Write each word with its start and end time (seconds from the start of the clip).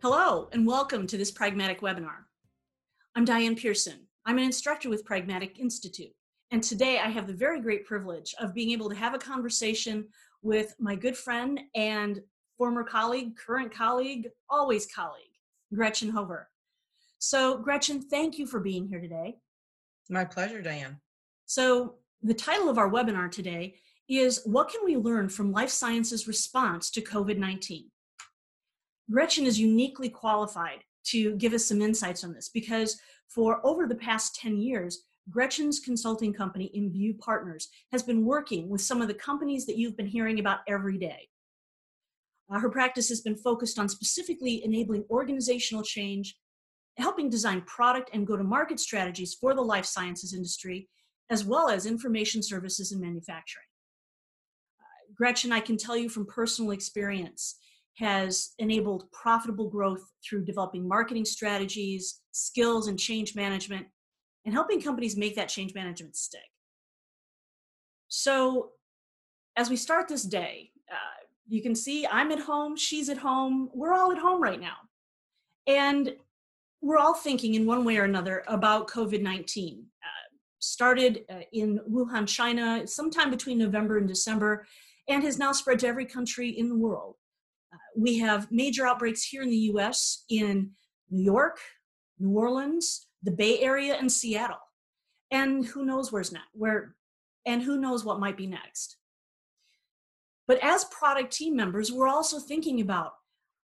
Hello, 0.00 0.48
and 0.52 0.64
welcome 0.64 1.08
to 1.08 1.18
this 1.18 1.32
Pragmatic 1.32 1.80
webinar. 1.80 2.18
I'm 3.16 3.24
Diane 3.24 3.56
Pearson. 3.56 4.06
I'm 4.24 4.38
an 4.38 4.44
instructor 4.44 4.88
with 4.88 5.04
Pragmatic 5.04 5.58
Institute, 5.58 6.12
and 6.52 6.62
today 6.62 7.00
I 7.00 7.08
have 7.08 7.26
the 7.26 7.32
very 7.32 7.60
great 7.60 7.84
privilege 7.84 8.32
of 8.38 8.54
being 8.54 8.70
able 8.70 8.88
to 8.90 8.94
have 8.94 9.12
a 9.12 9.18
conversation 9.18 10.06
with 10.40 10.76
my 10.78 10.94
good 10.94 11.16
friend 11.16 11.58
and 11.74 12.20
former 12.56 12.84
colleague, 12.84 13.36
current 13.36 13.74
colleague, 13.74 14.28
always 14.48 14.86
colleague, 14.86 15.32
Gretchen 15.74 16.10
Hover. 16.10 16.48
So, 17.18 17.58
Gretchen, 17.58 18.00
thank 18.00 18.38
you 18.38 18.46
for 18.46 18.60
being 18.60 18.86
here 18.86 19.00
today. 19.00 19.38
My 20.08 20.24
pleasure, 20.24 20.62
Diane. 20.62 21.00
So, 21.46 21.96
the 22.22 22.34
title 22.34 22.68
of 22.68 22.78
our 22.78 22.88
webinar 22.88 23.32
today 23.32 23.74
is 24.08 24.42
What 24.44 24.68
Can 24.68 24.82
We 24.84 24.94
Learn 24.94 25.28
from 25.28 25.50
Life 25.50 25.70
Sciences 25.70 26.28
Response 26.28 26.88
to 26.90 27.00
COVID 27.00 27.36
19? 27.36 27.90
Gretchen 29.10 29.46
is 29.46 29.58
uniquely 29.58 30.08
qualified 30.08 30.80
to 31.04 31.34
give 31.36 31.54
us 31.54 31.64
some 31.64 31.80
insights 31.80 32.24
on 32.24 32.32
this 32.32 32.50
because 32.52 33.00
for 33.28 33.64
over 33.66 33.86
the 33.86 33.94
past 33.94 34.34
10 34.36 34.58
years, 34.58 35.04
Gretchen's 35.30 35.80
consulting 35.80 36.32
company, 36.32 36.70
Imbue 36.74 37.18
Partners, 37.18 37.68
has 37.92 38.02
been 38.02 38.24
working 38.24 38.68
with 38.68 38.80
some 38.80 39.02
of 39.02 39.08
the 39.08 39.14
companies 39.14 39.66
that 39.66 39.76
you've 39.76 39.96
been 39.96 40.06
hearing 40.06 40.40
about 40.40 40.60
every 40.66 40.98
day. 40.98 41.28
Uh, 42.50 42.58
her 42.58 42.70
practice 42.70 43.08
has 43.10 43.20
been 43.20 43.36
focused 43.36 43.78
on 43.78 43.88
specifically 43.88 44.64
enabling 44.64 45.04
organizational 45.10 45.82
change, 45.82 46.34
helping 46.96 47.28
design 47.28 47.60
product 47.62 48.10
and 48.14 48.26
go 48.26 48.36
to 48.36 48.44
market 48.44 48.80
strategies 48.80 49.34
for 49.34 49.54
the 49.54 49.60
life 49.60 49.84
sciences 49.84 50.32
industry, 50.32 50.88
as 51.30 51.44
well 51.44 51.68
as 51.68 51.84
information 51.84 52.42
services 52.42 52.92
and 52.92 53.00
manufacturing. 53.00 53.66
Uh, 54.80 55.12
Gretchen, 55.14 55.52
I 55.52 55.60
can 55.60 55.76
tell 55.76 55.96
you 55.96 56.08
from 56.08 56.24
personal 56.24 56.70
experience, 56.70 57.56
has 57.98 58.50
enabled 58.60 59.10
profitable 59.10 59.68
growth 59.68 60.12
through 60.24 60.44
developing 60.44 60.86
marketing 60.86 61.24
strategies, 61.24 62.20
skills, 62.30 62.86
and 62.86 62.98
change 62.98 63.34
management, 63.34 63.86
and 64.44 64.54
helping 64.54 64.80
companies 64.80 65.16
make 65.16 65.34
that 65.34 65.48
change 65.48 65.74
management 65.74 66.14
stick. 66.14 66.40
So, 68.06 68.70
as 69.56 69.68
we 69.68 69.76
start 69.76 70.06
this 70.06 70.22
day, 70.22 70.70
uh, 70.90 71.24
you 71.48 71.60
can 71.60 71.74
see 71.74 72.06
I'm 72.06 72.30
at 72.30 72.38
home, 72.38 72.76
she's 72.76 73.08
at 73.08 73.18
home, 73.18 73.68
we're 73.74 73.92
all 73.92 74.12
at 74.12 74.18
home 74.18 74.40
right 74.40 74.60
now. 74.60 74.76
And 75.66 76.14
we're 76.80 76.98
all 76.98 77.14
thinking 77.14 77.54
in 77.54 77.66
one 77.66 77.84
way 77.84 77.98
or 77.98 78.04
another 78.04 78.44
about 78.46 78.86
COVID 78.86 79.22
19. 79.22 79.84
Uh, 80.02 80.06
started 80.60 81.24
uh, 81.28 81.40
in 81.52 81.80
Wuhan, 81.90 82.28
China, 82.28 82.86
sometime 82.86 83.30
between 83.30 83.58
November 83.58 83.98
and 83.98 84.06
December, 84.06 84.66
and 85.08 85.24
has 85.24 85.38
now 85.38 85.50
spread 85.50 85.80
to 85.80 85.88
every 85.88 86.06
country 86.06 86.50
in 86.50 86.68
the 86.68 86.76
world 86.76 87.16
we 87.96 88.18
have 88.18 88.50
major 88.50 88.86
outbreaks 88.86 89.24
here 89.24 89.42
in 89.42 89.50
the 89.50 89.70
US 89.72 90.24
in 90.28 90.70
New 91.10 91.22
York, 91.22 91.58
New 92.18 92.36
Orleans, 92.36 93.06
the 93.22 93.30
Bay 93.30 93.60
Area, 93.60 93.94
and 93.94 94.10
Seattle. 94.10 94.58
And 95.30 95.64
who 95.64 95.84
knows 95.84 96.10
where's 96.10 96.32
next, 96.32 96.48
where, 96.52 96.94
and 97.44 97.62
who 97.62 97.78
knows 97.78 98.04
what 98.04 98.20
might 98.20 98.36
be 98.36 98.46
next. 98.46 98.96
But 100.46 100.58
as 100.62 100.84
product 100.86 101.32
team 101.32 101.54
members, 101.54 101.92
we're 101.92 102.08
also 102.08 102.38
thinking 102.38 102.80
about 102.80 103.12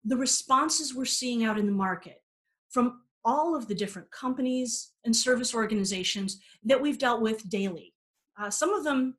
the 0.04 0.18
responses 0.18 0.96
we're 0.96 1.06
seeing 1.06 1.44
out 1.44 1.60
in 1.60 1.68
the 1.68 1.72
market 1.72 2.22
from 2.70 3.02
all 3.24 3.56
of 3.56 3.68
the 3.68 3.76
different 3.76 4.10
companies 4.10 4.94
and 5.06 5.16
service 5.16 5.54
organizations 5.54 6.42
that 6.64 6.82
we've 6.82 6.98
dealt 6.98 7.22
with 7.22 7.48
daily. 7.50 7.94
Uh, 8.40 8.50
some 8.50 8.74
of 8.74 8.84
them 8.84 9.16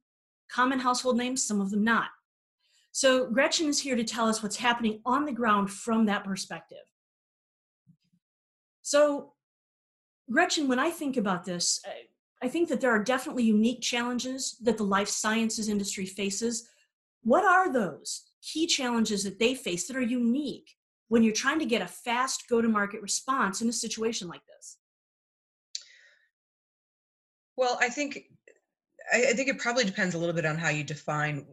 common 0.51 0.81
household 0.81 1.17
names, 1.17 1.45
some 1.45 1.61
of 1.61 1.71
them 1.71 1.85
not. 1.85 2.09
So 2.93 3.27
Gretchen 3.27 3.69
is 3.69 3.81
here 3.81 3.97
to 3.97 4.05
tell 4.05 4.29
us 4.29 4.43
what's 4.43 4.57
happening 4.57 5.01
on 5.07 5.25
the 5.25 5.33
ground 5.33 5.71
from 5.71 6.07
that 6.07 6.25
perspective. 6.25 6.85
So 8.83 9.33
Gretchen, 10.31 10.69
when 10.69 10.79
I 10.79 10.91
think 10.91 11.17
about 11.17 11.45
this, 11.45 11.83
I 12.43 12.49
think 12.49 12.69
that 12.69 12.81
there 12.81 12.91
are 12.91 13.03
definitely 13.03 13.45
unique 13.45 13.81
challenges 13.81 14.57
that 14.63 14.77
the 14.77 14.85
life 14.85 15.09
sciences 15.09 15.69
industry 15.69 16.05
faces. 16.05 16.69
What 17.23 17.45
are 17.45 17.73
those 17.73 18.25
key 18.43 18.67
challenges 18.67 19.25
that 19.25 19.39
they 19.39 19.55
face 19.55 19.87
that 19.87 19.97
are 19.97 20.03
unique 20.03 20.77
when 21.09 21.23
you're 21.23 21.33
trying 21.33 21.61
to 21.61 21.65
get 21.65 21.83
a 21.83 21.87
fast 21.87 22.49
go 22.49 22.61
to 22.61 22.69
market 22.69 23.01
response 23.01 23.63
in 23.63 23.69
a 23.69 23.73
situation 23.73 24.29
like 24.29 24.43
this? 24.47 24.79
Well, 27.57 27.79
I 27.81 27.89
think 27.89 28.25
I, 29.13 29.33
think 29.35 29.49
it 29.49 29.59
probably 29.59 29.85
depends 29.85 30.15
a 30.15 30.19
little 30.19 30.35
bit 30.35 30.47
on 30.47 30.57
how 30.57 30.71
you 30.71 30.85
define 30.85 31.47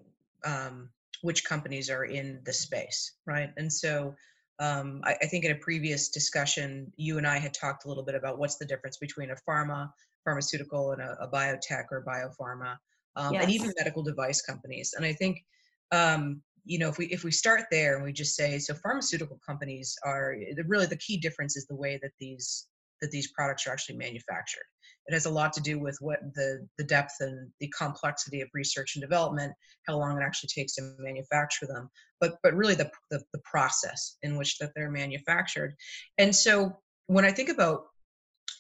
um, 0.46 0.90
which 1.22 1.44
companies 1.44 1.90
are 1.90 2.06
in 2.06 2.40
the 2.46 2.54
space, 2.54 3.14
right? 3.26 3.52
And 3.58 3.72
so 3.72 4.16
um, 4.60 5.02
I, 5.06 5.16
I, 5.22 5.26
think 5.26 5.46
in 5.46 5.52
a 5.52 5.56
previous 5.56 6.10
discussion, 6.10 6.92
you 6.98 7.18
and 7.18 7.26
I 7.26 7.38
had 7.38 7.54
talked 7.54 7.86
a 7.86 7.88
little 7.88 8.04
bit 8.04 8.16
about 8.16 8.40
what's 8.40 8.58
the 8.58 8.66
difference 8.66 8.98
between 8.98 9.32
a 9.32 9.36
pharma, 9.48 9.90
pharmaceutical, 10.26 10.92
and 10.92 11.02
a, 11.02 11.18
a 11.22 11.28
biotech 11.30 11.86
or 11.92 12.04
biopharma, 12.06 12.76
um, 13.16 13.34
yes. 13.34 13.44
and 13.44 13.52
even 13.52 13.74
medical 13.78 14.04
device 14.04 14.42
companies. 14.42 14.94
And 14.98 15.06
I 15.06 15.14
think, 15.14 15.44
um, 15.92 16.42
you 16.66 16.78
know, 16.78 16.90
if 16.90 16.98
we 16.98 17.06
if 17.06 17.24
we 17.24 17.32
start 17.32 17.64
there 17.72 17.96
and 17.96 18.04
we 18.04 18.12
just 18.12 18.36
say, 18.36 18.60
so 18.60 18.74
pharmaceutical 18.74 19.40
companies 19.48 19.96
are 20.04 20.36
really 20.68 20.86
the 20.86 20.98
key 20.98 21.18
difference 21.18 21.56
is 21.56 21.66
the 21.66 21.76
way 21.76 21.98
that 22.02 22.12
these 22.20 22.68
that 23.02 23.12
these 23.12 23.32
products 23.32 23.66
are 23.66 23.72
actually 23.72 23.96
manufactured. 23.96 24.66
It 25.10 25.14
has 25.14 25.26
a 25.26 25.32
lot 25.32 25.54
to 25.54 25.62
do 25.62 25.80
with 25.80 25.98
what 26.02 26.20
the, 26.36 26.68
the 26.78 26.84
depth 26.84 27.16
and 27.20 27.50
the 27.60 27.74
complexity 27.76 28.42
of 28.42 28.50
research 28.54 28.96
and 28.96 29.02
development, 29.02 29.52
how 29.88 29.98
long 29.98 30.16
it 30.16 30.24
actually 30.24 30.50
takes 30.50 30.76
to 30.76 30.94
manufacture 31.00 31.66
them, 31.66 31.90
but 32.22 32.36
but 32.44 32.54
really 32.54 32.76
the, 32.76 32.92
the, 33.10 33.20
the 33.34 33.40
process 33.40 34.18
in 34.22 34.38
which 34.38 34.60
that 34.60 34.72
they're 34.76 34.92
manufactured. 34.92 35.74
And 36.20 36.36
so 36.36 36.78
when 37.08 37.26
I 37.26 37.32
think 37.32 37.50
about 37.50 37.86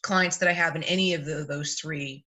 clients 0.01 0.37
that 0.37 0.49
I 0.49 0.53
have 0.53 0.75
in 0.75 0.81
any 0.83 1.13
of 1.13 1.23
the, 1.23 1.45
those 1.47 1.75
three 1.75 2.25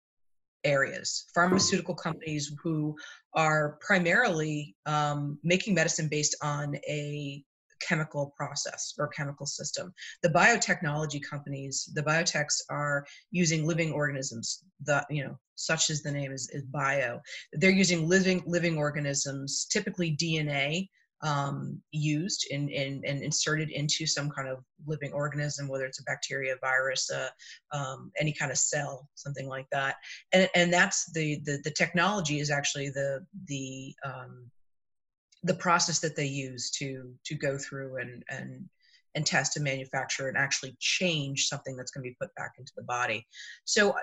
areas 0.62 1.26
pharmaceutical 1.34 1.96
companies 1.96 2.54
who 2.62 2.94
are 3.34 3.76
primarily 3.80 4.76
um, 4.86 5.36
making 5.42 5.74
medicine 5.74 6.06
based 6.08 6.36
on 6.42 6.76
a 6.88 7.44
chemical 7.86 8.32
process 8.36 8.94
or 8.98 9.08
chemical 9.08 9.46
system. 9.46 9.92
The 10.22 10.28
biotechnology 10.28 11.20
companies, 11.28 11.90
the 11.94 12.02
biotechs 12.02 12.60
are 12.70 13.04
using 13.30 13.66
living 13.66 13.92
organisms, 13.92 14.64
the, 14.84 15.04
you 15.10 15.24
know, 15.24 15.38
such 15.54 15.90
as 15.90 16.02
the 16.02 16.10
name 16.10 16.32
is, 16.32 16.48
is 16.52 16.62
bio. 16.64 17.20
They're 17.52 17.70
using 17.70 18.08
living 18.08 18.42
living 18.46 18.78
organisms, 18.78 19.66
typically 19.70 20.16
DNA, 20.16 20.88
um, 21.22 21.80
used 21.92 22.46
and 22.50 22.68
in, 22.68 23.04
in, 23.04 23.04
in, 23.04 23.22
inserted 23.22 23.70
into 23.70 24.06
some 24.06 24.28
kind 24.30 24.48
of 24.48 24.58
living 24.86 25.12
organism, 25.12 25.68
whether 25.68 25.84
it's 25.84 26.00
a 26.00 26.04
bacteria, 26.04 26.56
virus, 26.60 27.10
uh, 27.10 27.28
um, 27.72 28.10
any 28.18 28.32
kind 28.32 28.50
of 28.50 28.58
cell, 28.58 29.08
something 29.14 29.46
like 29.46 29.66
that. 29.70 29.96
And, 30.32 30.48
and 30.54 30.72
that's 30.72 31.10
the, 31.12 31.40
the, 31.44 31.60
the 31.62 31.70
technology 31.70 32.40
is 32.40 32.50
actually 32.50 32.90
the, 32.90 33.24
the, 33.46 33.94
um, 34.04 34.50
the 35.42 35.54
process 35.54 35.98
that 36.00 36.16
they 36.16 36.26
use 36.26 36.70
to 36.70 37.12
to 37.24 37.34
go 37.34 37.58
through 37.58 37.98
and 37.98 38.22
and 38.30 38.68
and 39.14 39.26
test 39.26 39.56
and 39.56 39.64
manufacture 39.64 40.28
and 40.28 40.38
actually 40.38 40.74
change 40.80 41.46
something 41.46 41.76
that's 41.76 41.90
going 41.90 42.02
to 42.02 42.10
be 42.10 42.16
put 42.20 42.34
back 42.34 42.52
into 42.58 42.72
the 42.76 42.84
body. 42.84 43.26
So 43.64 43.94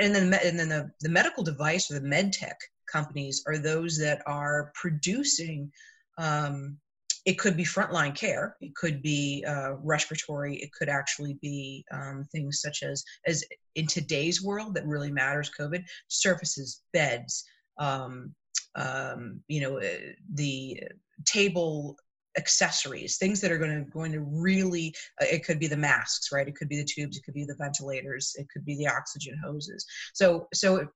and 0.00 0.14
then 0.14 0.34
and 0.34 0.58
then 0.58 0.68
the, 0.68 0.90
the 1.00 1.08
medical 1.08 1.44
device 1.44 1.90
or 1.90 1.94
the 1.94 2.06
med 2.06 2.32
tech 2.32 2.58
companies 2.90 3.42
are 3.46 3.58
those 3.58 3.98
that 3.98 4.22
are 4.26 4.72
producing 4.74 5.70
um, 6.18 6.76
it 7.24 7.38
could 7.38 7.56
be 7.56 7.64
frontline 7.64 8.14
care 8.14 8.56
it 8.60 8.74
could 8.74 9.02
be 9.02 9.44
uh, 9.46 9.74
respiratory 9.82 10.56
it 10.56 10.72
could 10.72 10.88
actually 10.88 11.38
be 11.42 11.84
um, 11.92 12.24
things 12.32 12.60
such 12.60 12.82
as 12.82 13.04
as 13.26 13.44
in 13.74 13.86
today's 13.86 14.42
world 14.42 14.74
that 14.74 14.86
really 14.86 15.10
matters 15.10 15.50
covid 15.58 15.84
surfaces 16.08 16.82
beds 16.92 17.44
um, 17.78 18.34
um, 18.74 19.40
you 19.48 19.60
know 19.60 19.76
eh, 19.78 20.12
the 20.34 20.82
table 21.24 21.96
accessories 22.38 23.16
things 23.16 23.40
that 23.40 23.50
are 23.50 23.58
going 23.58 23.84
to 23.84 23.90
going 23.90 24.12
to 24.12 24.20
really 24.20 24.94
uh, 25.22 25.26
it 25.30 25.44
could 25.44 25.58
be 25.58 25.66
the 25.66 25.76
masks 25.76 26.30
right 26.32 26.48
it 26.48 26.54
could 26.54 26.68
be 26.68 26.76
the 26.76 26.84
tubes 26.84 27.16
it 27.16 27.24
could 27.24 27.34
be 27.34 27.44
the 27.44 27.56
ventilators 27.58 28.34
it 28.38 28.46
could 28.52 28.64
be 28.64 28.76
the 28.76 28.86
oxygen 28.86 29.38
hoses 29.42 29.86
so 30.12 30.46
so 30.52 30.86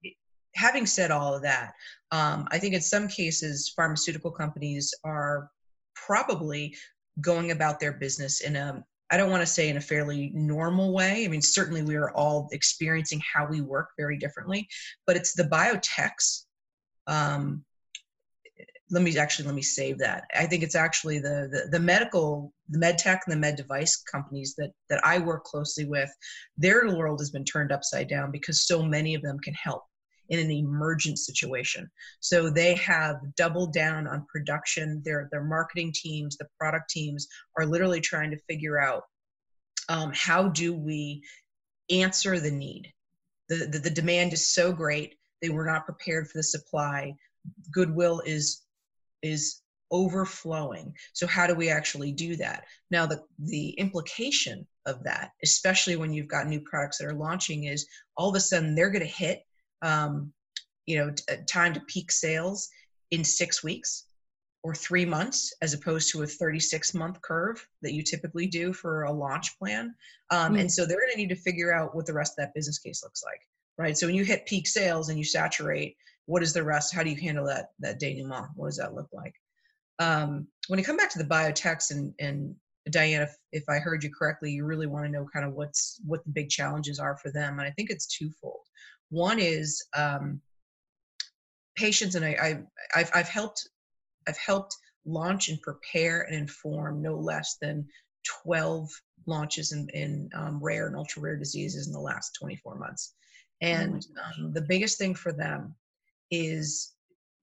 having 0.54 0.84
said 0.84 1.10
all 1.10 1.34
of 1.34 1.42
that 1.42 1.72
um, 2.12 2.46
i 2.50 2.58
think 2.58 2.74
in 2.74 2.80
some 2.80 3.08
cases 3.08 3.72
pharmaceutical 3.74 4.30
companies 4.30 4.92
are 5.04 5.48
probably 5.94 6.74
going 7.20 7.50
about 7.50 7.80
their 7.80 7.92
business 7.92 8.40
in 8.40 8.56
a 8.56 8.84
I 9.12 9.16
don't 9.16 9.30
want 9.30 9.42
to 9.42 9.46
say 9.46 9.68
in 9.68 9.76
a 9.76 9.80
fairly 9.80 10.30
normal 10.34 10.92
way. 10.92 11.24
I 11.24 11.28
mean, 11.28 11.42
certainly 11.42 11.82
we 11.82 11.96
are 11.96 12.12
all 12.12 12.48
experiencing 12.52 13.20
how 13.20 13.44
we 13.44 13.60
work 13.60 13.88
very 13.98 14.16
differently, 14.16 14.68
but 15.04 15.16
it's 15.16 15.34
the 15.34 15.42
biotechs 15.42 16.44
um, 17.06 17.64
let 18.90 19.02
me 19.02 19.16
actually 19.16 19.46
let 19.46 19.54
me 19.54 19.62
save 19.62 19.98
that. 19.98 20.24
I 20.34 20.46
think 20.46 20.62
it's 20.62 20.74
actually 20.74 21.18
the 21.18 21.48
the, 21.50 21.68
the 21.70 21.80
medical, 21.80 22.52
the 22.68 22.78
med 22.78 22.98
tech, 22.98 23.22
and 23.26 23.32
the 23.32 23.38
med 23.38 23.56
device 23.56 24.02
companies 24.10 24.54
that 24.58 24.72
that 24.88 25.04
I 25.04 25.18
work 25.18 25.44
closely 25.44 25.84
with. 25.84 26.10
Their 26.56 26.88
world 26.96 27.20
has 27.20 27.30
been 27.30 27.44
turned 27.44 27.72
upside 27.72 28.08
down 28.08 28.30
because 28.30 28.66
so 28.66 28.82
many 28.82 29.14
of 29.14 29.22
them 29.22 29.38
can 29.38 29.54
help 29.54 29.84
in 30.28 30.38
an 30.38 30.50
emergent 30.50 31.18
situation. 31.18 31.90
So 32.20 32.50
they 32.50 32.74
have 32.76 33.16
doubled 33.36 33.72
down 33.72 34.06
on 34.06 34.26
production. 34.32 35.02
Their 35.04 35.28
their 35.30 35.44
marketing 35.44 35.92
teams, 35.94 36.36
the 36.36 36.48
product 36.58 36.90
teams 36.90 37.28
are 37.58 37.66
literally 37.66 38.00
trying 38.00 38.30
to 38.32 38.38
figure 38.48 38.80
out 38.80 39.04
um, 39.88 40.12
how 40.14 40.48
do 40.48 40.74
we 40.74 41.22
answer 41.90 42.38
the 42.38 42.50
need 42.50 42.92
the, 43.50 43.66
the, 43.66 43.78
the 43.80 43.90
demand 43.90 44.32
is 44.32 44.54
so 44.54 44.72
great 44.72 45.16
they 45.42 45.50
were 45.50 45.66
not 45.66 45.84
prepared 45.84 46.28
for 46.28 46.38
the 46.38 46.42
supply. 46.42 47.14
Goodwill 47.72 48.22
is 48.24 48.62
is 49.22 49.60
overflowing. 49.92 50.94
So 51.12 51.26
how 51.26 51.46
do 51.46 51.54
we 51.54 51.68
actually 51.68 52.12
do 52.12 52.36
that? 52.36 52.64
Now 52.90 53.06
the 53.06 53.22
the 53.38 53.70
implication 53.70 54.66
of 54.86 55.02
that 55.04 55.32
especially 55.42 55.96
when 55.96 56.12
you've 56.12 56.28
got 56.28 56.46
new 56.46 56.60
products 56.60 56.98
that 56.98 57.06
are 57.06 57.14
launching 57.14 57.64
is 57.64 57.86
all 58.16 58.30
of 58.30 58.34
a 58.34 58.40
sudden 58.40 58.74
they're 58.74 58.90
going 58.90 59.00
to 59.00 59.06
hit 59.06 59.42
um, 59.82 60.32
you 60.86 60.98
know 60.98 61.10
t- 61.10 61.22
uh, 61.30 61.36
time 61.46 61.74
to 61.74 61.80
peak 61.80 62.10
sales 62.10 62.68
in 63.10 63.24
six 63.24 63.62
weeks 63.62 64.06
or 64.62 64.74
three 64.74 65.06
months 65.06 65.54
as 65.62 65.72
opposed 65.72 66.10
to 66.10 66.22
a 66.22 66.26
36 66.26 66.92
month 66.94 67.20
curve 67.22 67.66
that 67.82 67.94
you 67.94 68.02
typically 68.02 68.46
do 68.46 68.74
for 68.74 69.04
a 69.04 69.12
launch 69.12 69.58
plan. 69.58 69.94
Um, 70.30 70.54
mm. 70.54 70.60
and 70.60 70.70
so 70.70 70.84
they're 70.84 71.00
going 71.00 71.12
to 71.12 71.16
need 71.16 71.30
to 71.30 71.36
figure 71.36 71.72
out 71.72 71.94
what 71.94 72.04
the 72.04 72.12
rest 72.12 72.32
of 72.32 72.44
that 72.44 72.54
business 72.54 72.78
case 72.78 73.02
looks 73.02 73.22
like 73.24 73.40
right? 73.78 73.96
So 73.96 74.06
when 74.06 74.16
you 74.16 74.24
hit 74.24 74.46
peak 74.46 74.66
sales 74.66 75.08
and 75.08 75.18
you 75.18 75.24
saturate 75.24 75.96
what 76.26 76.42
is 76.42 76.52
the 76.52 76.62
rest? 76.62 76.94
How 76.94 77.02
do 77.02 77.10
you 77.10 77.20
handle 77.20 77.46
that 77.46 77.70
that 77.80 77.98
denouement? 77.98 78.50
What 78.54 78.68
does 78.68 78.76
that 78.76 78.94
look 78.94 79.08
like? 79.12 79.34
Um, 79.98 80.46
when 80.68 80.78
you 80.78 80.84
come 80.84 80.96
back 80.96 81.10
to 81.10 81.18
the 81.18 81.24
biotechs 81.24 81.90
and 81.90 82.14
and 82.20 82.54
diana 82.90 83.24
if, 83.24 83.36
if 83.52 83.64
i 83.68 83.78
heard 83.78 84.02
you 84.02 84.10
correctly 84.10 84.50
you 84.50 84.64
really 84.64 84.86
want 84.86 85.04
to 85.04 85.12
know 85.12 85.26
kind 85.30 85.44
of 85.44 85.52
what's 85.52 86.00
what 86.06 86.24
the 86.24 86.30
big 86.30 86.48
challenges 86.48 86.98
are 86.98 87.14
for 87.18 87.30
them 87.30 87.58
and 87.58 87.68
i 87.68 87.70
think 87.70 87.90
it's 87.90 88.06
twofold. 88.06 88.62
One 89.10 89.38
is 89.38 89.84
um, 89.94 90.40
patients 91.76 92.14
and 92.14 92.24
I, 92.24 92.36
I 92.40 93.00
I've, 93.00 93.10
I've 93.14 93.28
helped 93.28 93.68
I've 94.28 94.38
helped 94.38 94.76
launch 95.04 95.48
and 95.48 95.60
prepare 95.62 96.22
and 96.22 96.36
inform 96.36 97.02
no 97.02 97.16
less 97.16 97.56
than 97.60 97.86
12 98.44 98.88
launches 99.26 99.72
in, 99.72 99.88
in 99.94 100.30
um, 100.34 100.62
rare 100.62 100.86
and 100.86 100.96
ultra 100.96 101.22
rare 101.22 101.36
diseases 101.36 101.86
in 101.86 101.92
the 101.92 102.00
last 102.00 102.36
24 102.40 102.78
months. 102.78 103.14
Oh 103.62 103.66
and 103.66 104.06
oh 104.16 104.44
um, 104.44 104.52
the 104.52 104.62
biggest 104.62 104.98
thing 104.98 105.14
for 105.14 105.32
them 105.32 105.74
is 106.30 106.94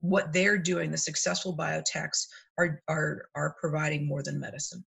what 0.01 0.33
they're 0.33 0.57
doing. 0.57 0.91
The 0.91 0.97
successful 0.97 1.55
biotechs 1.55 2.25
are, 2.57 2.81
are, 2.87 3.29
are 3.35 3.55
providing 3.59 4.07
more 4.07 4.23
than 4.23 4.39
medicine. 4.39 4.83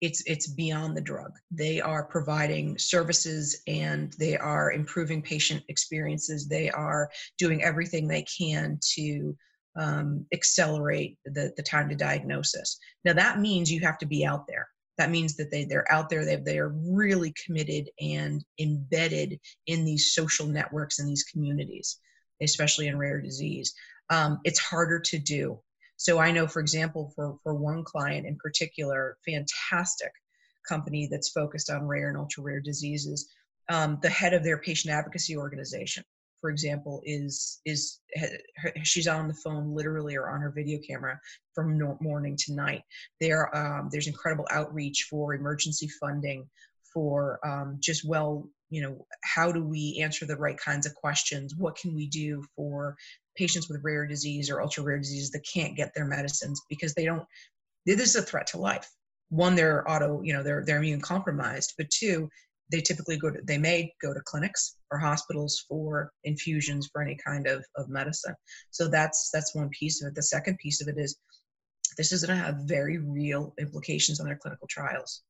It's, 0.00 0.22
it's 0.26 0.48
beyond 0.48 0.96
the 0.96 1.00
drug. 1.00 1.30
They 1.52 1.80
are 1.80 2.04
providing 2.04 2.76
services 2.76 3.62
and 3.68 4.12
they 4.18 4.36
are 4.36 4.72
improving 4.72 5.22
patient 5.22 5.62
experiences. 5.68 6.48
They 6.48 6.70
are 6.70 7.08
doing 7.38 7.62
everything 7.62 8.08
they 8.08 8.24
can 8.24 8.80
to 8.94 9.36
um, 9.76 10.26
accelerate 10.34 11.18
the, 11.24 11.52
the 11.56 11.62
time 11.62 11.88
to 11.88 11.94
diagnosis. 11.94 12.78
Now 13.04 13.12
that 13.12 13.38
means 13.38 13.70
you 13.70 13.80
have 13.80 13.98
to 13.98 14.06
be 14.06 14.24
out 14.26 14.46
there. 14.48 14.68
That 15.02 15.10
means 15.10 15.34
that 15.38 15.50
they, 15.50 15.64
they're 15.64 15.90
out 15.90 16.08
there, 16.08 16.24
they, 16.24 16.36
they 16.36 16.58
are 16.60 16.68
really 16.68 17.34
committed 17.44 17.90
and 18.00 18.44
embedded 18.60 19.40
in 19.66 19.84
these 19.84 20.14
social 20.14 20.46
networks 20.46 21.00
and 21.00 21.08
these 21.08 21.24
communities, 21.24 21.98
especially 22.40 22.86
in 22.86 22.96
rare 22.96 23.20
disease. 23.20 23.74
Um, 24.10 24.38
it's 24.44 24.60
harder 24.60 25.00
to 25.00 25.18
do. 25.18 25.58
So 25.96 26.20
I 26.20 26.30
know, 26.30 26.46
for 26.46 26.60
example, 26.60 27.12
for, 27.16 27.36
for 27.42 27.52
one 27.52 27.82
client 27.82 28.28
in 28.28 28.36
particular, 28.36 29.16
fantastic 29.26 30.12
company 30.68 31.08
that's 31.10 31.30
focused 31.30 31.68
on 31.68 31.88
rare 31.88 32.08
and 32.08 32.16
ultra 32.16 32.44
rare 32.44 32.60
diseases, 32.60 33.28
um, 33.68 33.98
the 34.02 34.08
head 34.08 34.34
of 34.34 34.44
their 34.44 34.58
patient 34.58 34.94
advocacy 34.94 35.36
organization 35.36 36.04
for 36.42 36.50
example, 36.50 37.00
is 37.06 37.60
is 37.64 38.00
she's 38.82 39.08
on 39.08 39.28
the 39.28 39.34
phone 39.34 39.74
literally 39.74 40.16
or 40.16 40.28
on 40.28 40.40
her 40.40 40.50
video 40.50 40.78
camera 40.86 41.18
from 41.54 41.80
morning 42.00 42.36
to 42.36 42.52
night. 42.52 42.82
There, 43.20 43.56
um, 43.56 43.88
there's 43.90 44.08
incredible 44.08 44.46
outreach 44.50 45.06
for 45.08 45.34
emergency 45.34 45.88
funding, 46.00 46.50
for 46.92 47.38
um, 47.46 47.78
just 47.80 48.04
well, 48.04 48.48
you 48.70 48.82
know, 48.82 49.06
how 49.22 49.52
do 49.52 49.62
we 49.62 50.00
answer 50.02 50.26
the 50.26 50.36
right 50.36 50.58
kinds 50.58 50.84
of 50.84 50.94
questions? 50.96 51.54
What 51.56 51.76
can 51.76 51.94
we 51.94 52.08
do 52.08 52.44
for 52.56 52.96
patients 53.36 53.68
with 53.68 53.84
rare 53.84 54.06
disease 54.06 54.50
or 54.50 54.60
ultra 54.60 54.82
rare 54.82 54.98
disease 54.98 55.30
that 55.30 55.46
can't 55.50 55.76
get 55.76 55.94
their 55.94 56.06
medicines 56.06 56.60
because 56.68 56.92
they 56.92 57.04
don't? 57.04 57.24
This 57.86 58.00
is 58.00 58.16
a 58.16 58.22
threat 58.22 58.48
to 58.48 58.58
life. 58.58 58.90
One, 59.30 59.54
they're 59.54 59.88
auto, 59.88 60.22
you 60.22 60.32
know, 60.32 60.42
they're 60.42 60.64
they're 60.66 60.78
immune 60.78 61.00
compromised, 61.00 61.74
but 61.78 61.88
two, 61.88 62.28
they 62.72 62.80
typically 62.80 63.18
go 63.18 63.30
to 63.30 63.38
they 63.44 63.58
may 63.58 63.92
go 64.02 64.12
to 64.12 64.20
clinics 64.24 64.76
or 64.90 64.98
hospitals 64.98 65.64
for 65.68 66.10
infusions 66.24 66.88
for 66.90 67.02
any 67.02 67.16
kind 67.24 67.46
of, 67.46 67.64
of 67.76 67.88
medicine. 67.88 68.34
So 68.70 68.88
that's 68.88 69.30
that's 69.32 69.54
one 69.54 69.68
piece 69.68 70.02
of 70.02 70.08
it. 70.08 70.14
The 70.14 70.22
second 70.22 70.58
piece 70.58 70.80
of 70.80 70.88
it 70.88 70.96
is 70.98 71.16
this 71.98 72.10
is 72.10 72.24
going 72.24 72.38
to 72.38 72.44
have 72.44 72.56
very 72.64 72.98
real 72.98 73.54
implications 73.60 74.18
on 74.18 74.26
their 74.26 74.38
clinical 74.42 74.66
trials. 74.68 75.22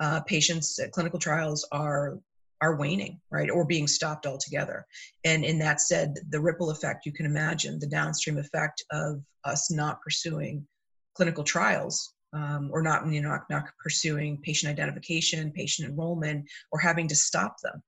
Uh, 0.00 0.20
patients 0.22 0.78
uh, 0.78 0.88
clinical 0.88 1.18
trials 1.18 1.66
are 1.72 2.18
are 2.60 2.76
waning 2.76 3.20
right 3.30 3.50
or 3.50 3.64
being 3.64 3.86
stopped 3.86 4.26
altogether. 4.26 4.84
And 5.24 5.44
in 5.44 5.60
that 5.60 5.80
said 5.80 6.14
the 6.30 6.40
ripple 6.40 6.70
effect 6.70 7.06
you 7.06 7.12
can 7.12 7.26
imagine 7.26 7.78
the 7.78 7.86
downstream 7.86 8.38
effect 8.38 8.84
of 8.90 9.22
us 9.44 9.70
not 9.70 10.02
pursuing 10.02 10.66
clinical 11.14 11.44
trials 11.44 12.14
um, 12.32 12.70
or 12.72 12.82
not, 12.82 13.10
you 13.10 13.20
know, 13.20 13.38
not, 13.50 13.64
pursuing 13.82 14.38
patient 14.42 14.70
identification, 14.70 15.52
patient 15.52 15.88
enrollment, 15.88 16.46
or 16.72 16.78
having 16.78 17.08
to 17.08 17.16
stop 17.16 17.56
them 17.62 17.82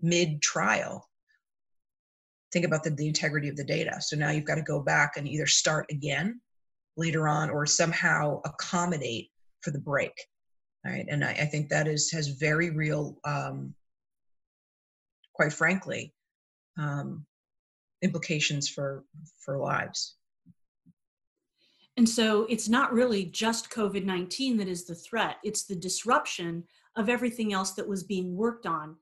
mid 0.00 0.42
trial. 0.42 1.08
Think 2.52 2.66
about 2.66 2.84
the, 2.84 2.90
the 2.90 3.08
integrity 3.08 3.48
of 3.48 3.56
the 3.56 3.64
data. 3.64 4.00
So 4.00 4.16
now 4.16 4.30
you've 4.30 4.44
got 4.44 4.56
to 4.56 4.62
go 4.62 4.80
back 4.80 5.12
and 5.16 5.26
either 5.26 5.46
start 5.46 5.86
again 5.90 6.40
later 6.96 7.28
on 7.28 7.50
or 7.50 7.64
somehow 7.66 8.40
accommodate 8.44 9.30
for 9.62 9.70
the 9.70 9.78
break. 9.78 10.12
Right. 10.84 11.06
And 11.08 11.24
I, 11.24 11.30
I 11.30 11.44
think 11.46 11.68
that 11.68 11.86
is 11.86 12.10
has 12.10 12.28
very 12.28 12.70
real, 12.70 13.16
um, 13.24 13.74
quite 15.32 15.52
frankly, 15.52 16.12
um, 16.76 17.24
implications 18.02 18.68
for 18.68 19.04
for 19.44 19.58
lives. 19.58 20.16
And 21.96 22.08
so 22.08 22.46
it's 22.48 22.68
not 22.68 22.92
really 22.92 23.26
just 23.26 23.70
COVID 23.70 24.04
19 24.04 24.56
that 24.58 24.68
is 24.68 24.86
the 24.86 24.94
threat, 24.94 25.36
it's 25.44 25.64
the 25.64 25.76
disruption 25.76 26.64
of 26.96 27.08
everything 27.08 27.52
else 27.52 27.72
that 27.72 27.88
was 27.88 28.04
being 28.04 28.34
worked 28.36 28.66
on 28.66 28.96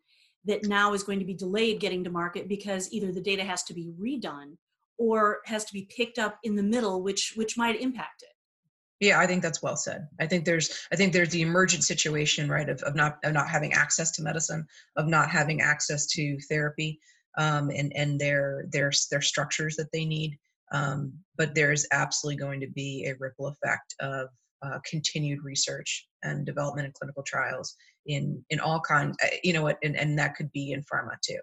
that 0.44 0.64
now 0.64 0.92
is 0.94 1.02
going 1.02 1.18
to 1.18 1.24
be 1.24 1.34
delayed 1.34 1.80
getting 1.80 2.04
to 2.04 2.10
market 2.10 2.48
because 2.48 2.92
either 2.92 3.12
the 3.12 3.20
data 3.20 3.44
has 3.44 3.62
to 3.64 3.74
be 3.74 3.92
redone 4.00 4.56
or 4.98 5.38
has 5.46 5.64
to 5.64 5.72
be 5.72 5.88
picked 5.94 6.18
up 6.18 6.38
in 6.44 6.56
the 6.56 6.62
middle 6.62 7.02
which 7.02 7.32
which 7.36 7.56
might 7.56 7.80
impact 7.80 8.22
it. 8.22 9.04
Yeah 9.04 9.18
i 9.18 9.26
think 9.26 9.42
that's 9.42 9.62
well 9.62 9.76
said. 9.76 10.08
I 10.18 10.26
think 10.26 10.44
there's 10.44 10.86
i 10.92 10.96
think 10.96 11.12
there's 11.12 11.30
the 11.30 11.42
emergent 11.42 11.84
situation 11.84 12.48
right 12.48 12.68
of, 12.68 12.82
of 12.82 12.94
not 12.94 13.18
of 13.24 13.32
not 13.32 13.48
having 13.48 13.72
access 13.72 14.10
to 14.12 14.22
medicine 14.22 14.66
of 14.96 15.06
not 15.08 15.30
having 15.30 15.60
access 15.60 16.06
to 16.08 16.38
therapy 16.48 17.00
um, 17.38 17.70
and 17.70 17.92
and 17.94 18.20
their 18.20 18.66
their 18.72 18.92
their 19.10 19.22
structures 19.22 19.76
that 19.76 19.92
they 19.92 20.04
need 20.04 20.38
um, 20.72 21.12
but 21.36 21.54
there's 21.54 21.86
absolutely 21.92 22.38
going 22.38 22.60
to 22.60 22.68
be 22.68 23.06
a 23.06 23.14
ripple 23.18 23.48
effect 23.48 23.94
of 24.00 24.28
uh, 24.62 24.78
continued 24.88 25.42
research 25.42 26.06
and 26.22 26.44
development 26.44 26.84
and 26.84 26.94
clinical 26.94 27.22
trials 27.22 27.76
in 28.06 28.42
in 28.50 28.60
all 28.60 28.80
kinds 28.80 29.16
uh, 29.24 29.28
you 29.42 29.52
know 29.52 29.62
what 29.62 29.78
and, 29.82 29.96
and 29.96 30.18
that 30.18 30.34
could 30.34 30.50
be 30.52 30.72
in 30.72 30.80
pharma 30.82 31.16
too. 31.22 31.38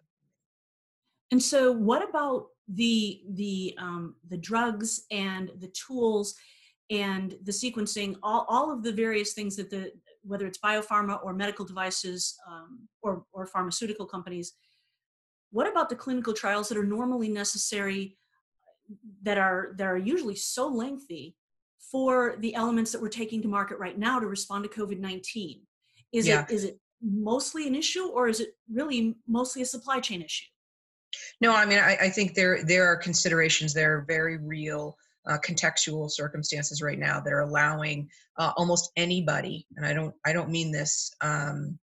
And 1.32 1.42
so 1.42 1.72
what 1.72 2.08
about 2.08 2.48
the 2.68 3.22
the 3.34 3.76
um, 3.80 4.16
the 4.30 4.38
drugs 4.38 5.04
and 5.12 5.52
the 5.60 5.70
tools 5.70 6.36
and 6.90 7.36
the 7.44 7.52
sequencing 7.52 8.16
all, 8.24 8.46
all 8.48 8.72
of 8.72 8.84
the 8.84 8.92
various 8.92 9.34
things 9.34 9.56
that 9.56 9.70
the 9.70 9.92
whether 10.24 10.46
it's 10.46 10.60
biopharma 10.60 11.24
or 11.24 11.34
medical 11.34 11.66
devices 11.66 12.36
um, 12.50 12.88
or, 13.02 13.24
or 13.34 13.46
pharmaceutical 13.46 14.06
companies 14.06 14.54
what 15.52 15.70
about 15.70 15.90
the 15.90 15.96
clinical 15.96 16.34
trials 16.34 16.68
that 16.70 16.78
are 16.78 16.86
normally 16.86 17.30
necessary 17.30 18.18
that 19.24 19.38
are 19.38 19.74
that 19.78 19.88
are 19.88 19.98
usually 19.98 20.36
so 20.36 20.68
lengthy 20.68 21.36
for 21.92 22.36
the 22.40 22.56
elements 22.56 22.92
that 22.92 23.02
we're 23.02 23.10
taking 23.10 23.42
to 23.42 23.48
market 23.48 23.80
right 23.80 23.98
now 23.98 24.20
to 24.20 24.28
respond 24.28 24.64
to 24.64 24.70
COVID-19? 24.70 25.62
Is 26.14 26.28
yeah. 26.28 26.46
it 26.48 26.52
is 26.54 26.64
it 26.64 26.80
mostly 27.02 27.68
an 27.68 27.76
issue 27.76 28.06
or 28.08 28.28
is 28.28 28.40
it 28.40 28.50
really 28.72 29.16
mostly 29.28 29.62
a 29.62 29.66
supply 29.66 30.00
chain 30.00 30.22
issue? 30.22 30.46
No, 31.42 31.54
I 31.54 31.66
mean 31.66 31.80
I, 31.80 31.98
I 32.02 32.10
think 32.10 32.34
there 32.34 32.64
there 32.64 32.86
are 32.86 32.98
considerations 32.98 33.74
there 33.74 33.98
are 33.98 34.06
very 34.08 34.38
real 34.38 34.98
uh, 35.28 35.38
contextual 35.46 36.10
circumstances 36.10 36.82
right 36.82 36.98
now 36.98 37.20
that 37.20 37.34
are 37.34 37.42
allowing 37.42 38.10
uh, 38.38 38.52
almost 38.56 38.92
anybody, 38.96 39.66
and 39.76 39.86
I 39.86 39.94
don't 39.94 40.14
I 40.26 40.34
don't 40.34 40.50
mean 40.50 40.72
this 40.72 41.14
um, 41.22 41.78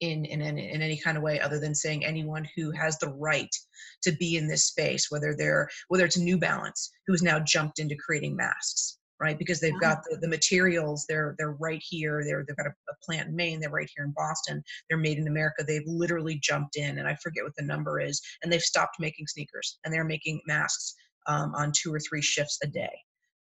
in, 0.00 0.24
in, 0.24 0.40
in 0.40 0.82
any 0.82 0.96
kind 0.96 1.16
of 1.16 1.22
way 1.22 1.40
other 1.40 1.58
than 1.58 1.74
saying 1.74 2.04
anyone 2.04 2.46
who 2.56 2.70
has 2.72 2.98
the 2.98 3.08
right 3.08 3.54
to 4.02 4.12
be 4.12 4.36
in 4.36 4.46
this 4.46 4.64
space, 4.64 5.10
whether 5.10 5.34
they're 5.34 5.68
whether 5.88 6.04
it's 6.04 6.18
New 6.18 6.38
Balance 6.38 6.90
who's 7.06 7.22
now 7.22 7.40
jumped 7.40 7.78
into 7.78 7.96
creating 7.96 8.36
masks, 8.36 8.98
right? 9.20 9.38
Because 9.38 9.60
they've 9.60 9.80
got 9.80 10.02
the, 10.04 10.16
the 10.16 10.28
materials, 10.28 11.04
they're 11.08 11.34
they're 11.38 11.56
right 11.58 11.82
here, 11.84 12.22
they're 12.24 12.44
they've 12.46 12.56
got 12.56 12.66
a, 12.66 12.74
a, 12.90 12.94
plant 13.04 13.28
in 13.28 13.36
Maine, 13.36 13.60
they're 13.60 13.70
right 13.70 13.90
here 13.94 14.04
in 14.04 14.12
Boston, 14.16 14.62
they're 14.88 14.98
made 14.98 15.18
in 15.18 15.28
America. 15.28 15.64
They've 15.66 15.86
literally 15.86 16.38
jumped 16.40 16.76
in, 16.76 16.98
and 16.98 17.08
I 17.08 17.16
forget 17.16 17.44
what 17.44 17.56
the 17.56 17.64
number 17.64 18.00
is, 18.00 18.20
and 18.42 18.52
they've 18.52 18.62
stopped 18.62 19.00
making 19.00 19.26
sneakers 19.26 19.78
and 19.84 19.92
they're 19.92 20.04
making 20.04 20.40
masks 20.46 20.94
um, 21.26 21.54
on 21.54 21.72
two 21.72 21.92
or 21.92 22.00
three 22.00 22.22
shifts 22.22 22.58
a 22.62 22.66
day. 22.66 22.92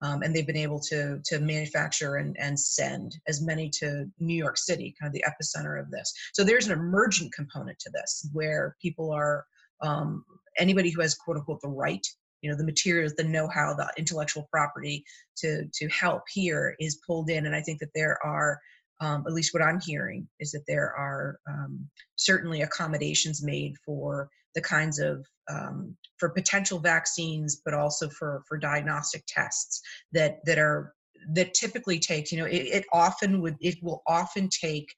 Um, 0.03 0.23
and 0.23 0.35
they've 0.35 0.47
been 0.47 0.57
able 0.57 0.81
to 0.81 1.21
to 1.25 1.39
manufacture 1.39 2.17
and, 2.17 2.37
and 2.39 2.59
send 2.59 3.17
as 3.29 3.41
many 3.41 3.71
to 3.81 4.07
New 4.19 4.35
York 4.35 4.59
City, 4.59 4.95
kind 5.01 5.09
of 5.09 5.15
the 5.15 5.25
epicenter 5.31 5.81
of 5.81 5.91
this. 5.91 6.13
So 6.33 6.45
there's 6.45 6.67
an 6.67 6.79
emergent 6.79 7.33
component 7.33 7.79
to 7.81 7.91
this 7.91 8.29
where 8.33 8.77
people 8.83 9.13
are 9.13 9.45
um, 9.81 10.25
anybody 10.59 10.91
who 10.91 11.01
has 11.01 11.15
quote 11.15 11.37
unquote 11.37 11.61
the 11.63 11.69
right, 11.69 12.07
you 12.41 12.51
know, 12.51 12.57
the 12.57 12.65
materials, 12.65 13.15
the 13.15 13.25
know-how, 13.25 13.75
the 13.75 13.91
intellectual 13.97 14.49
property 14.51 15.05
to 15.39 15.67
to 15.73 15.89
help 15.89 16.23
here 16.33 16.75
is 16.79 17.01
pulled 17.07 17.31
in, 17.31 17.47
and 17.47 17.55
I 17.55 17.63
think 17.63 17.79
that 17.81 17.95
there 17.95 18.19
are 18.25 18.59
um, 19.03 19.25
at 19.27 19.33
least 19.33 19.53
what 19.53 19.63
I'm 19.63 19.81
hearing 19.85 20.29
is 20.39 20.53
that 20.53 20.63
there 20.69 20.95
are 20.97 21.39
um, 21.49 21.87
certainly 22.17 22.63
accommodations 22.63 23.43
made 23.43 23.75
for 23.85 24.29
the 24.55 24.61
kinds 24.61 25.01
of 25.01 25.27
um, 25.51 25.97
for 26.19 26.29
potential 26.31 26.79
vaccines, 26.79 27.61
but 27.65 27.75
also 27.75 28.09
for 28.09 28.45
for 28.49 28.57
diagnostic 28.57 29.25
tests 29.27 29.83
that 30.13 30.39
that 30.47 30.59
are 30.59 30.95
that 31.35 31.53
typically 31.53 31.99
takes 31.99 32.31
you 32.31 32.39
know 32.39 32.47
it, 32.47 32.67
it 32.67 32.85
often 32.93 33.43
would 33.43 33.57
it 33.61 33.77
will 33.83 34.03
often 34.07 34.49
take 34.49 34.89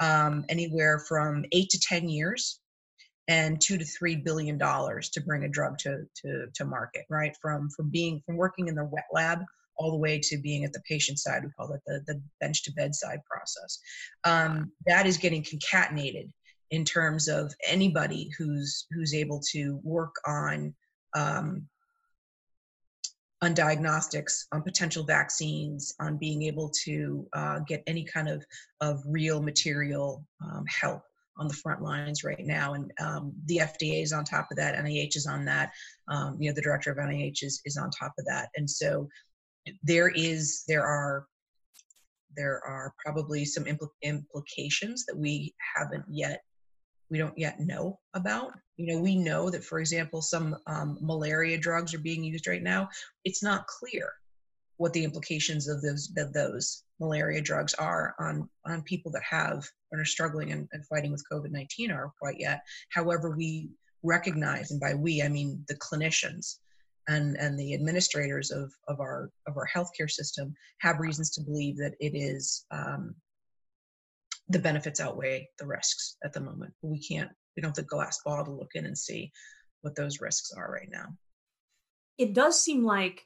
um, 0.00 0.44
anywhere 0.48 1.04
from 1.08 1.44
eight 1.52 1.70
to 1.70 1.78
ten 1.78 2.08
years 2.08 2.58
and 3.28 3.60
two 3.60 3.78
to 3.78 3.84
three 3.84 4.16
billion 4.16 4.58
dollars 4.58 5.08
to 5.10 5.20
bring 5.20 5.44
a 5.44 5.48
drug 5.48 5.78
to 5.78 6.00
to 6.16 6.46
to 6.52 6.64
market 6.64 7.04
right? 7.08 7.36
From 7.40 7.70
from 7.70 7.90
being 7.90 8.20
from 8.26 8.36
working 8.36 8.66
in 8.66 8.74
the 8.74 8.84
wet 8.84 9.06
lab 9.12 9.38
all 9.82 9.90
the 9.90 9.96
way 9.96 10.20
to 10.22 10.38
being 10.38 10.64
at 10.64 10.72
the 10.72 10.82
patient 10.88 11.18
side. 11.18 11.42
We 11.42 11.50
call 11.50 11.68
that 11.68 11.80
the, 11.86 12.02
the 12.06 12.22
bench 12.40 12.62
to 12.64 12.72
bedside 12.72 13.20
process. 13.28 13.80
Um, 14.24 14.72
that 14.86 15.06
is 15.06 15.16
getting 15.16 15.42
concatenated 15.42 16.30
in 16.70 16.84
terms 16.84 17.28
of 17.28 17.52
anybody 17.66 18.30
who's 18.38 18.86
who's 18.92 19.14
able 19.14 19.40
to 19.52 19.80
work 19.82 20.14
on 20.26 20.74
um, 21.14 21.68
on 23.42 23.54
diagnostics, 23.54 24.46
on 24.52 24.62
potential 24.62 25.02
vaccines, 25.02 25.92
on 26.00 26.16
being 26.16 26.44
able 26.44 26.70
to 26.84 27.26
uh, 27.32 27.58
get 27.66 27.82
any 27.86 28.04
kind 28.04 28.28
of 28.28 28.44
of 28.80 29.02
real 29.06 29.42
material 29.42 30.24
um, 30.44 30.64
help 30.68 31.02
on 31.38 31.48
the 31.48 31.54
front 31.54 31.82
lines 31.82 32.24
right 32.24 32.44
now. 32.44 32.74
And 32.74 32.90
um, 33.00 33.32
the 33.46 33.58
FDA 33.58 34.02
is 34.02 34.12
on 34.12 34.24
top 34.24 34.48
of 34.50 34.56
that. 34.58 34.76
NIH 34.76 35.16
is 35.16 35.26
on 35.26 35.44
that. 35.46 35.72
Um, 36.08 36.36
you 36.38 36.48
know, 36.48 36.54
the 36.54 36.62
director 36.62 36.90
of 36.90 36.98
NIH 36.98 37.42
is, 37.42 37.60
is 37.64 37.76
on 37.76 37.90
top 37.90 38.12
of 38.18 38.24
that. 38.26 38.50
And 38.56 38.68
so 38.68 39.08
there 39.82 40.08
is 40.08 40.64
there 40.68 40.84
are 40.84 41.26
there 42.36 42.62
are 42.64 42.94
probably 43.04 43.44
some 43.44 43.64
impl- 43.64 43.90
implications 44.02 45.04
that 45.06 45.16
we 45.16 45.54
haven't 45.76 46.04
yet 46.08 46.42
we 47.10 47.18
don't 47.18 47.36
yet 47.36 47.60
know 47.60 48.00
about. 48.14 48.52
You 48.78 48.86
know 48.86 49.00
we 49.00 49.16
know 49.16 49.50
that 49.50 49.62
for 49.62 49.78
example 49.78 50.22
some 50.22 50.56
um, 50.66 50.98
malaria 51.00 51.58
drugs 51.58 51.92
are 51.92 51.98
being 51.98 52.24
used 52.24 52.46
right 52.46 52.62
now. 52.62 52.88
It's 53.24 53.42
not 53.42 53.66
clear 53.66 54.10
what 54.78 54.94
the 54.94 55.04
implications 55.04 55.68
of 55.68 55.82
those 55.82 56.10
of 56.16 56.32
those 56.32 56.84
malaria 56.98 57.42
drugs 57.42 57.74
are 57.74 58.14
on 58.18 58.48
on 58.66 58.82
people 58.82 59.12
that 59.12 59.22
have 59.22 59.68
and 59.92 60.00
are 60.00 60.06
struggling 60.06 60.52
and, 60.52 60.66
and 60.72 60.86
fighting 60.86 61.12
with 61.12 61.22
covid-19 61.30 61.94
are 61.94 62.10
quite 62.18 62.40
yet. 62.40 62.62
However 62.88 63.36
we 63.36 63.68
recognize 64.02 64.70
and 64.70 64.80
by 64.80 64.94
we 64.94 65.22
i 65.22 65.28
mean 65.28 65.64
the 65.68 65.76
clinicians 65.76 66.56
and 67.08 67.36
and 67.36 67.58
the 67.58 67.74
administrators 67.74 68.50
of 68.50 68.72
of 68.88 69.00
our 69.00 69.30
of 69.46 69.56
our 69.56 69.68
healthcare 69.74 70.10
system 70.10 70.54
have 70.78 71.00
reasons 71.00 71.30
to 71.30 71.42
believe 71.42 71.76
that 71.78 71.94
it 72.00 72.14
is 72.14 72.64
um, 72.70 73.14
the 74.48 74.58
benefits 74.58 75.00
outweigh 75.00 75.48
the 75.58 75.66
risks 75.66 76.16
at 76.24 76.32
the 76.32 76.40
moment. 76.40 76.72
We 76.82 77.00
can't 77.00 77.30
we 77.56 77.60
don't 77.60 77.70
have 77.70 77.76
the 77.76 77.82
glass 77.82 78.20
ball 78.24 78.44
to 78.44 78.50
look 78.50 78.70
in 78.74 78.86
and 78.86 78.96
see 78.96 79.32
what 79.82 79.96
those 79.96 80.20
risks 80.20 80.52
are 80.56 80.70
right 80.70 80.88
now. 80.90 81.16
It 82.18 82.34
does 82.34 82.62
seem 82.62 82.84
like 82.84 83.22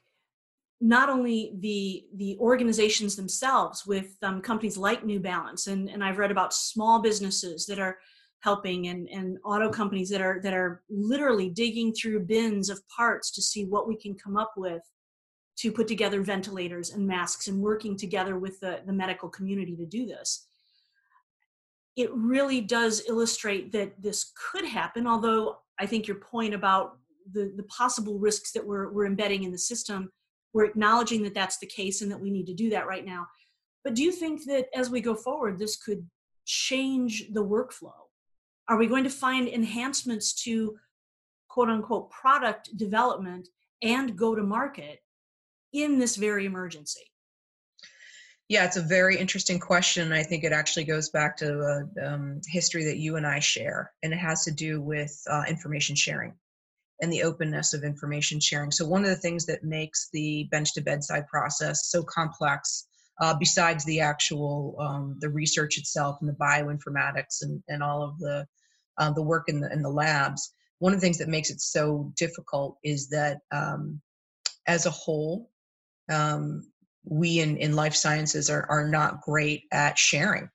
not 0.79 1.09
only 1.09 1.53
the 1.59 2.05
the 2.15 2.37
organizations 2.39 3.15
themselves 3.15 3.85
with 3.85 4.15
um, 4.21 4.41
companies 4.41 4.77
like 4.77 5.05
New 5.05 5.19
Balance 5.19 5.67
and 5.67 5.89
and 5.89 6.03
I've 6.03 6.17
read 6.17 6.31
about 6.31 6.53
small 6.53 7.01
businesses 7.01 7.65
that 7.67 7.79
are 7.79 7.97
helping 8.41 8.87
and, 8.87 9.09
and 9.09 9.37
auto 9.43 9.69
companies 9.69 10.09
that 10.09 10.21
are 10.21 10.39
that 10.43 10.53
are 10.53 10.83
literally 10.89 11.49
digging 11.49 11.93
through 11.93 12.19
bins 12.19 12.69
of 12.69 12.81
parts 12.87 13.31
to 13.31 13.41
see 13.41 13.65
what 13.65 13.87
we 13.87 13.97
can 13.97 14.15
come 14.15 14.37
up 14.37 14.53
with 14.57 14.81
to 15.57 15.71
put 15.71 15.87
together 15.87 16.21
ventilators 16.21 16.91
and 16.91 17.05
masks 17.05 17.47
and 17.47 17.59
working 17.59 17.97
together 17.97 18.37
with 18.37 18.59
the, 18.59 18.79
the 18.85 18.93
medical 18.93 19.27
community 19.27 19.75
to 19.75 19.85
do 19.85 20.05
this. 20.05 20.47
It 21.95 22.13
really 22.13 22.61
does 22.61 23.01
illustrate 23.09 23.71
that 23.71 23.99
this 24.01 24.31
could 24.51 24.65
happen 24.65 25.07
although 25.07 25.57
i 25.79 25.85
think 25.85 26.07
your 26.07 26.17
point 26.17 26.53
about 26.53 26.97
the, 27.33 27.51
the 27.57 27.63
possible 27.63 28.19
risks 28.19 28.53
that 28.53 28.65
we're, 28.65 28.89
we're 28.91 29.05
embedding 29.05 29.43
in 29.43 29.51
the 29.51 29.57
system 29.57 30.09
we're 30.57 30.65
acknowledging 30.65 31.21
that 31.23 31.35
that's 31.35 31.59
the 31.59 31.67
case 31.67 32.01
and 32.01 32.11
that 32.11 32.19
we 32.19 32.31
need 32.31 32.47
to 32.47 32.53
do 32.53 32.71
that 32.71 32.87
right 32.87 33.05
now. 33.05 33.27
But 33.83 33.93
do 33.93 34.03
you 34.03 34.11
think 34.11 34.45
that 34.45 34.67
as 34.75 34.89
we 34.89 35.01
go 35.01 35.13
forward 35.13 35.59
this 35.59 35.75
could 35.75 36.03
change 36.45 37.25
the 37.31 37.43
workflow 37.43 38.06
are 38.69 38.77
we 38.77 38.87
going 38.87 39.03
to 39.03 39.09
find 39.09 39.47
enhancements 39.47 40.33
to 40.43 40.75
quote 41.47 41.69
unquote 41.69 42.11
product 42.11 42.75
development 42.77 43.47
and 43.81 44.17
go 44.17 44.35
to 44.35 44.43
market 44.43 44.99
in 45.73 45.99
this 45.99 46.15
very 46.15 46.45
emergency? 46.45 47.11
Yeah, 48.49 48.63
it's 48.63 48.77
a 48.77 48.81
very 48.81 49.17
interesting 49.17 49.59
question. 49.59 50.13
I 50.13 50.23
think 50.23 50.45
it 50.45 50.53
actually 50.53 50.85
goes 50.85 51.09
back 51.09 51.35
to 51.37 51.59
a 51.59 52.13
um, 52.13 52.39
history 52.47 52.85
that 52.85 52.97
you 52.97 53.17
and 53.17 53.27
I 53.27 53.39
share, 53.39 53.91
and 54.03 54.13
it 54.13 54.17
has 54.17 54.45
to 54.45 54.51
do 54.51 54.81
with 54.81 55.21
uh, 55.29 55.43
information 55.49 55.97
sharing 55.97 56.33
and 57.01 57.11
the 57.11 57.23
openness 57.23 57.73
of 57.73 57.83
information 57.83 58.39
sharing. 58.39 58.71
So, 58.71 58.87
one 58.87 59.03
of 59.03 59.09
the 59.09 59.17
things 59.17 59.45
that 59.47 59.65
makes 59.65 60.09
the 60.13 60.47
bench 60.49 60.73
to 60.75 60.81
bedside 60.81 61.27
process 61.27 61.87
so 61.89 62.03
complex, 62.03 62.87
uh, 63.19 63.35
besides 63.37 63.83
the 63.83 63.99
actual 63.99 64.77
um, 64.79 65.17
the 65.19 65.29
research 65.29 65.77
itself 65.77 66.19
and 66.21 66.29
the 66.29 66.33
bioinformatics 66.35 67.41
and, 67.41 67.61
and 67.67 67.83
all 67.83 68.01
of 68.01 68.17
the 68.19 68.47
uh, 68.97 69.11
the 69.11 69.21
work 69.21 69.49
in 69.49 69.59
the 69.59 69.71
in 69.71 69.81
the 69.81 69.89
labs. 69.89 70.53
One 70.79 70.93
of 70.93 70.99
the 70.99 71.05
things 71.05 71.17
that 71.17 71.27
makes 71.27 71.49
it 71.49 71.61
so 71.61 72.11
difficult 72.15 72.77
is 72.83 73.09
that 73.09 73.39
um, 73.51 73.99
as 74.67 74.85
a 74.85 74.91
whole, 74.91 75.49
um, 76.11 76.69
we 77.03 77.39
in, 77.39 77.57
in 77.57 77.75
life 77.75 77.95
sciences 77.95 78.49
are, 78.49 78.65
are 78.69 78.87
not 78.87 79.21
great 79.21 79.63
at 79.71 79.97
sharing. 79.97 80.49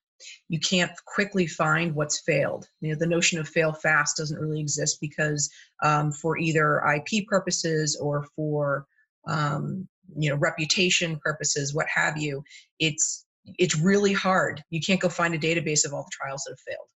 You 0.48 0.60
can't 0.60 0.92
quickly 1.06 1.48
find 1.48 1.94
what's 1.94 2.20
failed. 2.20 2.66
You 2.80 2.92
know, 2.92 2.98
the 2.98 3.06
notion 3.06 3.40
of 3.40 3.48
fail 3.48 3.72
fast 3.72 4.16
doesn't 4.16 4.38
really 4.38 4.60
exist 4.60 4.98
because 5.00 5.50
um, 5.82 6.12
for 6.12 6.38
either 6.38 6.80
IP 6.94 7.26
purposes 7.26 7.98
or 8.00 8.26
for 8.36 8.86
um, 9.26 9.88
you 10.16 10.30
know 10.30 10.36
reputation 10.36 11.18
purposes, 11.24 11.74
what 11.74 11.86
have 11.92 12.16
you, 12.16 12.44
it's 12.78 13.26
it's 13.58 13.76
really 13.76 14.12
hard. 14.12 14.62
You 14.70 14.80
can't 14.80 15.00
go 15.00 15.08
find 15.08 15.34
a 15.34 15.38
database 15.38 15.84
of 15.84 15.92
all 15.92 16.04
the 16.04 16.16
trials 16.16 16.44
that 16.44 16.52
have 16.52 16.74
failed 16.74 16.88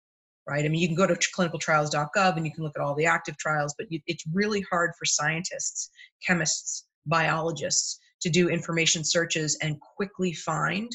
right? 0.47 0.65
I 0.65 0.67
mean, 0.67 0.81
you 0.81 0.87
can 0.87 0.95
go 0.95 1.07
to 1.07 1.15
clinicaltrials.gov 1.15 2.37
and 2.37 2.45
you 2.45 2.53
can 2.53 2.63
look 2.63 2.73
at 2.75 2.81
all 2.81 2.95
the 2.95 3.05
active 3.05 3.37
trials, 3.37 3.73
but 3.77 3.91
you, 3.91 3.99
it's 4.07 4.23
really 4.31 4.61
hard 4.69 4.91
for 4.97 5.05
scientists, 5.05 5.89
chemists, 6.25 6.85
biologists 7.05 7.99
to 8.21 8.29
do 8.29 8.49
information 8.49 9.03
searches 9.03 9.57
and 9.61 9.79
quickly 9.79 10.33
find 10.33 10.91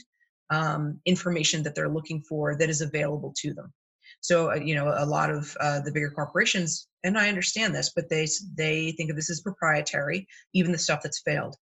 um, 0.51 1.01
information 1.07 1.63
that 1.63 1.75
they're 1.75 1.89
looking 1.89 2.23
for 2.23 2.57
that 2.57 2.71
is 2.71 2.81
available 2.81 3.33
to 3.39 3.55
them. 3.55 3.73
So, 4.21 4.51
uh, 4.51 4.57
you 4.57 4.75
know, 4.75 4.93
a 4.97 5.07
lot 5.07 5.31
of 5.31 5.57
uh, 5.61 5.81
the 5.81 5.93
bigger 5.93 6.11
corporations, 6.11 6.89
and 7.05 7.17
I 7.17 7.29
understand 7.29 7.75
this, 7.75 7.93
but 7.95 8.11
they 8.11 8.29
they 8.55 8.93
think 8.93 9.11
of 9.11 9.17
this 9.17 9.31
as 9.31 9.41
proprietary, 9.41 10.27
even 10.53 10.73
the 10.73 10.79
stuff 10.79 11.01
that's 11.03 11.23
failed. 11.25 11.57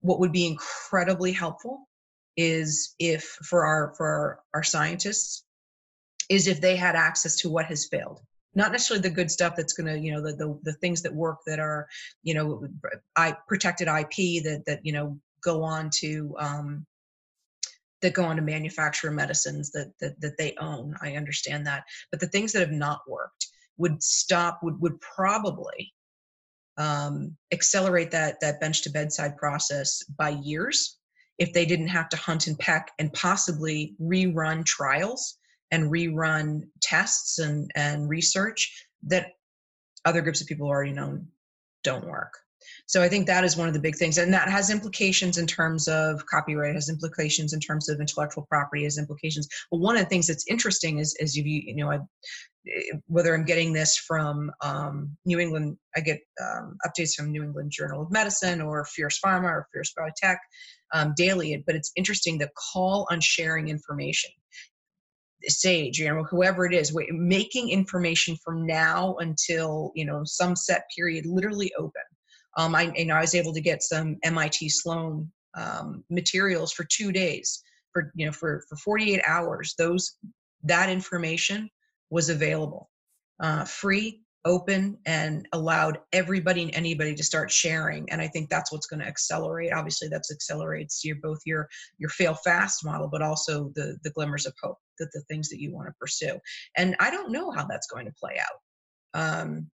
What 0.00 0.20
would 0.20 0.32
be 0.32 0.46
incredibly 0.46 1.32
helpful 1.32 1.88
is 2.36 2.94
if 2.98 3.22
for 3.22 3.64
our 3.64 3.94
for 3.96 4.06
our, 4.06 4.40
our 4.54 4.62
scientists 4.62 5.43
is 6.28 6.46
if 6.46 6.60
they 6.60 6.76
had 6.76 6.96
access 6.96 7.36
to 7.36 7.50
what 7.50 7.66
has 7.66 7.86
failed. 7.86 8.20
Not 8.54 8.72
necessarily 8.72 9.02
the 9.02 9.14
good 9.14 9.30
stuff 9.30 9.54
that's 9.56 9.72
going 9.72 9.92
to 9.92 9.98
you 9.98 10.12
know 10.12 10.22
the, 10.22 10.34
the, 10.36 10.58
the 10.62 10.72
things 10.74 11.02
that 11.02 11.14
work 11.14 11.38
that 11.46 11.58
are 11.58 11.88
you 12.22 12.34
know 12.34 12.68
i 13.16 13.36
protected 13.48 13.88
ip 13.88 14.44
that 14.44 14.62
that 14.66 14.80
you 14.84 14.92
know 14.92 15.18
go 15.42 15.62
on 15.62 15.90
to 15.90 16.34
um, 16.38 16.86
that 18.04 18.14
go 18.14 18.24
on 18.24 18.36
to 18.36 18.42
manufacture 18.42 19.10
medicines 19.10 19.70
that, 19.72 19.92
that 20.00 20.20
that 20.20 20.36
they 20.38 20.54
own. 20.58 20.94
I 21.02 21.16
understand 21.16 21.66
that. 21.66 21.84
But 22.10 22.20
the 22.20 22.28
things 22.28 22.52
that 22.52 22.60
have 22.60 22.70
not 22.70 23.00
worked 23.08 23.46
would 23.76 24.02
stop 24.02 24.60
would 24.62 24.80
would 24.80 25.00
probably 25.00 25.92
um, 26.76 27.36
accelerate 27.52 28.10
that 28.10 28.40
that 28.40 28.60
bench 28.60 28.82
to 28.82 28.90
bedside 28.90 29.36
process 29.36 30.02
by 30.04 30.30
years 30.30 30.98
if 31.38 31.52
they 31.52 31.66
didn't 31.66 31.88
have 31.88 32.08
to 32.10 32.16
hunt 32.16 32.46
and 32.46 32.58
peck 32.58 32.92
and 32.98 33.12
possibly 33.12 33.94
rerun 34.00 34.64
trials 34.64 35.38
and 35.74 35.90
rerun 35.90 36.62
tests 36.80 37.38
and, 37.38 37.70
and 37.74 38.08
research 38.08 38.60
that 39.02 39.32
other 40.04 40.22
groups 40.22 40.40
of 40.40 40.46
people 40.46 40.68
already 40.68 40.92
know 40.92 41.20
don't 41.82 42.06
work. 42.06 42.32
So 42.86 43.02
I 43.02 43.08
think 43.08 43.26
that 43.26 43.44
is 43.44 43.56
one 43.56 43.68
of 43.68 43.74
the 43.74 43.80
big 43.80 43.96
things, 43.96 44.16
and 44.16 44.32
that 44.32 44.48
has 44.48 44.70
implications 44.70 45.36
in 45.36 45.46
terms 45.46 45.88
of 45.88 46.24
copyright, 46.26 46.74
has 46.74 46.88
implications 46.88 47.52
in 47.52 47.60
terms 47.60 47.88
of 47.88 48.00
intellectual 48.00 48.46
property, 48.48 48.84
has 48.84 48.98
implications. 48.98 49.48
But 49.70 49.80
one 49.80 49.96
of 49.96 50.02
the 50.02 50.08
things 50.08 50.26
that's 50.26 50.46
interesting 50.48 50.98
is, 50.98 51.14
is 51.18 51.36
you 51.36 51.44
you 51.44 51.76
know, 51.76 51.90
I, 51.90 51.98
whether 53.06 53.34
I'm 53.34 53.44
getting 53.44 53.72
this 53.72 53.96
from 53.98 54.50
um, 54.62 55.16
New 55.26 55.40
England, 55.40 55.76
I 55.96 56.00
get 56.00 56.20
um, 56.42 56.76
updates 56.86 57.14
from 57.14 57.32
New 57.32 57.42
England 57.42 57.70
Journal 57.70 58.02
of 58.02 58.10
Medicine 58.10 58.62
or 58.62 58.86
Fierce 58.86 59.20
Pharma 59.22 59.50
or 59.50 59.66
Fierce 59.72 59.92
Biotech 59.98 60.38
um, 60.94 61.12
daily. 61.16 61.62
But 61.66 61.76
it's 61.76 61.92
interesting 61.96 62.38
the 62.38 62.50
call 62.72 63.06
on 63.10 63.20
sharing 63.20 63.68
information. 63.68 64.30
Sage, 65.48 65.98
you 65.98 66.08
know, 66.08 66.24
whoever 66.24 66.66
it 66.66 66.74
is, 66.74 66.96
making 67.10 67.70
information 67.70 68.36
from 68.44 68.66
now 68.66 69.16
until 69.18 69.92
you 69.94 70.04
know 70.04 70.22
some 70.24 70.56
set 70.56 70.84
period 70.96 71.26
literally 71.26 71.72
open 71.78 72.02
um, 72.56 72.74
I, 72.74 72.92
you 72.94 73.06
know, 73.06 73.14
I 73.14 73.20
was 73.20 73.34
able 73.34 73.52
to 73.52 73.60
get 73.60 73.82
some 73.82 74.16
MIT 74.22 74.68
Sloan 74.68 75.30
um, 75.56 76.04
materials 76.10 76.72
for 76.72 76.84
two 76.84 77.12
days 77.12 77.62
for, 77.92 78.12
you 78.14 78.26
know, 78.26 78.32
for, 78.32 78.64
for 78.68 78.76
48 78.76 79.22
hours. 79.26 79.74
Those, 79.78 80.16
that 80.64 80.88
information 80.88 81.68
was 82.10 82.28
available, 82.28 82.90
uh, 83.40 83.64
free, 83.64 84.22
open, 84.44 84.98
and 85.06 85.48
allowed 85.52 85.98
everybody 86.12 86.62
and 86.62 86.74
anybody 86.74 87.14
to 87.14 87.22
start 87.22 87.50
sharing. 87.50 88.08
And 88.10 88.20
I 88.20 88.28
think 88.28 88.50
that's 88.50 88.70
what's 88.70 88.86
going 88.86 89.00
to 89.00 89.06
accelerate. 89.06 89.72
Obviously, 89.72 90.08
that's 90.08 90.30
accelerates 90.30 91.04
your 91.04 91.16
both 91.16 91.40
your 91.46 91.68
your 91.98 92.10
fail 92.10 92.34
fast 92.34 92.84
model, 92.84 93.08
but 93.08 93.22
also 93.22 93.72
the 93.74 93.98
the 94.04 94.10
glimmers 94.10 94.46
of 94.46 94.54
hope 94.62 94.78
that 94.98 95.10
the 95.12 95.22
things 95.22 95.48
that 95.48 95.60
you 95.60 95.72
want 95.72 95.88
to 95.88 95.94
pursue. 96.00 96.38
And 96.76 96.96
I 97.00 97.10
don't 97.10 97.32
know 97.32 97.50
how 97.50 97.66
that's 97.66 97.86
going 97.86 98.06
to 98.06 98.12
play 98.12 98.38
out. 98.38 99.20
Um, 99.20 99.70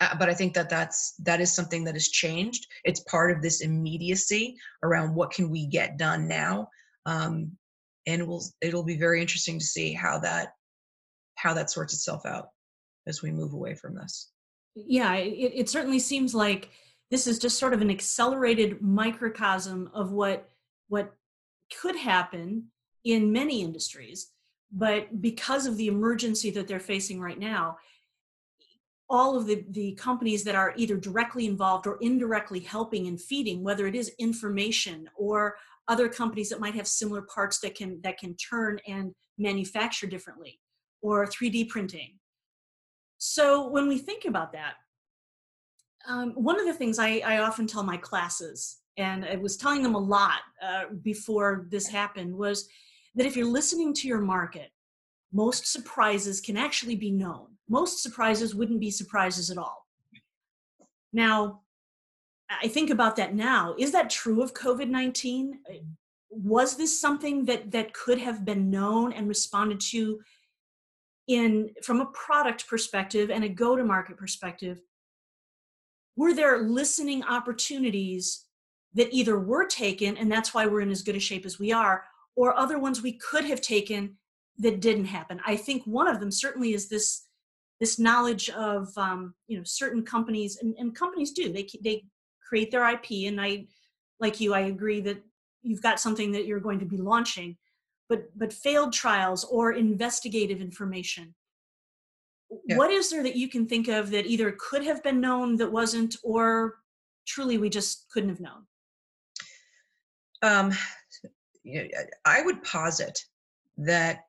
uh, 0.00 0.14
but 0.18 0.28
I 0.28 0.34
think 0.34 0.54
that 0.54 0.70
that's 0.70 1.14
that 1.24 1.40
is 1.40 1.52
something 1.52 1.84
that 1.84 1.94
has 1.94 2.08
changed. 2.08 2.66
It's 2.84 3.00
part 3.00 3.30
of 3.30 3.42
this 3.42 3.62
immediacy 3.62 4.56
around 4.82 5.14
what 5.14 5.32
can 5.32 5.50
we 5.50 5.66
get 5.66 5.98
done 5.98 6.28
now, 6.28 6.68
um, 7.06 7.52
and 8.06 8.26
will 8.26 8.44
it'll 8.60 8.84
be 8.84 8.98
very 8.98 9.20
interesting 9.20 9.58
to 9.58 9.64
see 9.64 9.92
how 9.92 10.18
that 10.20 10.52
how 11.36 11.54
that 11.54 11.70
sorts 11.70 11.94
itself 11.94 12.26
out 12.26 12.48
as 13.08 13.22
we 13.22 13.30
move 13.30 13.52
away 13.52 13.74
from 13.74 13.94
this. 13.94 14.30
Yeah, 14.74 15.14
it, 15.14 15.52
it 15.54 15.68
certainly 15.68 15.98
seems 15.98 16.34
like 16.34 16.70
this 17.10 17.26
is 17.26 17.38
just 17.38 17.58
sort 17.58 17.74
of 17.74 17.80
an 17.80 17.90
accelerated 17.90 18.80
microcosm 18.82 19.90
of 19.94 20.12
what 20.12 20.50
what 20.88 21.14
could 21.80 21.96
happen 21.96 22.68
in 23.04 23.32
many 23.32 23.62
industries, 23.62 24.30
but 24.72 25.20
because 25.20 25.66
of 25.66 25.76
the 25.76 25.88
emergency 25.88 26.50
that 26.50 26.66
they're 26.66 26.80
facing 26.80 27.20
right 27.20 27.38
now, 27.38 27.76
all 29.10 29.36
of 29.36 29.46
the, 29.46 29.64
the 29.70 29.92
companies 29.92 30.44
that 30.44 30.54
are 30.54 30.74
either 30.76 30.96
directly 30.96 31.46
involved 31.46 31.86
or 31.86 31.98
indirectly 32.00 32.60
helping 32.60 33.06
and 33.06 33.20
feeding, 33.20 33.62
whether 33.62 33.86
it 33.86 33.94
is 33.94 34.12
information 34.18 35.08
or 35.16 35.56
other 35.88 36.08
companies 36.08 36.50
that 36.50 36.60
might 36.60 36.74
have 36.74 36.86
similar 36.86 37.22
parts 37.22 37.60
that 37.60 37.74
can 37.74 38.00
that 38.02 38.18
can 38.18 38.36
turn 38.36 38.78
and 38.86 39.14
manufacture 39.38 40.06
differently, 40.06 40.60
or 41.00 41.26
3D 41.26 41.68
printing. 41.68 42.18
So 43.18 43.68
when 43.68 43.88
we 43.88 43.98
think 43.98 44.24
about 44.24 44.52
that, 44.52 44.74
um, 46.06 46.32
one 46.32 46.58
of 46.58 46.66
the 46.66 46.74
things 46.74 46.98
I, 46.98 47.20
I, 47.24 47.38
often 47.38 47.66
tell 47.66 47.82
my 47.82 47.96
classes, 47.96 48.78
and 48.96 49.24
I 49.24 49.36
was 49.36 49.56
telling 49.56 49.82
them 49.82 49.94
a 49.94 49.98
lot 49.98 50.40
uh, 50.62 50.84
before 51.02 51.66
this 51.70 51.86
happened, 51.86 52.34
was 52.34 52.68
that 53.14 53.26
if 53.26 53.36
you're 53.36 53.46
listening 53.46 53.92
to 53.94 54.08
your 54.08 54.20
market, 54.20 54.70
most 55.32 55.66
surprises 55.66 56.40
can 56.40 56.56
actually 56.56 56.96
be 56.96 57.10
known 57.10 57.48
most 57.68 58.02
surprises 58.02 58.54
wouldn't 58.54 58.80
be 58.80 58.90
surprises 58.90 59.50
at 59.50 59.58
all. 59.58 59.86
Now, 61.12 61.60
I 62.62 62.68
think 62.68 62.90
about 62.90 63.16
that 63.16 63.34
now. 63.34 63.74
Is 63.78 63.92
that 63.92 64.10
true 64.10 64.42
of 64.42 64.54
COVID 64.54 64.88
19? 64.88 65.58
Was 66.30 66.76
this 66.76 66.98
something 66.98 67.44
that, 67.46 67.70
that 67.72 67.92
could 67.92 68.18
have 68.18 68.44
been 68.44 68.70
known 68.70 69.12
and 69.12 69.28
responded 69.28 69.80
to 69.92 70.20
in 71.28 71.70
from 71.82 72.00
a 72.00 72.06
product 72.06 72.66
perspective 72.68 73.30
and 73.30 73.44
a 73.44 73.48
go 73.48 73.76
to 73.76 73.84
market 73.84 74.16
perspective? 74.16 74.80
Were 76.16 76.34
there 76.34 76.62
listening 76.62 77.22
opportunities 77.22 78.46
that 78.94 79.12
either 79.12 79.38
were 79.38 79.66
taken, 79.66 80.16
and 80.16 80.32
that's 80.32 80.52
why 80.52 80.66
we're 80.66 80.80
in 80.80 80.90
as 80.90 81.02
good 81.02 81.14
a 81.14 81.20
shape 81.20 81.46
as 81.46 81.58
we 81.58 81.70
are, 81.70 82.04
or 82.34 82.56
other 82.56 82.78
ones 82.78 83.02
we 83.02 83.12
could 83.12 83.44
have 83.44 83.60
taken 83.60 84.16
that 84.58 84.80
didn't 84.80 85.04
happen? 85.04 85.40
I 85.46 85.56
think 85.56 85.84
one 85.84 86.08
of 86.08 86.18
them 86.18 86.32
certainly 86.32 86.74
is 86.74 86.88
this 86.88 87.28
this 87.80 87.98
knowledge 87.98 88.50
of 88.50 88.88
um, 88.96 89.34
you 89.46 89.56
know 89.56 89.64
certain 89.64 90.02
companies 90.02 90.58
and, 90.60 90.74
and 90.78 90.94
companies 90.94 91.32
do 91.32 91.52
they 91.52 91.68
they 91.82 92.04
create 92.46 92.70
their 92.70 92.88
ip 92.90 93.04
and 93.10 93.40
i 93.40 93.66
like 94.20 94.40
you 94.40 94.54
i 94.54 94.60
agree 94.60 95.00
that 95.00 95.22
you've 95.62 95.82
got 95.82 96.00
something 96.00 96.32
that 96.32 96.46
you're 96.46 96.60
going 96.60 96.78
to 96.78 96.86
be 96.86 96.96
launching 96.96 97.56
but 98.08 98.26
but 98.36 98.52
failed 98.52 98.92
trials 98.92 99.44
or 99.44 99.72
investigative 99.72 100.60
information 100.60 101.34
yeah. 102.66 102.76
what 102.76 102.90
is 102.90 103.10
there 103.10 103.22
that 103.22 103.36
you 103.36 103.48
can 103.48 103.66
think 103.66 103.88
of 103.88 104.10
that 104.10 104.26
either 104.26 104.56
could 104.58 104.84
have 104.84 105.02
been 105.02 105.20
known 105.20 105.56
that 105.56 105.70
wasn't 105.70 106.16
or 106.22 106.76
truly 107.26 107.58
we 107.58 107.68
just 107.68 108.06
couldn't 108.10 108.30
have 108.30 108.40
known 108.40 108.66
um, 110.42 110.72
i 112.24 112.42
would 112.42 112.62
posit 112.62 113.24
that 113.76 114.24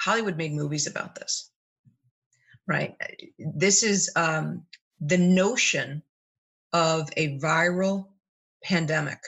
Hollywood 0.00 0.36
made 0.36 0.52
movies 0.52 0.86
about 0.86 1.14
this, 1.16 1.50
right? 2.66 2.94
This 3.38 3.82
is 3.82 4.10
um, 4.16 4.64
the 5.00 5.18
notion 5.18 6.02
of 6.72 7.10
a 7.16 7.38
viral 7.38 8.08
pandemic 8.62 9.18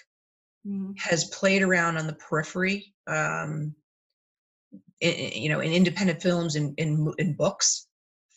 mm-hmm. 0.67 0.93
has 0.97 1.25
played 1.27 1.63
around 1.63 1.97
on 1.97 2.07
the 2.07 2.15
periphery, 2.15 2.95
um, 3.07 3.75
in, 5.01 5.43
you 5.43 5.49
know, 5.49 5.61
in 5.61 5.73
independent 5.73 6.23
films 6.23 6.57
and 6.57 6.75
in, 6.79 7.13
in, 7.19 7.35
books 7.35 7.89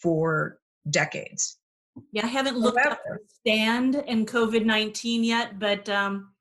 for 0.02 0.60
decades. 0.90 1.58
Yeah, 2.12 2.26
I 2.26 2.30
haven't 2.30 2.58
looked 2.58 2.80
However, 2.80 3.16
up 3.16 3.20
Stand 3.42 3.96
and 3.96 4.28
COVID 4.28 4.66
nineteen 4.66 5.24
yet, 5.24 5.60
but 5.60 5.88
um, 5.90 6.32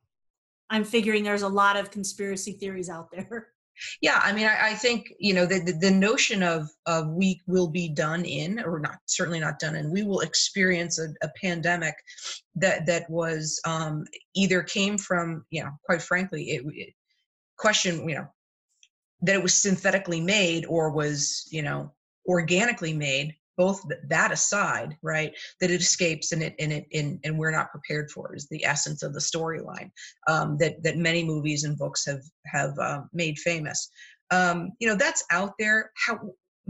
I'm 0.70 0.84
figuring 0.84 1.24
there's 1.24 1.42
a 1.42 1.48
lot 1.48 1.76
of 1.76 1.90
conspiracy 1.90 2.52
theories 2.52 2.88
out 2.88 3.10
there. 3.10 3.48
Yeah, 4.00 4.20
I 4.22 4.32
mean, 4.32 4.46
I, 4.46 4.70
I 4.70 4.74
think 4.74 5.12
you 5.18 5.35
know 5.35 5.46
the, 5.46 5.61
the, 5.61 5.72
the 5.72 5.90
notion 5.90 6.42
of 6.42 6.68
of 6.87 7.08
we 7.08 7.40
will 7.46 7.68
be 7.68 7.88
done 7.88 8.24
in, 8.24 8.61
or 8.61 8.78
not 8.78 8.98
certainly 9.06 9.40
not 9.40 9.58
done 9.58 9.76
in. 9.76 9.90
We 9.90 10.02
will 10.02 10.20
experience 10.20 10.98
a, 10.98 11.08
a 11.22 11.30
pandemic 11.40 11.94
that 12.56 12.87
that 12.87 13.08
was 13.08 13.61
um, 13.66 14.04
either 14.35 14.62
came 14.62 14.98
from 14.98 15.44
you 15.50 15.64
know, 15.64 15.70
quite 15.85 16.02
frankly, 16.02 16.44
it, 16.44 16.64
it 16.74 16.94
question 17.56 18.08
you 18.08 18.16
know 18.16 18.26
that 19.22 19.37
it 19.37 19.42
was 19.42 19.54
synthetically 19.54 20.20
made 20.20 20.66
or 20.66 20.90
was 20.90 21.48
you 21.50 21.62
know 21.62 21.92
organically 22.26 22.92
made 22.92 23.35
both 23.62 23.81
that 24.09 24.33
aside 24.33 24.96
right 25.03 25.33
that 25.61 25.70
it 25.70 25.81
escapes 25.81 26.33
and 26.33 26.42
it 26.42 26.53
and 26.59 26.72
it 26.72 26.85
and, 26.92 27.20
and 27.22 27.38
we're 27.38 27.53
not 27.53 27.70
prepared 27.70 28.11
for 28.11 28.35
is 28.35 28.48
the 28.48 28.64
essence 28.64 29.05
of 29.05 29.14
the 29.14 29.20
storyline 29.20 29.88
um, 30.27 30.57
that 30.59 30.83
that 30.83 30.96
many 30.96 31.22
movies 31.22 31.62
and 31.62 31.79
books 31.79 32.05
have 32.05 32.22
have 32.46 32.77
uh, 32.81 33.03
made 33.12 33.38
famous. 33.38 33.88
Um, 34.33 34.72
you 34.81 34.88
know 34.88 34.96
that's 34.96 35.25
out 35.31 35.53
there. 35.61 35.92
How 35.94 36.18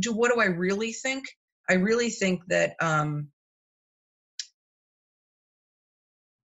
do 0.01 0.13
what 0.13 0.35
do 0.35 0.41
i 0.41 0.47
really 0.47 0.93
think? 0.93 1.25
I 1.71 1.75
really 1.75 2.11
think 2.11 2.43
that 2.49 2.75
um, 2.81 3.29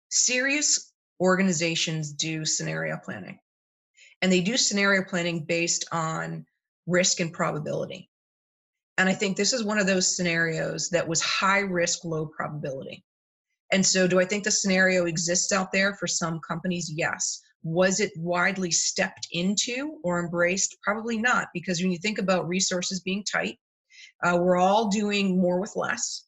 serious 0.09 0.91
organizations 1.21 2.11
do 2.11 2.43
scenario 2.43 2.97
planning. 2.97 3.39
And 4.21 4.29
they 4.29 4.41
do 4.41 4.57
scenario 4.57 5.03
planning 5.03 5.45
based 5.45 5.85
on 5.93 6.45
risk 6.85 7.21
and 7.21 7.31
probability 7.31 8.09
and 8.97 9.09
I 9.09 9.13
think 9.13 9.35
this 9.35 9.53
is 9.53 9.63
one 9.63 9.79
of 9.79 9.87
those 9.87 10.15
scenarios 10.15 10.89
that 10.89 11.07
was 11.07 11.21
high 11.21 11.59
risk, 11.59 12.05
low 12.05 12.27
probability. 12.27 13.03
And 13.71 13.85
so, 13.85 14.07
do 14.07 14.19
I 14.19 14.25
think 14.25 14.43
the 14.43 14.51
scenario 14.51 15.05
exists 15.05 15.51
out 15.51 15.71
there 15.71 15.95
for 15.95 16.05
some 16.05 16.39
companies? 16.47 16.91
Yes. 16.93 17.41
Was 17.63 17.99
it 17.99 18.11
widely 18.17 18.69
stepped 18.69 19.27
into 19.31 19.97
or 20.03 20.19
embraced? 20.19 20.77
Probably 20.83 21.17
not, 21.17 21.47
because 21.53 21.81
when 21.81 21.91
you 21.91 21.97
think 21.97 22.19
about 22.19 22.47
resources 22.47 22.99
being 22.99 23.23
tight, 23.23 23.57
uh, 24.23 24.37
we're 24.37 24.57
all 24.57 24.89
doing 24.89 25.41
more 25.41 25.59
with 25.59 25.75
less. 25.75 26.25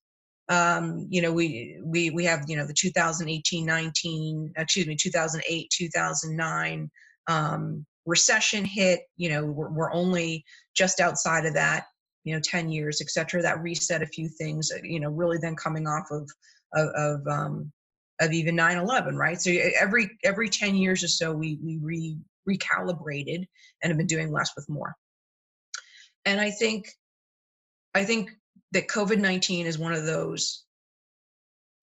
Um, 0.49 1.08
you 1.10 1.21
know, 1.21 1.34
we 1.34 1.80
we 1.84 2.10
we 2.10 2.23
have 2.25 2.45
you 2.47 2.56
know 2.56 2.65
the 2.65 2.73
2018, 2.73 3.65
19, 3.65 4.54
excuse 4.58 4.88
me, 4.88 4.95
2008, 4.95 5.69
2009 5.71 6.89
um, 7.28 7.86
recession 8.08 8.65
hit. 8.65 9.01
You 9.17 9.30
know, 9.30 9.45
we're, 9.45 9.69
we're 9.69 9.93
only 9.93 10.45
just 10.75 10.99
outside 10.99 11.45
of 11.45 11.54
that 11.54 11.86
you 12.25 12.33
know 12.33 12.41
10 12.41 12.69
years 12.69 12.99
et 13.01 13.09
cetera 13.09 13.41
that 13.41 13.61
reset 13.61 14.01
a 14.01 14.07
few 14.07 14.27
things 14.27 14.71
uh, 14.71 14.79
you 14.83 14.99
know 14.99 15.09
really 15.09 15.38
then 15.38 15.55
coming 15.55 15.88
off 15.88 16.07
of 16.11 16.29
of, 16.73 16.89
of 16.95 17.27
um 17.27 17.71
of 18.19 18.33
even 18.33 18.55
9-11 18.55 19.15
right 19.15 19.41
so 19.41 19.51
every 19.79 20.09
every 20.23 20.49
10 20.49 20.75
years 20.75 21.03
or 21.03 21.07
so 21.07 21.31
we 21.31 21.57
we 21.63 21.77
re, 21.81 22.17
recalibrated 22.49 23.45
and 23.81 23.89
have 23.89 23.97
been 23.97 24.07
doing 24.07 24.31
less 24.31 24.51
with 24.55 24.67
more 24.69 24.93
and 26.25 26.41
i 26.41 26.51
think 26.51 26.89
i 27.93 28.03
think 28.03 28.31
that 28.71 28.89
COVID 28.89 29.19
19 29.19 29.67
is 29.67 29.77
one 29.77 29.93
of 29.93 30.05
those 30.05 30.65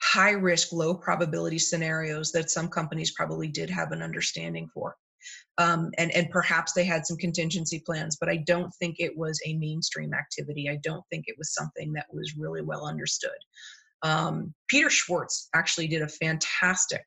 high 0.03 0.33
risk, 0.33 0.73
low 0.73 0.95
probability 0.95 1.59
scenarios 1.59 2.33
that 2.33 2.51
some 2.51 2.69
companies 2.69 3.13
probably 3.13 3.49
did 3.49 3.71
have 3.71 3.93
an 3.93 4.03
understanding 4.03 4.69
for. 4.75 4.97
Um, 5.59 5.91
and, 5.99 6.11
and 6.13 6.31
perhaps 6.31 6.73
they 6.73 6.85
had 6.85 7.07
some 7.07 7.17
contingency 7.17 7.83
plans, 7.85 8.17
but 8.19 8.29
I 8.29 8.39
don't 8.47 8.73
think 8.75 8.97
it 8.99 9.17
was 9.17 9.41
a 9.47 9.55
mainstream 9.55 10.15
activity. 10.15 10.69
I 10.69 10.77
don't 10.83 11.05
think 11.11 11.25
it 11.27 11.37
was 11.39 11.55
something 11.55 11.93
that 11.95 12.07
was 12.13 12.35
really 12.37 12.63
well 12.63 12.87
understood. 12.87 13.31
Um, 14.03 14.55
Peter 14.69 14.91
Schwartz 14.91 15.49
actually 15.55 15.87
did 15.89 16.03
a 16.03 16.09
fantastic 16.09 17.05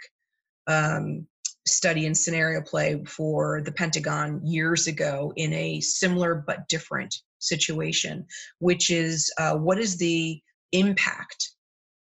um, 0.67 1.27
study 1.67 2.05
and 2.05 2.17
scenario 2.17 2.61
play 2.61 3.03
for 3.05 3.61
the 3.61 3.71
Pentagon 3.71 4.39
years 4.45 4.87
ago 4.87 5.33
in 5.35 5.53
a 5.53 5.81
similar 5.81 6.35
but 6.35 6.67
different 6.69 7.15
situation, 7.39 8.25
which 8.59 8.89
is 8.89 9.31
uh, 9.37 9.55
what 9.55 9.79
is 9.79 9.97
the 9.97 10.39
impact 10.71 11.51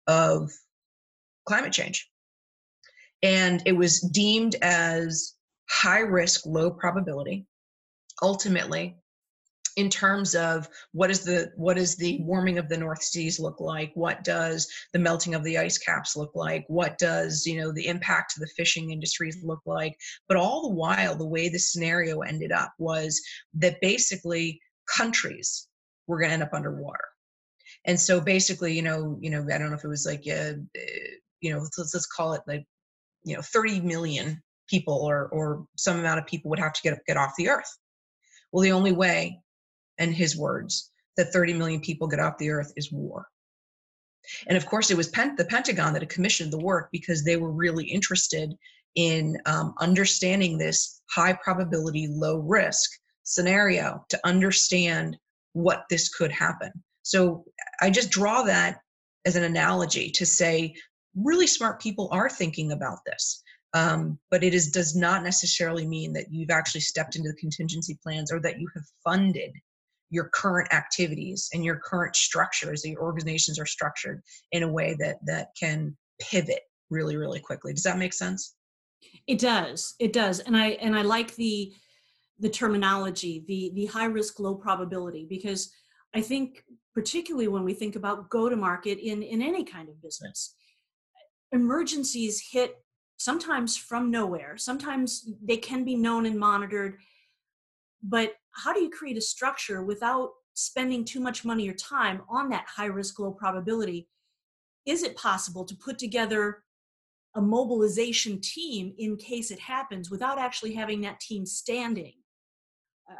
of 0.06 0.50
climate 1.46 1.72
change? 1.72 2.08
And 3.22 3.62
it 3.64 3.72
was 3.72 4.00
deemed 4.00 4.56
as 4.60 5.33
high 5.68 6.00
risk, 6.00 6.46
low 6.46 6.70
probability. 6.70 7.46
Ultimately, 8.22 8.96
in 9.76 9.90
terms 9.90 10.34
of 10.34 10.68
what 10.92 11.10
is 11.10 11.24
the 11.24 11.50
what 11.56 11.76
is 11.76 11.96
the 11.96 12.20
warming 12.22 12.58
of 12.58 12.68
the 12.68 12.76
north 12.76 13.02
seas 13.02 13.40
look 13.40 13.60
like? 13.60 13.90
What 13.94 14.22
does 14.22 14.68
the 14.92 14.98
melting 14.98 15.34
of 15.34 15.42
the 15.42 15.58
ice 15.58 15.78
caps 15.78 16.16
look 16.16 16.32
like? 16.34 16.64
What 16.68 16.96
does 16.98 17.44
you 17.44 17.58
know 17.60 17.72
the 17.72 17.86
impact 17.86 18.34
to 18.34 18.40
the 18.40 18.50
fishing 18.56 18.92
industries 18.92 19.42
look 19.42 19.60
like? 19.66 19.96
But 20.28 20.36
all 20.36 20.62
the 20.62 20.74
while 20.74 21.16
the 21.16 21.26
way 21.26 21.48
the 21.48 21.58
scenario 21.58 22.20
ended 22.20 22.52
up 22.52 22.72
was 22.78 23.20
that 23.54 23.80
basically 23.80 24.60
countries 24.86 25.66
were 26.06 26.18
going 26.18 26.28
to 26.28 26.34
end 26.34 26.42
up 26.42 26.52
underwater. 26.52 27.08
And 27.86 27.98
so 27.98 28.20
basically 28.20 28.74
you 28.74 28.82
know 28.82 29.18
you 29.20 29.30
know 29.30 29.44
i 29.52 29.58
don't 29.58 29.70
know 29.70 29.76
if 29.76 29.84
it 29.84 29.88
was 29.88 30.06
like 30.06 30.24
uh, 30.30 30.54
you 31.40 31.52
know 31.52 31.58
let's, 31.58 31.78
let's 31.78 32.06
call 32.06 32.32
it 32.32 32.42
like 32.46 32.64
you 33.24 33.34
know 33.34 33.42
30 33.42 33.80
million 33.80 34.42
people 34.68 34.94
or 34.94 35.28
or 35.28 35.66
some 35.76 35.98
amount 35.98 36.18
of 36.18 36.26
people 36.26 36.48
would 36.50 36.58
have 36.58 36.72
to 36.72 36.82
get 36.82 36.98
get 37.06 37.16
off 37.16 37.32
the 37.36 37.48
earth 37.48 37.78
well 38.52 38.62
the 38.62 38.72
only 38.72 38.92
way 38.92 39.38
and 39.98 40.14
his 40.14 40.36
words 40.36 40.90
that 41.16 41.32
30 41.32 41.54
million 41.54 41.80
people 41.80 42.08
get 42.08 42.20
off 42.20 42.38
the 42.38 42.50
earth 42.50 42.72
is 42.76 42.92
war. 42.92 43.26
And 44.46 44.56
of 44.56 44.66
course, 44.66 44.90
it 44.90 44.96
was 44.96 45.08
Pent- 45.08 45.36
the 45.36 45.44
Pentagon 45.44 45.92
that 45.92 46.02
had 46.02 46.08
commissioned 46.08 46.52
the 46.52 46.58
work 46.58 46.88
because 46.90 47.24
they 47.24 47.36
were 47.36 47.52
really 47.52 47.84
interested 47.84 48.54
in 48.94 49.36
um, 49.46 49.74
understanding 49.80 50.56
this 50.56 51.02
high 51.10 51.34
probability, 51.34 52.08
low 52.08 52.38
risk 52.38 52.90
scenario 53.24 54.04
to 54.08 54.20
understand 54.24 55.16
what 55.52 55.84
this 55.90 56.08
could 56.08 56.32
happen. 56.32 56.72
So 57.02 57.44
I 57.80 57.90
just 57.90 58.10
draw 58.10 58.42
that 58.42 58.78
as 59.26 59.36
an 59.36 59.44
analogy 59.44 60.10
to 60.10 60.26
say 60.26 60.74
really 61.16 61.46
smart 61.46 61.80
people 61.80 62.08
are 62.10 62.30
thinking 62.30 62.72
about 62.72 62.98
this. 63.06 63.42
Um, 63.74 64.20
but 64.30 64.44
it 64.44 64.54
is 64.54 64.70
does 64.70 64.94
not 64.94 65.24
necessarily 65.24 65.86
mean 65.86 66.12
that 66.12 66.26
you've 66.30 66.50
actually 66.50 66.80
stepped 66.80 67.16
into 67.16 67.30
the 67.30 67.36
contingency 67.36 67.98
plans 68.02 68.32
or 68.32 68.40
that 68.40 68.60
you 68.60 68.68
have 68.74 68.84
funded 69.02 69.50
your 70.10 70.30
current 70.32 70.72
activities 70.72 71.48
and 71.52 71.64
your 71.64 71.80
current 71.84 72.14
structures 72.14 72.82
the 72.82 72.96
organizations 72.98 73.58
are 73.58 73.66
structured 73.66 74.22
in 74.52 74.62
a 74.62 74.72
way 74.72 74.94
that 75.00 75.16
that 75.26 75.48
can 75.58 75.96
pivot 76.20 76.60
really 76.90 77.16
really 77.16 77.40
quickly. 77.40 77.72
Does 77.72 77.82
that 77.82 77.98
make 77.98 78.12
sense? 78.12 78.54
It 79.26 79.40
does. 79.40 79.94
It 79.98 80.12
does. 80.12 80.38
And 80.40 80.56
i 80.56 80.68
and 80.68 80.96
i 80.96 81.02
like 81.02 81.34
the 81.34 81.72
the 82.38 82.48
terminology 82.48 83.44
the 83.46 83.72
the 83.74 83.86
high 83.86 84.06
risk 84.06 84.38
low 84.40 84.54
probability 84.54 85.26
because 85.28 85.72
i 86.14 86.20
think 86.20 86.64
particularly 86.94 87.48
when 87.48 87.64
we 87.64 87.74
think 87.74 87.96
about 87.96 88.28
go 88.28 88.48
to 88.48 88.56
market 88.56 88.98
in 88.98 89.22
in 89.22 89.40
any 89.40 89.64
kind 89.64 89.88
of 89.88 90.02
business 90.02 90.54
emergencies 91.52 92.42
hit 92.50 92.83
sometimes 93.24 93.76
from 93.76 94.10
nowhere 94.10 94.56
sometimes 94.56 95.08
they 95.42 95.56
can 95.56 95.84
be 95.84 95.96
known 95.96 96.26
and 96.26 96.38
monitored 96.38 96.94
but 98.02 98.34
how 98.52 98.72
do 98.72 98.80
you 98.80 98.90
create 98.90 99.16
a 99.16 99.20
structure 99.20 99.82
without 99.82 100.30
spending 100.54 101.04
too 101.04 101.20
much 101.20 101.44
money 101.44 101.68
or 101.68 101.74
time 101.74 102.22
on 102.28 102.48
that 102.50 102.66
high 102.66 102.86
risk, 102.86 103.18
low 103.18 103.32
probability? 103.32 104.08
Is 104.86 105.02
it 105.02 105.16
possible 105.16 105.64
to 105.64 105.74
put 105.74 105.98
together 105.98 106.62
a 107.34 107.40
mobilization 107.40 108.40
team 108.40 108.94
in 108.98 109.16
case 109.16 109.50
it 109.50 109.58
happens 109.58 110.10
without 110.10 110.38
actually 110.38 110.74
having 110.74 111.00
that 111.00 111.18
team 111.18 111.44
standing? 111.46 112.12
Uh, 113.10 113.14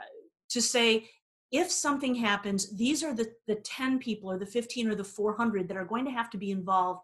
to 0.50 0.62
say, 0.62 1.08
if 1.50 1.70
something 1.70 2.14
happens, 2.14 2.76
these 2.76 3.02
are 3.02 3.14
the, 3.14 3.32
the 3.46 3.56
10 3.56 3.98
people 3.98 4.30
or 4.30 4.38
the 4.38 4.46
15 4.46 4.88
or 4.88 4.94
the 4.94 5.04
400 5.04 5.66
that 5.68 5.76
are 5.76 5.84
going 5.84 6.04
to 6.04 6.10
have 6.10 6.30
to 6.30 6.38
be 6.38 6.50
involved 6.50 7.00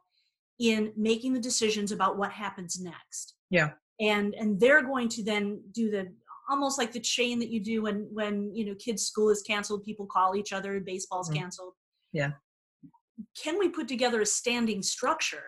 in 0.60 0.92
making 0.96 1.32
the 1.32 1.40
decisions 1.40 1.90
about 1.90 2.18
what 2.18 2.30
happens 2.30 2.80
next. 2.80 3.34
Yeah. 3.50 3.70
And 3.98 4.34
and 4.34 4.60
they're 4.60 4.82
going 4.82 5.08
to 5.10 5.24
then 5.24 5.62
do 5.72 5.90
the 5.90 6.12
almost 6.50 6.78
like 6.78 6.92
the 6.92 7.00
chain 7.00 7.38
that 7.38 7.48
you 7.48 7.60
do 7.60 7.82
when 7.82 8.08
when 8.12 8.54
you 8.54 8.66
know 8.66 8.74
kids 8.74 9.04
school 9.04 9.30
is 9.30 9.42
canceled 9.42 9.84
people 9.84 10.04
call 10.06 10.34
each 10.34 10.52
other 10.52 10.80
baseball's 10.80 11.30
mm-hmm. 11.30 11.38
canceled 11.38 11.74
yeah 12.12 12.32
can 13.40 13.58
we 13.58 13.68
put 13.68 13.86
together 13.86 14.20
a 14.20 14.26
standing 14.26 14.82
structure 14.82 15.44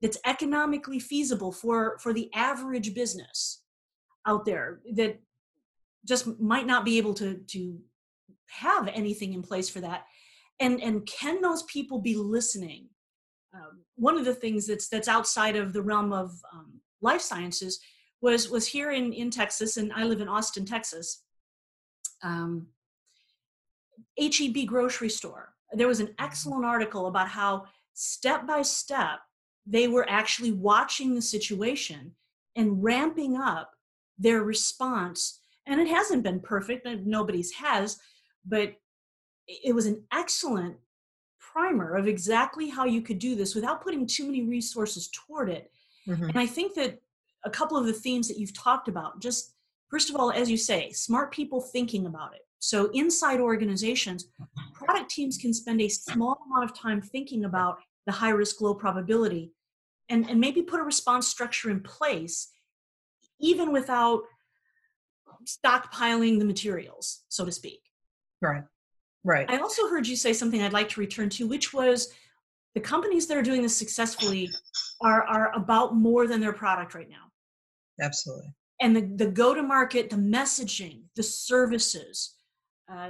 that's 0.00 0.18
economically 0.24 0.98
feasible 0.98 1.52
for 1.52 1.98
for 2.00 2.12
the 2.14 2.30
average 2.34 2.94
business 2.94 3.62
out 4.26 4.46
there 4.46 4.80
that 4.94 5.20
just 6.06 6.40
might 6.40 6.66
not 6.66 6.84
be 6.84 6.96
able 6.96 7.12
to 7.12 7.40
to 7.48 7.78
have 8.48 8.88
anything 8.88 9.34
in 9.34 9.42
place 9.42 9.68
for 9.68 9.80
that 9.80 10.04
and 10.60 10.80
and 10.80 11.04
can 11.06 11.40
those 11.42 11.64
people 11.64 12.00
be 12.00 12.16
listening 12.16 12.88
um, 13.56 13.80
one 13.96 14.18
of 14.18 14.24
the 14.24 14.34
things 14.34 14.66
that's 14.66 14.88
that's 14.88 15.08
outside 15.08 15.56
of 15.56 15.72
the 15.72 15.82
realm 15.82 16.12
of 16.12 16.40
um, 16.52 16.80
life 17.00 17.20
sciences 17.20 17.80
was 18.20 18.50
was 18.50 18.66
here 18.66 18.90
in 18.90 19.12
in 19.12 19.30
Texas, 19.30 19.76
and 19.76 19.92
I 19.92 20.04
live 20.04 20.20
in 20.20 20.28
Austin, 20.28 20.64
Texas. 20.64 21.22
Um, 22.22 22.68
HEB 24.18 24.66
grocery 24.66 25.10
store. 25.10 25.54
There 25.72 25.88
was 25.88 26.00
an 26.00 26.08
mm-hmm. 26.08 26.24
excellent 26.24 26.64
article 26.64 27.06
about 27.06 27.28
how 27.28 27.64
step 27.94 28.46
by 28.46 28.62
step 28.62 29.20
they 29.66 29.88
were 29.88 30.08
actually 30.08 30.52
watching 30.52 31.14
the 31.14 31.22
situation 31.22 32.14
and 32.54 32.82
ramping 32.82 33.36
up 33.36 33.72
their 34.18 34.42
response. 34.42 35.40
And 35.66 35.80
it 35.80 35.88
hasn't 35.88 36.22
been 36.22 36.40
perfect, 36.40 36.86
nobody's 37.04 37.52
has, 37.52 37.98
but 38.44 38.74
it 39.48 39.74
was 39.74 39.86
an 39.86 40.04
excellent 40.12 40.76
primer 41.56 41.94
of 41.94 42.06
exactly 42.06 42.68
how 42.68 42.84
you 42.84 43.00
could 43.00 43.18
do 43.18 43.34
this 43.34 43.54
without 43.54 43.82
putting 43.82 44.06
too 44.06 44.26
many 44.26 44.42
resources 44.42 45.08
toward 45.08 45.48
it. 45.48 45.70
Mm-hmm. 46.06 46.24
And 46.24 46.38
I 46.38 46.46
think 46.46 46.74
that 46.74 47.00
a 47.44 47.50
couple 47.50 47.78
of 47.78 47.86
the 47.86 47.92
themes 47.92 48.28
that 48.28 48.38
you've 48.38 48.52
talked 48.52 48.88
about. 48.88 49.20
Just 49.20 49.54
first 49.88 50.10
of 50.10 50.16
all, 50.16 50.30
as 50.30 50.50
you 50.50 50.58
say, 50.58 50.90
smart 50.90 51.32
people 51.32 51.60
thinking 51.60 52.06
about 52.06 52.34
it. 52.34 52.42
So 52.58 52.90
inside 52.92 53.40
organizations, 53.40 54.26
product 54.74 55.10
teams 55.10 55.38
can 55.38 55.54
spend 55.54 55.80
a 55.80 55.88
small 55.88 56.38
amount 56.46 56.70
of 56.70 56.76
time 56.76 57.00
thinking 57.00 57.44
about 57.44 57.78
the 58.04 58.12
high 58.12 58.30
risk, 58.30 58.60
low 58.60 58.74
probability, 58.74 59.52
and, 60.08 60.28
and 60.28 60.40
maybe 60.40 60.62
put 60.62 60.80
a 60.80 60.82
response 60.82 61.26
structure 61.28 61.70
in 61.70 61.80
place, 61.80 62.48
even 63.40 63.72
without 63.72 64.22
stockpiling 65.44 66.38
the 66.38 66.44
materials, 66.44 67.22
so 67.28 67.44
to 67.44 67.52
speak. 67.52 67.80
Right. 68.42 68.64
Right. 69.26 69.50
I 69.50 69.58
also 69.58 69.88
heard 69.88 70.06
you 70.06 70.14
say 70.14 70.32
something 70.32 70.62
I'd 70.62 70.72
like 70.72 70.88
to 70.90 71.00
return 71.00 71.28
to, 71.30 71.48
which 71.48 71.74
was 71.74 72.12
the 72.76 72.80
companies 72.80 73.26
that 73.26 73.36
are 73.36 73.42
doing 73.42 73.60
this 73.60 73.76
successfully 73.76 74.48
are, 75.00 75.24
are 75.24 75.52
about 75.56 75.96
more 75.96 76.28
than 76.28 76.40
their 76.40 76.52
product 76.52 76.94
right 76.94 77.08
now. 77.10 77.32
Absolutely. 78.00 78.54
And 78.80 78.94
the, 78.94 79.00
the 79.00 79.26
go 79.26 79.52
to 79.52 79.64
market 79.64 80.10
the 80.10 80.16
messaging 80.16 81.02
the 81.16 81.24
services 81.24 82.34
uh, 82.88 83.08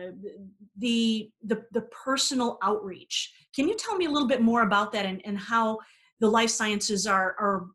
the, 0.78 1.30
the 1.44 1.62
the 1.72 1.82
personal 1.82 2.56
outreach. 2.62 3.34
Can 3.54 3.68
you 3.68 3.76
tell 3.76 3.94
me 3.94 4.06
a 4.06 4.10
little 4.10 4.28
bit 4.28 4.40
more 4.40 4.62
about 4.62 4.90
that 4.92 5.04
and, 5.04 5.20
and 5.26 5.36
how 5.36 5.80
the 6.18 6.30
life 6.30 6.48
sciences 6.48 7.06
are 7.06 7.36
are 7.38 7.66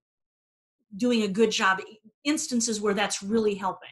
doing 0.97 1.23
a 1.23 1.27
good 1.27 1.51
job 1.51 1.79
instances 2.23 2.81
where 2.81 2.95
that's 2.95 3.21
really 3.21 3.53
helping? 3.53 3.89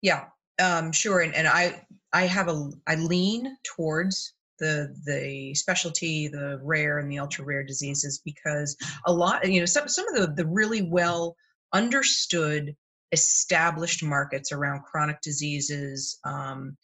Yeah 0.00 0.26
um, 0.60 0.92
sure 0.92 1.20
and, 1.20 1.34
and 1.34 1.48
i 1.48 1.82
i 2.12 2.22
have 2.22 2.48
a 2.48 2.70
i 2.86 2.94
lean 2.94 3.56
towards 3.64 4.34
the 4.58 4.94
the 5.06 5.54
specialty 5.54 6.28
the 6.28 6.60
rare 6.62 6.98
and 6.98 7.10
the 7.10 7.18
ultra 7.18 7.44
rare 7.44 7.64
diseases 7.64 8.20
because 8.24 8.76
a 9.06 9.12
lot 9.12 9.48
you 9.48 9.60
know 9.60 9.66
some, 9.66 9.88
some 9.88 10.06
of 10.08 10.14
the 10.14 10.42
the 10.42 10.48
really 10.48 10.82
well 10.82 11.34
understood 11.72 12.74
established 13.12 14.02
markets 14.02 14.52
around 14.52 14.82
chronic 14.82 15.20
diseases, 15.20 16.18
um, 16.24 16.76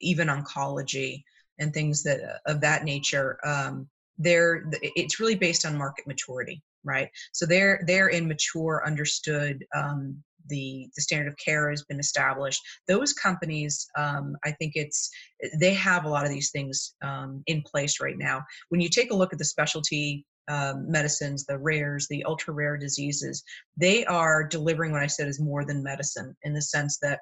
even 0.00 0.28
oncology 0.28 1.22
and 1.58 1.72
things 1.72 2.02
that 2.02 2.20
of 2.46 2.60
that 2.60 2.84
nature. 2.84 3.38
Um, 3.44 3.88
they're 4.18 4.64
it's 4.82 5.20
really 5.20 5.34
based 5.34 5.64
on 5.66 5.76
market 5.76 6.06
maturity, 6.06 6.62
right? 6.84 7.08
So 7.32 7.46
they're 7.46 7.82
they're 7.86 8.08
in 8.08 8.28
mature, 8.28 8.82
understood 8.84 9.64
um, 9.74 10.22
the 10.48 10.88
the 10.96 11.02
standard 11.02 11.28
of 11.28 11.36
care 11.36 11.70
has 11.70 11.84
been 11.84 12.00
established. 12.00 12.60
Those 12.88 13.12
companies, 13.12 13.86
um, 13.96 14.36
I 14.44 14.52
think 14.52 14.72
it's 14.74 15.10
they 15.58 15.74
have 15.74 16.04
a 16.04 16.08
lot 16.08 16.24
of 16.24 16.30
these 16.30 16.50
things 16.50 16.94
um, 17.02 17.42
in 17.46 17.62
place 17.62 18.00
right 18.00 18.18
now. 18.18 18.42
When 18.68 18.80
you 18.80 18.88
take 18.88 19.10
a 19.10 19.16
look 19.16 19.32
at 19.32 19.38
the 19.38 19.44
specialty 19.44 20.26
um, 20.48 20.90
medicines, 20.90 21.44
the 21.44 21.58
rares, 21.58 22.06
the 22.08 22.24
ultra 22.24 22.52
rare 22.52 22.76
diseases, 22.76 23.42
they 23.76 24.04
are 24.06 24.44
delivering 24.44 24.92
what 24.92 25.02
I 25.02 25.06
said 25.06 25.28
is 25.28 25.40
more 25.40 25.64
than 25.64 25.82
medicine 25.82 26.36
in 26.42 26.52
the 26.52 26.62
sense 26.62 26.98
that 27.02 27.20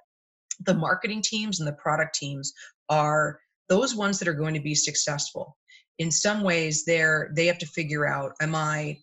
the 0.67 0.75
marketing 0.75 1.23
teams 1.23 1.61
and 1.61 1.69
the 1.69 1.75
product 1.75 2.15
teams 2.15 2.53
are 2.89 3.39
those 3.69 3.95
ones 3.95 4.19
that 4.19 4.29
are 4.29 4.35
going 4.35 4.55
to 4.55 4.61
be 4.61 4.75
successful. 4.75 5.57
In 5.99 6.11
some 6.11 6.43
ways, 6.43 6.85
they're 6.85 7.31
they 7.35 7.47
have 7.47 7.59
to 7.59 7.67
figure 7.67 8.07
out: 8.07 8.33
Am 8.41 8.55
I 8.55 8.99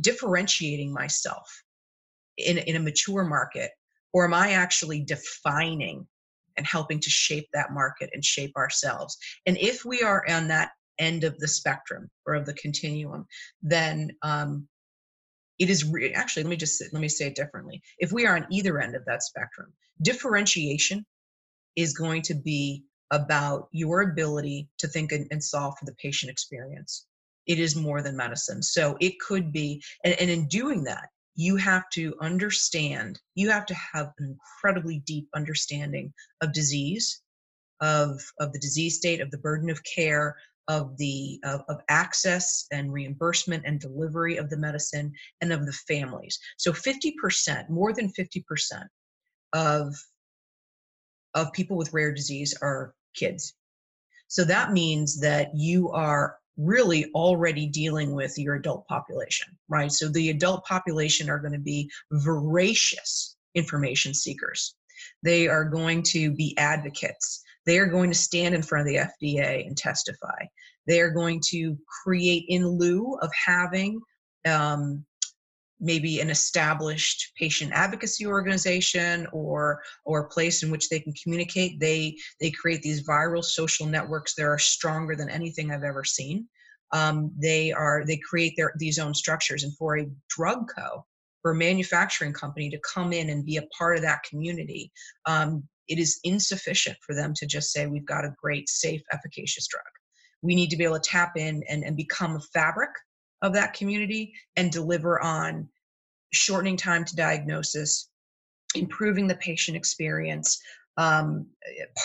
differentiating 0.00 0.92
myself 0.92 1.46
in, 2.38 2.58
in 2.58 2.76
a 2.76 2.80
mature 2.80 3.24
market, 3.24 3.70
or 4.12 4.24
am 4.24 4.34
I 4.34 4.52
actually 4.52 5.02
defining 5.02 6.06
and 6.56 6.66
helping 6.66 7.00
to 7.00 7.10
shape 7.10 7.48
that 7.52 7.72
market 7.72 8.10
and 8.12 8.24
shape 8.24 8.56
ourselves? 8.56 9.16
And 9.46 9.56
if 9.58 9.84
we 9.84 10.02
are 10.02 10.24
on 10.28 10.48
that 10.48 10.70
end 10.98 11.24
of 11.24 11.38
the 11.38 11.48
spectrum 11.48 12.08
or 12.26 12.34
of 12.34 12.46
the 12.46 12.54
continuum, 12.54 13.26
then 13.62 14.10
um, 14.22 14.66
it 15.58 15.70
is 15.70 15.84
re- 15.84 16.12
actually 16.12 16.44
let 16.44 16.50
me 16.50 16.56
just 16.56 16.82
let 16.92 17.00
me 17.00 17.08
say 17.08 17.26
it 17.26 17.34
differently. 17.34 17.82
If 17.98 18.12
we 18.12 18.26
are 18.26 18.36
on 18.36 18.46
either 18.50 18.80
end 18.80 18.94
of 18.94 19.04
that 19.06 19.22
spectrum, 19.22 19.72
differentiation 20.02 21.04
is 21.76 21.96
going 21.96 22.22
to 22.22 22.34
be 22.34 22.84
about 23.10 23.68
your 23.72 24.02
ability 24.02 24.68
to 24.78 24.88
think 24.88 25.12
and, 25.12 25.26
and 25.30 25.42
solve 25.42 25.78
for 25.78 25.84
the 25.84 25.94
patient 25.94 26.30
experience. 26.30 27.06
It 27.46 27.58
is 27.60 27.76
more 27.76 28.02
than 28.02 28.16
medicine. 28.16 28.62
So 28.62 28.96
it 29.00 29.20
could 29.20 29.52
be, 29.52 29.82
and, 30.04 30.16
and 30.20 30.28
in 30.28 30.48
doing 30.48 30.82
that, 30.84 31.08
you 31.36 31.56
have 31.56 31.88
to 31.90 32.14
understand, 32.20 33.20
you 33.34 33.50
have 33.50 33.66
to 33.66 33.74
have 33.74 34.12
an 34.18 34.36
incredibly 34.38 35.00
deep 35.00 35.28
understanding 35.34 36.12
of 36.40 36.52
disease, 36.52 37.22
of, 37.80 38.20
of 38.40 38.52
the 38.52 38.58
disease 38.58 38.96
state, 38.96 39.20
of 39.20 39.30
the 39.30 39.38
burden 39.38 39.70
of 39.70 39.80
care, 39.84 40.36
of 40.68 40.96
the 40.96 41.38
of, 41.44 41.62
of, 41.68 41.80
access 41.88 42.66
and 42.72 42.92
reimbursement 42.92 43.62
and 43.66 43.78
delivery 43.78 44.36
of 44.36 44.50
the 44.50 44.56
medicine 44.56 45.12
and 45.40 45.52
of 45.52 45.64
the 45.64 45.72
families. 45.72 46.38
So 46.56 46.72
50% 46.72 47.70
more 47.70 47.92
than 47.92 48.12
50% 48.12 48.42
of 49.52 49.94
of 51.34 51.52
people 51.52 51.76
with 51.76 51.92
rare 51.92 52.12
disease 52.12 52.54
are 52.62 52.94
kids. 53.14 53.54
So 54.28 54.42
that 54.44 54.72
means 54.72 55.20
that 55.20 55.50
you 55.54 55.90
are 55.90 56.36
really 56.56 57.10
already 57.14 57.66
dealing 57.66 58.14
with 58.14 58.38
your 58.38 58.54
adult 58.54 58.86
population 58.86 59.56
right? 59.68 59.90
So 59.90 60.08
the 60.08 60.30
adult 60.30 60.64
population 60.64 61.30
are 61.30 61.38
going 61.38 61.52
to 61.52 61.58
be 61.58 61.90
voracious 62.10 63.36
information 63.54 64.14
seekers. 64.14 64.74
They 65.22 65.48
are 65.48 65.64
going 65.64 66.02
to 66.04 66.32
be 66.32 66.56
advocates. 66.58 67.42
They 67.64 67.78
are 67.78 67.86
going 67.86 68.10
to 68.10 68.16
stand 68.16 68.54
in 68.54 68.62
front 68.62 68.88
of 68.88 68.94
the 68.94 69.00
FDA 69.28 69.66
and 69.66 69.76
testify. 69.76 70.46
They 70.86 71.00
are 71.00 71.10
going 71.10 71.40
to 71.48 71.76
create, 72.02 72.44
in 72.48 72.66
lieu 72.66 73.18
of 73.20 73.30
having 73.44 74.00
um, 74.46 75.04
maybe 75.80 76.20
an 76.20 76.30
established 76.30 77.32
patient 77.38 77.72
advocacy 77.72 78.26
organization 78.26 79.26
or 79.32 79.82
or 80.04 80.20
a 80.20 80.28
place 80.28 80.62
in 80.62 80.70
which 80.70 80.88
they 80.88 81.00
can 81.00 81.12
communicate. 81.22 81.80
They 81.80 82.16
they 82.40 82.50
create 82.50 82.82
these 82.82 83.06
viral 83.06 83.44
social 83.44 83.86
networks 83.86 84.34
that 84.34 84.44
are 84.44 84.58
stronger 84.58 85.16
than 85.16 85.28
anything 85.28 85.70
i've 85.70 85.82
ever 85.82 86.04
seen. 86.04 86.48
Um, 86.92 87.32
they 87.36 87.72
are 87.72 88.04
they 88.06 88.18
create 88.18 88.54
their 88.56 88.72
these 88.78 88.98
own 88.98 89.14
structures. 89.14 89.64
And 89.64 89.76
for 89.76 89.98
a 89.98 90.10
drug 90.28 90.66
co 90.76 91.04
for 91.42 91.52
a 91.52 91.56
manufacturing 91.56 92.32
company 92.32 92.70
to 92.70 92.80
come 92.94 93.12
in 93.12 93.30
and 93.30 93.44
be 93.44 93.56
a 93.56 93.66
part 93.78 93.96
of 93.96 94.02
that 94.02 94.22
community 94.24 94.90
um, 95.26 95.62
it 95.88 95.98
is 95.98 96.18
insufficient 96.24 96.96
for 97.04 97.14
them 97.14 97.32
to 97.36 97.46
just 97.46 97.72
say 97.72 97.86
we've 97.86 98.06
got 98.06 98.24
a 98.24 98.34
great 98.40 98.68
safe 98.68 99.02
efficacious 99.12 99.66
drug. 99.68 99.84
We 100.42 100.54
need 100.54 100.70
to 100.70 100.76
be 100.76 100.84
able 100.84 100.98
to 100.98 101.08
tap 101.08 101.32
in 101.36 101.62
and, 101.68 101.84
and 101.84 101.96
become 101.96 102.36
a 102.36 102.40
fabric 102.40 102.90
of 103.46 103.54
that 103.54 103.74
community 103.74 104.32
and 104.56 104.70
deliver 104.70 105.22
on 105.22 105.68
shortening 106.32 106.76
time 106.76 107.04
to 107.04 107.16
diagnosis 107.16 108.08
improving 108.74 109.26
the 109.26 109.36
patient 109.36 109.76
experience 109.76 110.60
um, 110.98 111.46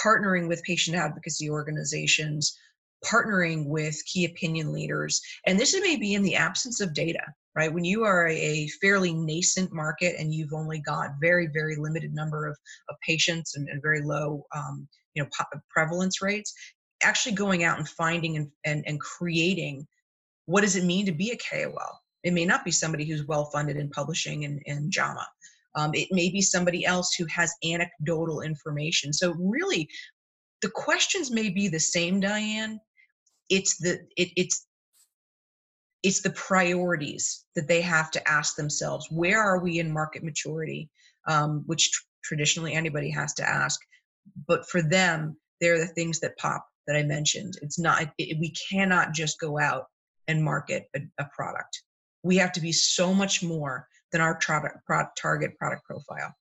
partnering 0.04 0.47
with 0.47 0.63
patient 0.63 0.95
advocacy 0.95 1.49
organizations 1.49 2.58
partnering 3.04 3.65
with 3.65 3.99
key 4.06 4.25
opinion 4.25 4.71
leaders. 4.71 5.21
And 5.47 5.60
this 5.60 5.73
may 5.82 5.95
be 5.95 6.13
in 6.13 6.21
the 6.21 6.36
absence 6.36 6.82
of 6.82 6.93
data 6.93 7.23
right? 7.56 7.73
When 7.73 7.84
you 7.84 8.04
are 8.04 8.27
a 8.27 8.67
fairly 8.82 9.13
nascent 9.13 9.73
market 9.73 10.15
and 10.17 10.34
you've 10.34 10.54
only 10.54 10.80
got 10.80 11.19
very 11.19 11.47
very 11.47 11.75
limited 11.75 12.13
number 12.13 12.47
of, 12.47 12.58
of 12.89 12.95
patients 13.06 13.56
and, 13.56 13.67
and 13.69 13.82
very 13.82 14.01
low 14.01 14.45
um, 14.56 14.88
you 15.13 15.23
know 15.23 15.30
prevalence 15.69 16.21
rates 16.21 16.54
actually 17.04 17.34
going 17.34 17.63
out 17.63 17.80
and 17.80 17.89
finding 17.89 18.38
and, 18.38 18.51
and, 18.65 18.84
and 18.88 18.99
creating 18.99 19.88
what 20.45 20.62
does 20.62 20.75
it 20.75 20.84
mean 20.84 21.06
to 21.06 21.12
be 21.12 21.32
a 21.32 21.38
kol 21.38 21.99
it 22.23 22.34
may 22.34 22.45
not 22.45 22.63
be 22.63 22.71
somebody 22.71 23.06
who's 23.06 23.25
well 23.25 23.45
funded 23.45 23.77
in 23.77 23.89
publishing 23.89 24.45
and 24.45 24.62
in 24.65 24.89
jama 24.91 25.25
um, 25.75 25.91
it 25.93 26.10
may 26.12 26.30
be 26.30 26.41
somebody 26.41 26.86
else 26.86 27.13
who 27.13 27.25
has 27.25 27.54
anecdotal 27.63 28.41
information. 28.41 29.13
So 29.13 29.34
really 29.39 29.88
the 30.62 30.69
questions 30.69 31.32
may 31.32 31.49
be 31.49 31.67
the 31.67 31.80
same 31.80 32.19
diane. 32.19 32.80
It's 33.49 33.77
the 33.77 33.99
it, 34.17 34.30
it's 34.36 34.65
it's 36.04 36.21
the 36.21 36.32
priorities 36.32 37.45
that 37.56 37.67
they 37.67 37.82
have 37.82 38.12
to 38.12 38.27
ask 38.27 38.56
themselves. 38.56 39.08
Where 39.12 39.41
are 39.41 39.60
we 39.60 39.80
in 39.80 39.93
market 39.93 40.23
maturity? 40.23 40.89
Um, 41.27 41.63
which 41.67 41.91
tr- 41.91 42.04
traditionally 42.23 42.73
anybody 42.73 43.12
has 43.12 43.34
to 43.36 43.47
ask. 43.47 43.80
But 44.47 44.67
for 44.69 44.82
them 44.82 45.38
they're 45.60 45.80
the 45.80 45.88
things 45.88 46.19
that 46.19 46.38
pop 46.38 46.65
that 46.88 46.95
i 46.95 47.04
mentioned. 47.04 47.54
It's 47.62 47.80
not 47.80 48.12
it, 48.17 48.38
we 48.39 48.54
cannot 48.69 49.13
just 49.13 49.39
go 49.39 49.60
out 49.60 49.86
and 50.32 50.44
market 50.44 50.89
a, 50.96 51.02
a, 51.20 51.26
product. 51.26 51.84
We 52.24 52.38
have 52.38 52.52
to 52.54 52.62
be 52.62 52.72
so 52.72 53.13
much 53.13 53.44
more 53.44 53.88
than 54.12 54.22
our 54.22 54.38
tra- 54.38 54.82
pro- 54.86 55.08
target 55.17 55.58
product 55.58 55.86
profile 55.86 56.34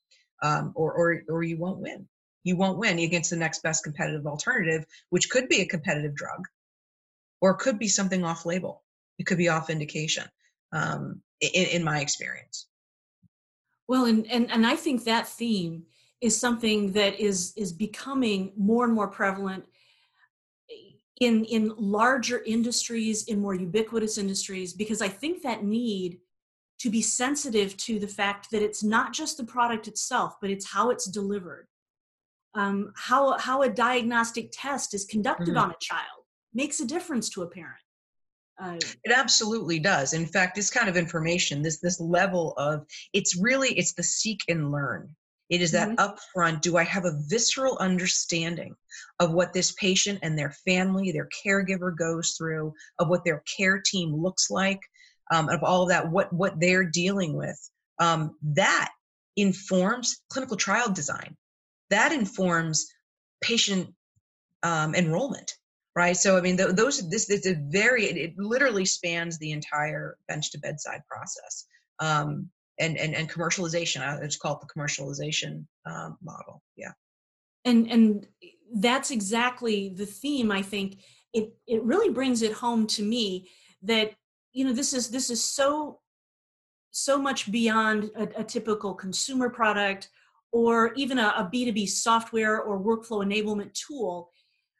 um, 0.42 0.72
or, 0.74 0.92
or 0.92 1.22
or 1.28 1.42
you 1.42 1.58
won't 1.58 1.80
win. 1.80 2.08
You 2.44 2.56
won't 2.56 2.78
win 2.78 2.98
against 2.98 3.30
the 3.30 3.36
next 3.36 3.62
best 3.62 3.84
competitive 3.84 4.26
alternative 4.26 4.84
which 5.10 5.28
could 5.28 5.48
be 5.48 5.60
a 5.60 5.66
competitive 5.66 6.14
drug 6.14 6.46
or 7.40 7.54
could 7.54 7.78
be 7.78 7.88
something 7.88 8.24
off 8.24 8.46
label. 8.46 8.82
It 9.18 9.26
could 9.26 9.38
be 9.38 9.48
off 9.48 9.70
indication 9.70 10.24
um, 10.72 11.20
in, 11.40 11.66
in 11.66 11.84
my 11.84 12.00
experience. 12.00 12.66
Well 13.88 14.04
and, 14.04 14.26
and 14.30 14.50
and 14.50 14.66
i 14.66 14.76
think 14.76 15.04
that 15.04 15.26
theme 15.26 15.84
is 16.20 16.38
something 16.38 16.92
that 16.92 17.18
is 17.18 17.52
is 17.56 17.72
becoming 17.72 18.52
more 18.56 18.84
and 18.84 18.94
more 18.94 19.08
prevalent 19.08 19.64
in 21.20 21.44
in 21.44 21.72
larger 21.76 22.42
industries 22.44 23.24
in 23.24 23.40
more 23.40 23.54
ubiquitous 23.54 24.18
industries 24.18 24.72
because 24.72 25.00
i 25.02 25.08
think 25.08 25.42
that 25.42 25.62
need 25.64 26.18
to 26.80 26.88
be 26.88 27.02
sensitive 27.02 27.76
to 27.76 27.98
the 27.98 28.08
fact 28.08 28.50
that 28.50 28.62
it's 28.62 28.82
not 28.82 29.12
just 29.12 29.36
the 29.36 29.44
product 29.44 29.86
itself 29.86 30.36
but 30.40 30.50
it's 30.50 30.66
how 30.66 30.90
it's 30.90 31.06
delivered. 31.06 31.66
Um, 32.54 32.92
how 32.96 33.38
how 33.38 33.62
a 33.62 33.68
diagnostic 33.68 34.50
test 34.52 34.92
is 34.92 35.04
conducted 35.04 35.50
mm-hmm. 35.50 35.58
on 35.58 35.70
a 35.70 35.76
child 35.80 36.24
makes 36.52 36.80
a 36.80 36.84
difference 36.84 37.28
to 37.30 37.42
a 37.42 37.46
parent. 37.46 37.78
Uh, 38.60 38.76
it 39.04 39.12
absolutely 39.14 39.78
does. 39.78 40.14
In 40.14 40.26
fact 40.26 40.56
this 40.56 40.68
kind 40.68 40.88
of 40.88 40.96
information 40.96 41.62
this 41.62 41.78
this 41.78 42.00
level 42.00 42.54
of 42.56 42.86
it's 43.12 43.36
really 43.36 43.68
it's 43.78 43.92
the 43.92 44.02
seek 44.02 44.40
and 44.48 44.72
learn 44.72 45.14
it 45.50 45.60
is 45.60 45.72
that 45.72 45.88
mm-hmm. 45.88 46.00
upfront 46.00 46.60
do 46.60 46.76
i 46.76 46.84
have 46.84 47.04
a 47.04 47.18
visceral 47.26 47.76
understanding 47.78 48.74
of 49.18 49.32
what 49.32 49.52
this 49.52 49.72
patient 49.72 50.18
and 50.22 50.38
their 50.38 50.52
family 50.64 51.12
their 51.12 51.28
caregiver 51.44 51.96
goes 51.96 52.34
through 52.38 52.72
of 52.98 53.08
what 53.08 53.24
their 53.24 53.42
care 53.56 53.82
team 53.84 54.14
looks 54.14 54.50
like 54.50 54.80
um, 55.32 55.48
of 55.48 55.62
all 55.62 55.82
of 55.82 55.88
that 55.88 56.10
what 56.10 56.32
what 56.32 56.58
they're 56.58 56.84
dealing 56.84 57.36
with 57.36 57.58
um, 58.00 58.36
that 58.42 58.90
informs 59.36 60.22
clinical 60.30 60.56
trial 60.56 60.90
design. 60.90 61.36
That 61.90 62.12
informs 62.12 62.86
patient 63.40 63.94
um, 64.62 64.94
enrollment 64.94 65.54
right? 65.96 66.16
So 66.16 66.36
i 66.36 66.40
mean 66.40 66.56
th- 66.56 66.76
those 66.76 67.08
this 67.10 67.28
is 67.30 67.46
a 67.46 67.56
very 67.68 68.04
it, 68.04 68.16
it, 68.16 68.38
literally 68.38 68.84
spans 68.84 69.38
the 69.38 69.50
entire 69.50 70.16
bench 70.28 70.52
to 70.52 70.58
bedside 70.58 71.02
process. 71.10 71.66
Um, 71.98 72.48
and, 72.80 72.96
and 72.96 73.14
and 73.14 73.30
commercialization 73.30 74.00
i 74.00 74.24
just 74.24 74.40
call 74.40 74.54
it 74.54 74.60
the 74.60 74.80
commercialization 74.80 75.64
um, 75.86 76.16
model 76.22 76.62
yeah. 76.76 76.92
And 77.64 77.90
and 77.90 78.26
that's 78.74 79.10
exactly 79.10 79.90
the 79.90 80.06
theme 80.06 80.50
i 80.50 80.62
think. 80.62 80.98
It 81.32 81.54
it 81.66 81.82
really 81.84 82.12
brings 82.12 82.42
it 82.42 82.52
home 82.52 82.86
to 82.88 83.02
me 83.02 83.48
that 83.82 84.14
you 84.52 84.64
know 84.64 84.72
this 84.72 84.92
is 84.92 85.10
this 85.10 85.30
is 85.30 85.42
so 85.44 86.00
so 86.90 87.18
much 87.18 87.52
beyond 87.52 88.10
a, 88.16 88.40
a 88.40 88.44
typical 88.44 88.94
consumer 88.94 89.48
product 89.48 90.08
or 90.52 90.92
even 90.94 91.18
a 91.18 91.34
a 91.36 91.50
b2b 91.52 91.88
software 91.88 92.60
or 92.60 92.80
workflow 92.80 93.24
enablement 93.24 93.72
tool. 93.74 94.30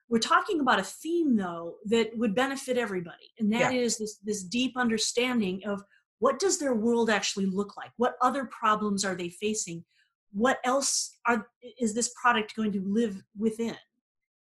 We're 0.09 0.19
talking 0.19 0.59
about 0.59 0.81
a 0.81 0.85
theme 0.85 1.37
though 1.37 1.77
that 1.85 2.11
would 2.17 2.35
benefit 2.35 2.77
everybody 2.77 3.31
and 3.39 3.53
that 3.53 3.73
yeah. 3.73 3.81
is 3.81 3.99
this 3.99 4.17
this 4.25 4.43
deep 4.43 4.77
understanding 4.77 5.63
of 5.67 5.85
what 6.21 6.39
does 6.39 6.59
their 6.59 6.75
world 6.75 7.11
actually 7.11 7.47
look 7.47 7.77
like? 7.77 7.91
What 7.97 8.15
other 8.23 8.45
problems 8.45 9.05
are 9.05 9.17
they 9.17 9.31
facing? 9.31 9.85
What 10.33 10.59
else 10.65 11.19
are 11.27 11.49
is 11.81 11.93
this 11.93 12.13
product 12.21 12.55
going 12.55 12.73
to 12.73 12.83
live 12.87 13.21
within? 13.37 13.77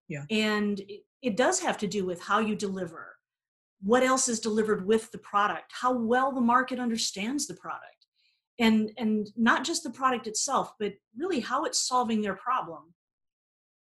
Yeah. 0.08 0.24
And 0.30 0.82
it, 1.22 1.36
does 1.36 1.60
have 1.60 1.78
to 1.78 1.86
do 1.86 2.04
with 2.04 2.20
how 2.20 2.40
you 2.40 2.56
deliver. 2.56 3.16
What 3.80 4.02
else 4.02 4.28
is 4.28 4.40
delivered 4.40 4.86
with 4.86 5.10
the 5.12 5.18
product? 5.18 5.72
How 5.72 5.92
well 5.92 6.32
the 6.32 6.40
market 6.40 6.80
understands 6.80 7.46
the 7.46 7.54
product. 7.54 8.06
And 8.58 8.90
and 8.98 9.28
not 9.36 9.64
just 9.64 9.84
the 9.84 9.90
product 9.90 10.26
itself 10.26 10.72
but 10.80 10.94
really 11.16 11.40
how 11.40 11.64
it's 11.64 11.78
solving 11.78 12.20
their 12.20 12.34
problem. 12.34 12.92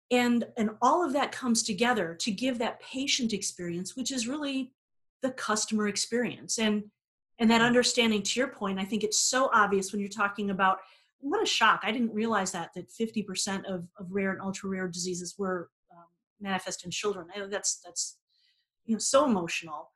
And 0.09 0.43
and 0.57 0.71
all 0.81 1.05
of 1.05 1.13
that 1.13 1.31
comes 1.31 1.61
together 1.61 2.15
to 2.21 2.31
give 2.31 2.57
that 2.57 2.81
patient 2.81 3.31
experience 3.31 3.95
which 3.95 4.11
is 4.11 4.27
really 4.27 4.73
the 5.21 5.31
customer 5.31 5.87
experience. 5.87 6.57
And 6.57 6.85
and 7.39 7.49
that 7.49 7.61
understanding 7.61 8.21
to 8.21 8.39
your 8.39 8.47
point 8.47 8.79
i 8.79 8.85
think 8.85 9.03
it's 9.03 9.19
so 9.19 9.49
obvious 9.53 9.91
when 9.91 9.99
you're 9.99 10.09
talking 10.09 10.49
about 10.49 10.79
what 11.25 11.41
a 11.41 11.45
shock. 11.45 11.81
I 11.83 11.91
didn't 11.91 12.13
realize 12.13 12.51
that 12.51 12.71
that 12.75 12.91
50% 12.91 13.65
of, 13.65 13.87
of 13.97 14.11
rare 14.11 14.31
and 14.31 14.41
ultra 14.41 14.69
rare 14.69 14.87
diseases 14.87 15.35
were 15.37 15.69
um, 15.91 16.05
manifest 16.39 16.85
in 16.85 16.91
children. 16.91 17.27
That's 17.49 17.81
that's 17.83 18.17
you 18.85 18.93
know 18.93 18.99
so 18.99 19.25
emotional. 19.25 19.91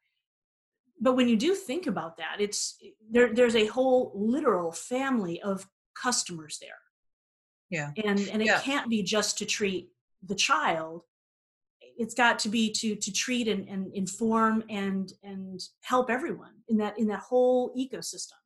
But 0.99 1.15
when 1.15 1.29
you 1.29 1.37
do 1.37 1.53
think 1.53 1.87
about 1.87 2.17
that 2.17 2.37
it's 2.39 2.77
there 3.09 3.33
there's 3.33 3.55
a 3.55 3.67
whole 3.67 4.11
literal 4.15 4.71
family 4.71 5.39
of 5.41 5.67
customers 6.01 6.57
there. 6.59 6.81
Yeah. 7.69 7.91
And 8.03 8.19
and 8.31 8.41
it 8.41 8.47
yeah. 8.47 8.59
can't 8.61 8.89
be 8.89 9.03
just 9.03 9.37
to 9.37 9.45
treat 9.45 9.89
the 10.23 10.35
child 10.35 11.03
it's 11.99 12.15
got 12.15 12.39
to 12.39 12.49
be 12.49 12.71
to 12.71 12.95
to 12.95 13.11
treat 13.11 13.47
and, 13.47 13.67
and 13.67 13.93
inform 13.93 14.63
and 14.69 15.13
and 15.21 15.61
help 15.81 16.09
everyone 16.09 16.53
in 16.69 16.77
that 16.77 16.97
in 16.97 17.07
that 17.07 17.19
whole 17.19 17.71
ecosystem. 17.75 18.39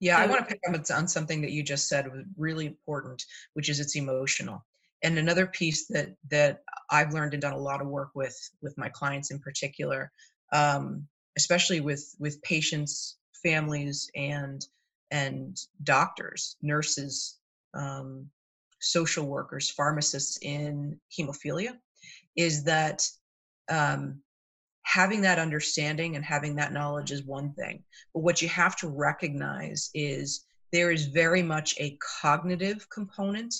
Yeah 0.00 0.16
so, 0.16 0.22
i 0.22 0.26
want 0.26 0.40
to 0.40 0.46
pick 0.46 0.60
up 0.66 0.80
on 0.96 1.06
something 1.06 1.42
that 1.42 1.52
you 1.52 1.62
just 1.62 1.88
said 1.88 2.10
was 2.10 2.24
really 2.36 2.66
important 2.66 3.22
which 3.52 3.68
is 3.68 3.78
it's 3.78 3.96
emotional. 3.96 4.64
And 5.02 5.16
another 5.16 5.46
piece 5.46 5.86
that 5.88 6.08
that 6.30 6.62
i've 6.90 7.12
learned 7.12 7.34
and 7.34 7.42
done 7.42 7.52
a 7.52 7.58
lot 7.58 7.80
of 7.80 7.86
work 7.86 8.10
with 8.14 8.36
with 8.62 8.76
my 8.76 8.88
clients 8.88 9.30
in 9.30 9.38
particular 9.38 10.10
um, 10.52 11.06
especially 11.36 11.80
with 11.80 12.14
with 12.18 12.42
patients 12.42 13.18
families 13.42 14.10
and 14.14 14.66
and 15.10 15.58
doctors 15.84 16.56
nurses 16.62 17.38
um, 17.74 18.26
social 18.80 19.26
workers 19.26 19.70
pharmacists 19.70 20.38
in 20.42 20.98
hemophilia 21.16 21.76
is 22.36 22.64
that 22.64 23.06
um, 23.70 24.20
having 24.82 25.20
that 25.22 25.38
understanding 25.38 26.16
and 26.16 26.24
having 26.24 26.56
that 26.56 26.72
knowledge 26.72 27.10
is 27.10 27.22
one 27.24 27.52
thing 27.54 27.82
but 28.14 28.20
what 28.20 28.42
you 28.42 28.48
have 28.48 28.76
to 28.76 28.88
recognize 28.88 29.90
is 29.94 30.44
there 30.72 30.90
is 30.90 31.06
very 31.06 31.42
much 31.42 31.74
a 31.78 31.98
cognitive 32.20 32.86
component 32.90 33.54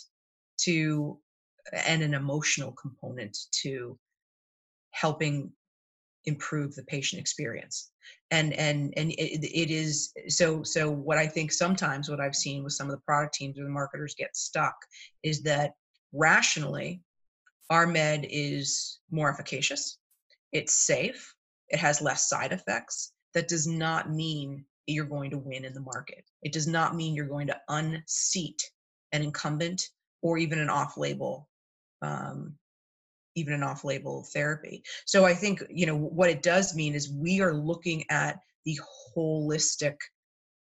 to 0.59 1.18
and 1.87 2.02
an 2.02 2.14
emotional 2.14 2.72
component 2.72 3.37
to 3.52 3.98
helping 4.92 5.52
improve 6.24 6.74
the 6.74 6.83
patient 6.85 7.20
experience. 7.20 7.90
And 8.30 8.52
and 8.54 8.92
and 8.96 9.12
it, 9.12 9.44
it 9.44 9.70
is 9.70 10.12
so 10.28 10.62
so 10.62 10.90
what 10.90 11.18
i 11.18 11.26
think 11.26 11.52
sometimes 11.52 12.09
what 12.09 12.20
i've 12.20 12.35
seen 12.35 12.64
with 12.64 12.72
some 12.72 12.88
of 12.88 12.92
the 12.92 13.02
product 13.02 13.35
teams 13.35 13.59
or 13.59 13.64
the 13.64 13.70
marketers 13.70 14.14
get 14.16 14.37
stuck 14.37 14.74
is 15.22 15.42
that 15.42 15.72
rationally 16.12 17.02
our 17.70 17.87
med 17.87 18.26
is 18.28 19.00
more 19.11 19.30
efficacious. 19.30 19.98
It's 20.52 20.74
safe. 20.74 21.35
It 21.68 21.78
has 21.78 22.02
less 22.02 22.28
side 22.28 22.52
effects. 22.52 23.12
That 23.35 23.48
does 23.48 23.66
not 23.66 24.11
mean 24.11 24.64
you're 24.87 25.04
going 25.04 25.30
to 25.30 25.38
win 25.38 25.64
in 25.64 25.72
the 25.72 25.80
market. 25.80 26.24
It 26.42 26.52
does 26.52 26.66
not 26.66 26.96
mean 26.96 27.14
you're 27.14 27.26
going 27.26 27.46
to 27.46 27.61
unseat 27.68 28.61
an 29.12 29.22
incumbent 29.22 29.83
or 30.22 30.37
even 30.38 30.59
an 30.59 30.68
off-label 30.68 31.48
um, 32.02 32.56
even 33.37 33.52
an 33.54 33.62
off-label 33.62 34.26
therapy. 34.33 34.83
So 35.06 35.24
I 35.24 35.35
think 35.35 35.62
you 35.70 35.87
know 35.87 35.96
what 35.96 36.30
it 36.30 36.42
does 36.42 36.74
mean 36.74 36.94
is 36.94 37.12
we 37.12 37.40
are 37.40 37.54
looking 37.54 38.04
at 38.11 38.40
the 38.64 38.78
holistic 39.16 39.96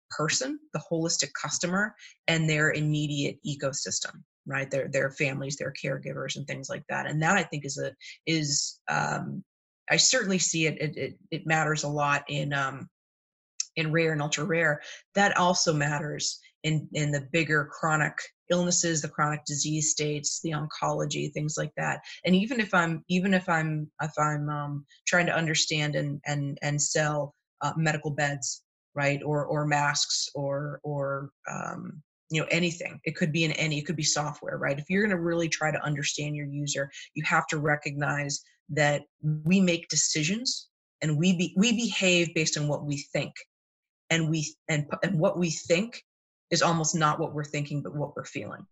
person, 0.10 0.60
the 0.74 0.82
holistic 0.92 1.32
customer, 1.42 1.96
and 2.28 2.50
their 2.50 2.72
immediate 2.72 3.38
ecosystem, 3.46 4.24
right? 4.46 4.70
Their 4.70 4.88
their 4.88 5.12
families, 5.12 5.58
their 5.58 5.74
caregivers, 5.74 6.36
and 6.36 6.48
things 6.48 6.70
like 6.70 6.84
that. 6.90 7.08
And 7.08 7.22
that 7.22 7.38
I 7.38 7.44
think 7.44 7.66
is 7.66 7.78
a 7.78 7.92
is 8.26 8.80
um, 8.90 9.44
I 9.90 9.98
certainly 9.98 10.40
see 10.40 10.68
it. 10.68 10.82
It, 10.82 10.98
it, 10.98 11.18
it 11.32 11.48
matters 11.48 11.84
a 11.84 11.90
lot 11.90 12.24
in 12.30 12.54
um, 12.54 12.90
in 13.76 13.92
rare 13.92 14.14
and 14.14 14.22
ultra 14.22 14.46
rare. 14.46 14.82
That 15.16 15.38
also 15.38 15.74
matters 15.74 16.40
in 16.64 16.88
in 16.94 17.12
the 17.12 17.28
bigger 17.32 17.70
chronic 17.72 18.14
illnesses 18.50 19.02
the 19.02 19.08
chronic 19.08 19.44
disease 19.46 19.92
states 19.92 20.42
the 20.44 20.52
oncology 20.52 21.32
things 21.32 21.56
like 21.58 21.72
that 21.78 22.02
and 22.26 22.36
even 22.36 22.60
if 22.60 22.74
i'm 22.74 23.04
even 23.08 23.34
if 23.34 23.48
i'm 23.48 23.90
if 24.02 24.12
i'm 24.20 24.50
um, 24.50 24.86
trying 25.08 25.26
to 25.26 25.36
understand 25.36 25.96
and 25.96 26.22
and 26.26 26.58
and 26.62 26.82
sell 26.82 27.34
uh, 27.62 27.74
medical 27.78 28.12
beds 28.12 28.64
right 28.94 29.22
or 29.24 29.46
or 29.46 29.66
masks 29.66 30.30
or 30.36 30.80
or 30.84 31.32
um, 31.50 32.02
you 32.32 32.42
know 32.42 32.48
anything. 32.50 33.00
It 33.04 33.16
could 33.16 33.32
be 33.32 33.44
in 33.44 33.52
any 33.52 33.78
it 33.78 33.86
could 33.86 33.96
be 33.96 34.04
software 34.04 34.58
right? 34.58 34.80
If 34.80 34.90
you're 34.90 35.04
going 35.04 35.16
to 35.16 35.22
really 35.22 35.50
try 35.50 35.72
to 35.72 35.84
understand 35.84 36.36
your 36.36 36.48
user 36.48 36.90
you 37.14 37.24
have 37.26 37.46
to 37.48 37.60
recognize 37.60 38.42
that 38.70 39.04
we 39.22 39.60
make 39.60 39.90
decisions 39.90 40.70
and 41.02 41.18
we 41.18 41.36
be, 41.36 41.54
we 41.58 41.74
behave 41.74 42.34
based 42.34 42.58
on 42.58 42.68
what 42.68 42.86
we 42.86 42.98
think. 43.14 43.34
And 44.10 44.30
we 44.30 44.54
and 44.68 44.86
and 45.04 45.20
what 45.20 45.38
we 45.38 45.52
think 45.52 46.04
is 46.50 46.62
almost 46.62 46.96
not 46.96 47.20
what 47.20 47.34
we're 47.34 47.44
thinking 47.44 47.82
but 47.82 47.96
what 47.96 48.16
we're 48.16 48.26
feeling. 48.26 48.66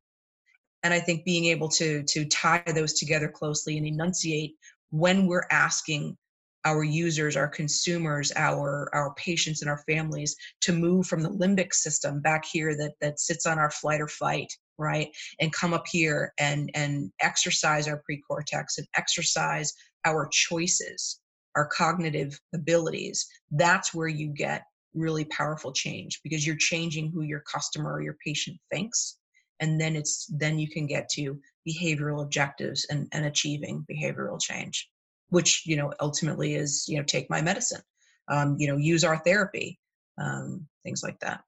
And 0.84 0.94
i 0.94 1.00
think 1.00 1.26
being 1.26 1.46
able 1.46 1.70
to 1.70 2.04
to 2.04 2.26
tie 2.26 2.64
those 2.74 2.94
together 2.94 3.28
closely 3.28 3.78
and 3.78 3.86
enunciate 3.86 4.56
when 4.92 5.28
we're 5.28 5.48
asking 5.52 6.18
our 6.66 6.84
users 6.84 7.38
our 7.38 7.48
consumers 7.48 8.32
our 8.36 8.90
our 8.94 9.14
patients 9.16 9.62
and 9.62 9.70
our 9.70 9.82
families 9.88 10.36
to 10.62 10.74
move 10.74 11.08
from 11.08 11.22
the 11.22 11.30
limbic 11.30 11.74
system 11.74 12.22
back 12.22 12.44
here 12.46 12.76
that 12.76 12.94
that 13.00 13.20
sits 13.20 13.46
on 13.46 13.58
our 13.58 13.72
flight 13.72 14.02
or 14.02 14.08
fight 14.08 14.52
right 14.78 15.10
and 15.40 15.54
come 15.54 15.74
up 15.74 15.86
here 15.90 16.34
and 16.40 16.70
and 16.74 17.12
exercise 17.22 17.88
our 17.88 18.02
precortex 18.10 18.78
and 18.78 18.88
exercise 18.96 19.74
our 20.06 20.28
choices 20.32 21.20
our 21.56 21.68
cognitive 21.68 22.40
abilities. 22.54 23.28
That's 23.52 23.94
where 23.94 24.08
you 24.08 24.30
get 24.30 24.64
really 24.94 25.26
powerful 25.26 25.72
change 25.72 26.20
because 26.24 26.46
you're 26.46 26.56
changing 26.58 27.12
who 27.12 27.24
your 27.24 27.42
customer 27.42 27.94
or 27.94 28.02
your 28.02 28.16
patient 28.26 28.58
thinks 28.72 29.18
and 29.60 29.80
then 29.80 29.96
it's 29.96 30.26
then 30.36 30.58
you 30.58 30.68
can 30.68 30.88
get 30.88 31.08
to 31.10 31.40
behavioral 31.68 32.24
objectives 32.24 32.88
and, 32.90 33.08
and 33.12 33.26
achieving 33.26 33.86
behavioral 33.92 34.42
change 34.42 34.90
which 35.30 35.66
you 35.66 35.76
know 35.76 35.94
ultimately 36.00 36.56
is 36.56 36.86
you 36.88 36.98
know 36.98 37.04
take 37.04 37.30
my 37.30 37.42
medicine 37.42 37.82
um, 38.30 38.56
you 38.58 38.68
know 38.68 38.78
use 38.78 39.04
our 39.04 39.18
therapy 39.18 39.80
um, 40.18 40.68
things 40.84 41.02
like 41.04 41.20
that 41.20 41.42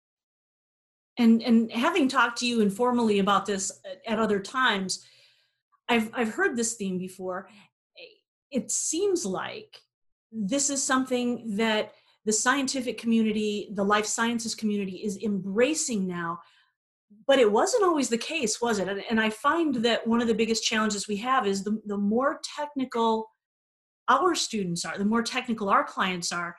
and 1.17 1.41
and 1.41 1.71
having 1.71 2.07
talked 2.07 2.37
to 2.37 2.47
you 2.47 2.61
informally 2.61 3.19
about 3.19 3.45
this 3.45 3.71
at 4.07 4.19
other 4.19 4.39
times 4.39 5.05
i've 5.89 6.09
i've 6.13 6.33
heard 6.33 6.55
this 6.55 6.75
theme 6.75 6.97
before 6.97 7.47
it 8.51 8.69
seems 8.69 9.25
like 9.25 9.77
this 10.31 10.69
is 10.69 10.83
something 10.83 11.55
that 11.57 11.93
the 12.25 12.33
scientific 12.33 12.97
community, 12.97 13.69
the 13.73 13.83
life 13.83 14.05
sciences 14.05 14.53
community 14.53 14.97
is 14.97 15.17
embracing 15.23 16.07
now. 16.07 16.39
But 17.27 17.39
it 17.39 17.51
wasn't 17.51 17.83
always 17.83 18.09
the 18.09 18.17
case, 18.17 18.61
was 18.61 18.79
it? 18.79 18.87
And, 18.87 19.03
and 19.09 19.19
I 19.19 19.29
find 19.29 19.75
that 19.75 20.05
one 20.05 20.21
of 20.21 20.27
the 20.27 20.33
biggest 20.33 20.63
challenges 20.63 21.07
we 21.07 21.17
have 21.17 21.47
is 21.47 21.63
the, 21.63 21.81
the 21.85 21.97
more 21.97 22.39
technical 22.57 23.30
our 24.12 24.36
students 24.36 24.86
are, 24.86 24.97
the 24.97 25.06
more 25.06 25.24
technical 25.24 25.69
our 25.69 25.84
clients 25.84 26.32
are, 26.32 26.56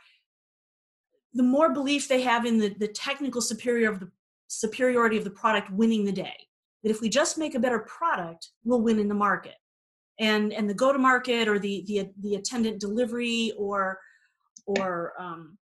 the 1.35 1.43
more 1.43 1.73
belief 1.73 2.09
they 2.09 2.23
have 2.23 2.45
in 2.45 2.59
the, 2.59 2.75
the 2.79 2.89
technical 2.89 3.41
superior 3.41 3.91
of 3.91 4.01
the 4.01 4.11
superiority 4.49 5.17
of 5.17 5.25
the 5.25 5.31
product 5.31 5.71
winning 5.71 6.05
the 6.05 6.13
day. 6.13 6.37
That 6.83 6.91
if 6.91 7.01
we 7.01 7.09
just 7.09 7.39
make 7.39 7.55
a 7.55 7.61
better 7.61 7.81
product, 7.81 8.51
we'll 8.65 8.83
win 8.83 8.99
in 8.99 9.09
the 9.09 9.15
market. 9.15 9.55
And 10.19 10.53
and 10.53 10.69
the 10.69 10.75
go 10.75 10.93
to 10.93 10.99
market 10.99 11.49
or 11.49 11.59
the 11.59 11.85
the 11.87 12.11
the 12.21 12.35
attendant 12.35 12.81
delivery 12.81 13.53
or 13.57 13.99
or 14.67 15.15
um, 15.19 15.59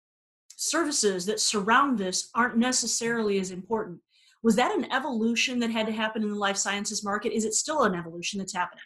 services 0.56 1.26
that 1.26 1.40
surround 1.40 1.98
this 1.98 2.30
aren't 2.34 2.58
necessarily 2.58 3.40
as 3.40 3.52
important. 3.52 4.00
Was 4.44 4.56
that 4.56 4.76
an 4.76 4.92
evolution 4.92 5.60
that 5.60 5.72
had 5.72 5.88
to 5.88 5.92
happen 5.92 6.24
in 6.24 6.30
the 6.30 6.36
life 6.36 6.58
sciences 6.58 7.04
market? 7.04 7.34
Is 7.34 7.46
it 7.46 7.54
still 7.54 7.84
an 7.84 7.96
evolution 7.96 8.40
that's 8.40 8.54
happening? 8.54 8.84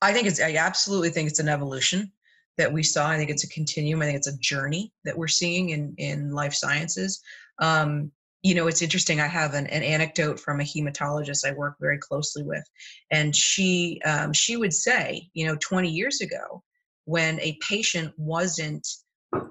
I 0.00 0.12
think 0.12 0.26
it's, 0.26 0.40
I 0.40 0.54
absolutely 0.54 1.10
think 1.10 1.28
it's 1.28 1.40
an 1.40 1.48
evolution 1.48 2.12
that 2.58 2.72
we 2.72 2.82
saw. 2.82 3.08
I 3.08 3.16
think 3.16 3.30
it's 3.30 3.44
a 3.44 3.48
continuum. 3.48 4.02
I 4.02 4.06
think 4.06 4.18
it's 4.18 4.28
a 4.28 4.38
journey 4.38 4.92
that 5.04 5.16
we're 5.16 5.28
seeing 5.28 5.70
in, 5.70 5.94
in 5.96 6.30
life 6.32 6.52
sciences. 6.52 7.22
Um, 7.60 8.12
you 8.42 8.54
know, 8.54 8.66
it's 8.66 8.82
interesting. 8.82 9.20
I 9.20 9.26
have 9.26 9.54
an, 9.54 9.66
an, 9.68 9.82
anecdote 9.82 10.38
from 10.38 10.60
a 10.60 10.64
hematologist 10.64 11.46
I 11.46 11.52
work 11.52 11.76
very 11.80 11.98
closely 11.98 12.44
with, 12.44 12.62
and 13.10 13.34
she 13.34 14.00
um, 14.04 14.32
she 14.32 14.56
would 14.56 14.72
say, 14.72 15.28
you 15.34 15.44
know, 15.46 15.56
20 15.60 15.88
years 15.88 16.20
ago, 16.20 16.62
when 17.04 17.40
a 17.40 17.58
patient 17.68 18.12
wasn't 18.16 18.86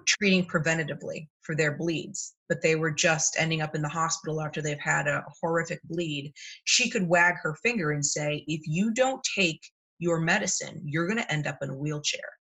treating 0.05 0.45
preventatively 0.45 1.27
for 1.41 1.55
their 1.55 1.77
bleeds, 1.77 2.35
but 2.49 2.61
they 2.61 2.75
were 2.75 2.91
just 2.91 3.35
ending 3.37 3.61
up 3.61 3.75
in 3.75 3.81
the 3.81 3.89
hospital 3.89 4.41
after 4.41 4.61
they've 4.61 4.79
had 4.79 5.07
a 5.07 5.23
horrific 5.41 5.81
bleed, 5.83 6.33
she 6.63 6.89
could 6.89 7.07
wag 7.07 7.35
her 7.41 7.55
finger 7.55 7.91
and 7.91 8.05
say, 8.05 8.43
if 8.47 8.61
you 8.65 8.93
don't 8.93 9.21
take 9.37 9.61
your 9.99 10.19
medicine, 10.19 10.81
you're 10.85 11.07
going 11.07 11.17
to 11.17 11.31
end 11.31 11.47
up 11.47 11.57
in 11.61 11.69
a 11.69 11.77
wheelchair. 11.77 12.36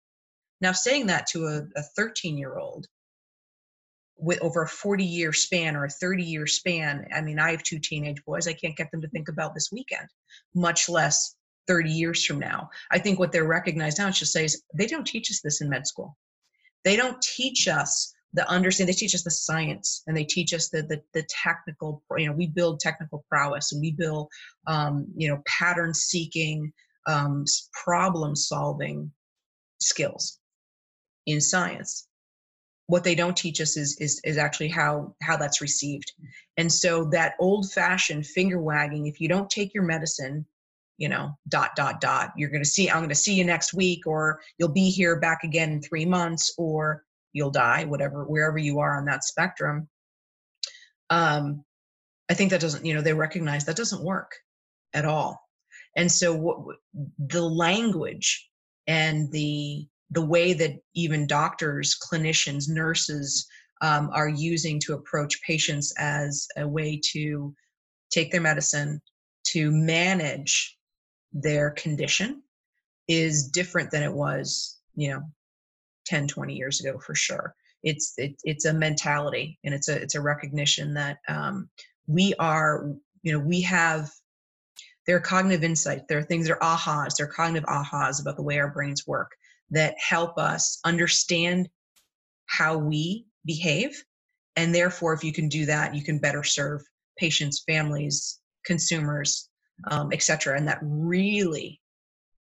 Now, 0.62 0.72
saying 0.72 1.07
that 1.07 1.28
to 1.28 1.68
a 1.76 1.82
13 1.82 2.38
year 2.38 2.57
old 2.57 2.88
with 4.18 4.39
over 4.41 4.62
a 4.62 4.68
40 4.68 5.03
year 5.03 5.34
span 5.34 5.76
or 5.76 5.86
a 5.86 5.89
30 5.89 6.24
year 6.24 6.45
span, 6.45 7.07
I 7.14 7.22
mean, 7.22 7.39
I 7.39 7.51
have 7.51 7.64
two 7.64 7.80
teenage 7.80 8.24
boys. 8.26 8.47
I 8.47 8.53
can't 8.53 8.78
get 8.78 8.91
them 8.91 9.01
to 9.01 9.09
think 9.09 9.28
about 9.28 9.55
this 9.55 9.70
weekend, 9.72 10.07
much 10.53 10.88
less 10.88 11.36
30 11.68 11.89
years 11.89 12.24
from 12.24 12.39
now. 12.39 12.70
I 12.91 12.99
think 12.99 13.18
what 13.18 13.32
they're 13.32 13.45
recognized 13.45 13.97
now, 13.97 14.07
I 14.07 14.12
should 14.12 14.28
say, 14.28 14.45
is 14.45 14.64
they 14.74 14.88
don't 14.88 15.05
teach 15.05 15.32
us 15.32 15.41
this 15.43 15.62
in 15.62 15.70
med 15.70 15.88
school. 15.88 16.16
They 16.84 16.95
don't 16.95 17.22
teach 17.22 17.68
us 17.68 18.14
the 18.34 18.47
understand 18.49 18.88
they 18.88 18.93
teach 18.93 19.14
us 19.14 19.24
the 19.24 19.32
science 19.32 20.03
and 20.07 20.16
they 20.16 20.24
teach 20.24 20.53
us 20.53 20.70
the 20.70 20.84
the, 20.84 21.01
the 21.14 21.26
technical 21.43 22.01
you 22.18 22.28
know 22.28 22.32
we 22.32 22.47
build 22.47 22.80
technical 22.80 23.26
prowess 23.30 23.74
and 23.74 23.82
we 23.82 23.91
build 23.91 24.30
um, 24.68 25.05
you 25.18 25.28
know 25.28 25.41
pattern 25.45 25.93
seeking 25.93 26.72
um, 27.07 27.43
problem 27.74 28.36
solving 28.36 29.12
skills 29.80 30.39
in 31.26 31.41
science. 31.41 32.07
What 32.88 33.03
they 33.03 33.15
don't 33.15 33.38
teach 33.38 33.61
us 33.61 33.78
is, 33.78 33.97
is 33.99 34.19
is 34.24 34.38
actually 34.38 34.69
how 34.69 35.15
how 35.22 35.38
that's 35.38 35.61
received. 35.61 36.11
And 36.57 36.72
so 36.72 37.05
that 37.11 37.36
old 37.39 37.72
fashioned 37.72 38.28
finger 38.28 38.59
wagging 38.59 39.07
if 39.07 39.22
you 39.22 39.30
don't 39.30 39.49
take 39.49 39.74
your 39.74 39.84
medicine 39.84 40.45
you 40.97 41.09
know 41.09 41.32
dot 41.47 41.72
dot 41.76 41.99
dot 41.99 42.32
you're 42.36 42.49
going 42.49 42.61
to 42.61 42.69
see 42.69 42.88
i'm 42.88 42.99
going 42.99 43.09
to 43.09 43.15
see 43.15 43.34
you 43.34 43.43
next 43.43 43.74
week 43.74 44.05
or 44.05 44.39
you'll 44.57 44.69
be 44.69 44.91
here 44.91 45.19
back 45.19 45.43
again 45.43 45.72
in 45.72 45.82
3 45.82 46.05
months 46.05 46.53
or 46.59 47.03
you'll 47.34 47.51
die 47.51 47.86
whatever 47.86 48.24
wherever 48.26 48.57
you 48.57 48.80
are 48.80 48.97
on 48.97 49.05
that 49.05 49.24
spectrum. 49.24 49.88
Um 51.09 51.63
i 52.30 52.34
think 52.34 52.51
that 52.51 52.61
doesn't 52.61 52.86
you 52.86 52.93
know 52.93 53.01
they 53.01 53.13
recognize 53.13 53.65
that 53.65 53.76
doesn't 53.76 54.03
work 54.03 54.32
at 54.93 55.05
all. 55.05 55.41
And 55.95 56.11
so 56.11 56.36
what 56.36 56.78
the 57.17 57.41
language 57.41 58.49
and 58.88 59.32
the 59.32 59.88
the 60.12 60.26
way 60.26 60.53
that 60.53 60.78
even 60.93 61.26
doctors 61.28 61.97
clinicians 61.97 62.70
nurses 62.70 63.47
um, 63.82 64.09
are 64.14 64.30
using 64.30 64.80
to 64.80 64.93
approach 64.93 65.41
patients 65.41 65.93
as 65.97 66.47
a 66.57 66.68
way 66.68 66.99
to 67.12 67.53
take 68.12 68.32
their 68.32 68.41
medicine 68.41 69.01
to 69.43 69.72
manage 69.72 70.78
their 71.34 71.72
condition 71.72 72.43
is 73.07 73.47
different 73.47 73.89
than 73.89 74.03
it 74.03 74.14
was 74.14 74.78
you 74.95 75.09
know 75.09 75.22
10 76.05 76.28
20 76.28 76.53
years 76.55 76.80
ago 76.82 76.99
for 76.99 77.16
sure. 77.16 77.55
It's 77.84 78.14
it, 78.18 78.36
it's 78.43 78.66
a 78.66 78.74
mentality 78.74 79.57
and 79.64 79.74
it's 79.74 79.89
a 79.89 79.95
it's 79.99 80.16
a 80.16 80.22
recognition 80.22 80.93
that 80.93 81.18
um, 81.28 81.70
we 82.07 82.34
are 82.38 82.91
you 83.24 83.34
know 83.34 83.39
we 83.39 83.62
have 83.62 84.12
there 85.07 85.16
are 85.16 85.22
cognitive 85.22 85.64
insights, 85.64 86.03
there 86.07 86.20
are 86.20 86.24
things 86.24 86.47
that 86.47 86.57
are 86.62 86.78
ahas 86.78 87.16
there 87.16 87.26
are 87.26 87.34
cognitive 87.34 87.68
ahas 87.68 88.22
about 88.22 88.36
the 88.36 88.43
way 88.43 88.59
our 88.59 88.70
brains 88.70 89.07
work 89.07 89.32
that 89.72 89.95
help 89.97 90.38
us 90.38 90.80
understand 90.86 91.69
how 92.45 92.78
we 92.78 93.26
behave 93.45 94.03
and 94.55 94.76
therefore 94.76 95.13
if 95.13 95.24
you 95.24 95.34
can 95.34 95.47
do 95.49 95.65
that 95.65 95.95
you 95.95 96.03
can 96.03 96.19
better 96.19 96.43
serve 96.43 96.82
patients 97.17 97.63
families 97.67 98.39
consumers 98.65 99.49
um, 99.89 100.09
etc 100.11 100.55
and 100.57 100.67
that 100.67 100.80
really 100.82 101.80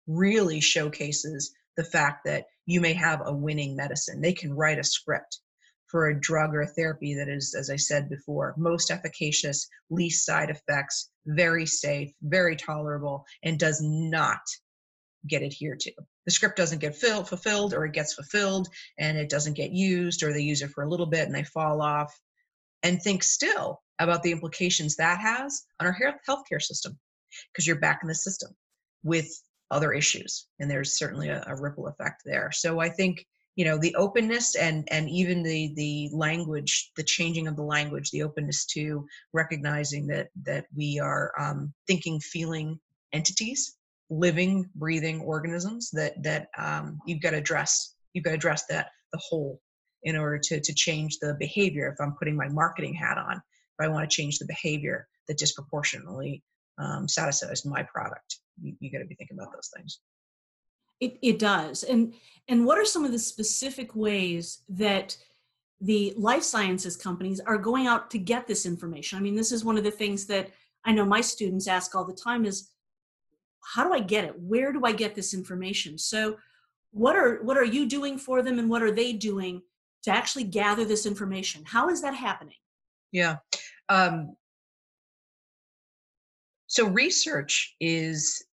really 0.06 0.60
showcases 0.60 1.54
the 1.76 1.84
fact 1.84 2.24
that 2.24 2.44
you 2.66 2.80
may 2.80 2.92
have 2.92 3.20
a 3.24 3.34
winning 3.34 3.76
medicine. 3.76 4.20
They 4.20 4.32
can 4.32 4.52
write 4.52 4.78
a 4.78 4.84
script 4.84 5.40
for 5.86 6.08
a 6.08 6.20
drug 6.20 6.54
or 6.54 6.62
a 6.62 6.66
therapy 6.66 7.14
that 7.14 7.28
is, 7.28 7.54
as 7.58 7.70
I 7.70 7.76
said 7.76 8.08
before, 8.08 8.54
most 8.56 8.90
efficacious, 8.90 9.68
least 9.90 10.24
side 10.24 10.50
effects, 10.50 11.10
very 11.26 11.66
safe, 11.66 12.10
very 12.22 12.56
tolerable, 12.56 13.24
and 13.42 13.58
does 13.58 13.80
not 13.82 14.40
get 15.28 15.42
adhered 15.42 15.80
to. 15.80 15.92
The 16.26 16.32
script 16.32 16.56
doesn't 16.56 16.80
get 16.80 16.96
filled, 16.96 17.28
fulfilled, 17.28 17.74
or 17.74 17.84
it 17.84 17.92
gets 17.92 18.14
fulfilled 18.14 18.68
and 18.98 19.18
it 19.18 19.28
doesn't 19.28 19.54
get 19.54 19.72
used, 19.72 20.22
or 20.22 20.32
they 20.32 20.40
use 20.40 20.62
it 20.62 20.70
for 20.70 20.84
a 20.84 20.88
little 20.88 21.06
bit 21.06 21.26
and 21.26 21.34
they 21.34 21.44
fall 21.44 21.82
off. 21.82 22.18
And 22.82 23.00
think 23.00 23.22
still 23.22 23.82
about 23.98 24.22
the 24.22 24.32
implications 24.32 24.96
that 24.96 25.20
has 25.20 25.64
on 25.80 25.86
our 25.86 25.96
healthcare 26.28 26.60
system, 26.60 26.98
because 27.52 27.66
you're 27.66 27.76
back 27.76 28.00
in 28.02 28.08
the 28.08 28.14
system 28.14 28.54
with 29.02 29.28
other 29.70 29.92
issues 29.92 30.46
and 30.60 30.70
there's 30.70 30.98
certainly 30.98 31.28
a, 31.28 31.42
a, 31.46 31.60
ripple 31.60 31.88
effect 31.88 32.22
there 32.24 32.50
so 32.52 32.80
i 32.80 32.88
think 32.88 33.26
you 33.56 33.64
know 33.64 33.78
the 33.78 33.94
openness 33.96 34.56
and 34.56 34.86
and 34.90 35.08
even 35.08 35.42
the 35.42 35.72
the 35.74 36.08
language 36.12 36.90
the 36.96 37.02
changing 37.02 37.48
of 37.48 37.56
the 37.56 37.62
language 37.62 38.10
the 38.10 38.22
openness 38.22 38.66
to 38.66 39.06
recognizing 39.32 40.06
that 40.06 40.28
that 40.42 40.66
we 40.76 41.00
are 41.00 41.32
um, 41.38 41.72
thinking 41.86 42.20
feeling 42.20 42.78
entities 43.12 43.76
living 44.10 44.68
breathing 44.74 45.20
organisms 45.20 45.90
that 45.92 46.22
that 46.22 46.48
um, 46.58 46.98
you've 47.06 47.22
got 47.22 47.30
to 47.30 47.38
address 47.38 47.94
you've 48.12 48.24
got 48.24 48.30
to 48.30 48.36
address 48.36 48.64
that 48.68 48.90
the 49.12 49.20
whole 49.22 49.60
in 50.02 50.16
order 50.16 50.38
to 50.38 50.60
to 50.60 50.74
change 50.74 51.18
the 51.20 51.34
behavior. 51.38 51.88
If 51.88 52.00
i'm 52.00 52.14
putting 52.18 52.36
my 52.36 52.48
marketing 52.48 52.94
hat 52.94 53.18
on 53.18 53.36
if 53.36 53.84
i 53.84 53.88
want 53.88 54.08
to 54.08 54.14
change 54.14 54.38
the 54.38 54.46
behavior 54.46 55.06
that 55.28 55.38
disproportionately 55.38 56.42
um, 56.78 57.08
satisfies 57.08 57.64
my 57.64 57.82
product 57.82 58.40
you, 58.60 58.74
you 58.80 58.90
got 58.90 58.98
to 58.98 59.06
be 59.06 59.14
thinking 59.14 59.38
about 59.38 59.52
those 59.52 59.70
things. 59.76 60.00
It, 61.00 61.18
it 61.22 61.38
does. 61.38 61.82
And 61.82 62.14
and 62.48 62.64
what 62.64 62.78
are 62.78 62.84
some 62.84 63.04
of 63.04 63.12
the 63.12 63.18
specific 63.18 63.96
ways 63.96 64.62
that 64.68 65.16
the 65.80 66.14
life 66.16 66.42
sciences 66.44 66.96
companies 66.96 67.40
are 67.40 67.58
going 67.58 67.86
out 67.86 68.10
to 68.10 68.18
get 68.18 68.46
this 68.46 68.64
information? 68.64 69.18
I 69.18 69.22
mean 69.22 69.34
this 69.34 69.52
is 69.52 69.64
one 69.64 69.76
of 69.76 69.84
the 69.84 69.90
things 69.90 70.26
that 70.26 70.50
i 70.84 70.92
know 70.92 71.04
my 71.04 71.20
students 71.20 71.66
ask 71.66 71.94
all 71.94 72.04
the 72.04 72.12
time 72.12 72.44
is 72.44 72.70
how 73.74 73.84
do 73.84 73.92
i 73.92 74.00
get 74.00 74.24
it? 74.24 74.34
Where 74.38 74.72
do 74.72 74.82
i 74.84 74.92
get 74.92 75.14
this 75.14 75.34
information? 75.34 75.98
So 75.98 76.36
what 76.92 77.16
are 77.16 77.42
what 77.42 77.56
are 77.56 77.64
you 77.64 77.86
doing 77.86 78.18
for 78.18 78.42
them 78.42 78.58
and 78.58 78.68
what 78.68 78.82
are 78.82 78.92
they 78.92 79.12
doing 79.12 79.62
to 80.02 80.10
actually 80.10 80.44
gather 80.44 80.84
this 80.84 81.06
information? 81.06 81.64
How 81.66 81.88
is 81.88 82.02
that 82.02 82.14
happening? 82.14 82.56
Yeah 83.12 83.36
um, 83.88 84.36
so 86.66 86.88
research 86.88 87.74
is 87.80 88.44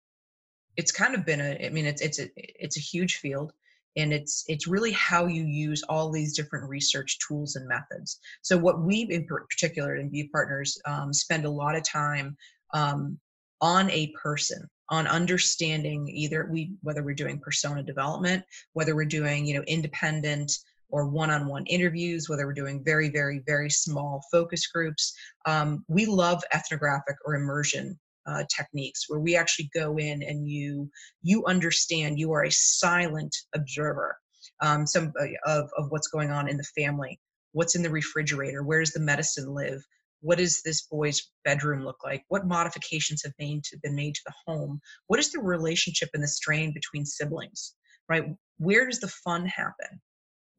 it's 0.77 0.93
kind 0.93 1.15
of 1.15 1.27
been 1.27 1.41
a 1.41 1.67
i 1.67 1.69
mean 1.69 1.87
it's 1.87 2.01
it's 2.01 2.21
a 2.21 2.29
it's 2.37 2.77
a 2.77 2.81
huge 2.81 3.17
field 3.17 3.53
and 3.97 4.13
it's 4.13 4.45
it's 4.49 4.67
really 4.67 4.93
how 4.93 5.27
you 5.27 5.45
use 5.45 5.83
all 5.89 6.11
these 6.11 6.37
different 6.37 6.69
research 6.69 7.19
tools 7.27 7.57
and 7.57 7.67
methods. 7.67 8.21
So 8.41 8.57
what 8.57 8.83
we 8.83 9.03
in 9.11 9.27
particular 9.27 9.97
Imbue 9.97 10.31
Partners 10.31 10.81
um, 10.87 11.13
spend 11.13 11.45
a 11.45 11.51
lot 11.51 11.75
of 11.75 11.83
time 11.83 12.37
um, 12.73 13.19
on 13.61 13.91
a 13.91 14.13
person 14.23 14.69
on 14.91 15.07
understanding 15.07 16.09
either 16.09 16.49
we 16.51 16.73
whether 16.83 17.03
we're 17.03 17.15
doing 17.15 17.39
persona 17.39 17.83
development 17.83 18.43
whether 18.73 18.95
we're 18.95 19.05
doing 19.05 19.47
you 19.47 19.55
know 19.55 19.65
independent 19.67 20.53
or 20.89 21.09
one-on-one 21.09 21.65
interviews 21.67 22.29
whether 22.29 22.47
we're 22.47 22.53
doing 22.53 22.83
very 22.85 23.09
very 23.09 23.43
very 23.47 23.71
small 23.71 24.23
focus 24.31 24.67
groups 24.67 25.15
um, 25.47 25.85
we 25.89 26.07
love 26.07 26.43
ethnographic 26.53 27.17
or 27.25 27.35
immersion 27.35 27.99
uh, 28.27 28.45
techniques 28.55 29.05
where 29.09 29.21
we 29.21 29.37
actually 29.37 29.71
go 29.75 29.97
in 29.97 30.23
and 30.23 30.49
you 30.49 30.91
you 31.23 31.45
understand 31.47 32.19
you 32.19 32.33
are 32.33 32.45
a 32.45 32.53
silent 32.53 33.35
observer 33.55 34.17
um, 34.63 34.87
some 34.87 35.13
uh, 35.21 35.27
of, 35.47 35.71
of 35.79 35.87
what's 35.91 36.09
going 36.09 36.31
on 36.31 36.49
in 36.49 36.57
the 36.57 36.65
family 36.77 37.19
what's 37.53 37.77
in 37.77 37.83
the 37.83 37.91
refrigerator 37.91 38.63
where 38.63 38.81
does 38.81 38.93
the 38.93 39.01
medicine 39.01 39.55
live 39.55 39.83
what 40.21 40.39
does 40.39 40.63
this 40.63 40.83
boy's 40.83 41.31
bedroom 41.45 41.85
look 41.85 42.05
like? 42.05 42.25
What 42.29 42.47
modifications 42.47 43.23
have 43.25 43.37
been, 43.39 43.63
to, 43.65 43.79
been 43.83 43.95
made 43.95 44.15
to 44.15 44.23
the 44.27 44.35
home? 44.47 44.81
What 45.07 45.21
is 45.21 45.33
the 45.33 45.41
relationship 45.41 46.11
and 46.15 46.23
the 46.23 46.29
strain 46.29 46.73
between 46.73 47.05
siblings 47.07 47.75
right? 48.11 48.25
Where 48.59 48.87
does 48.87 49.01
the 49.01 49.09
fun 49.09 49.47
happen? 49.47 50.03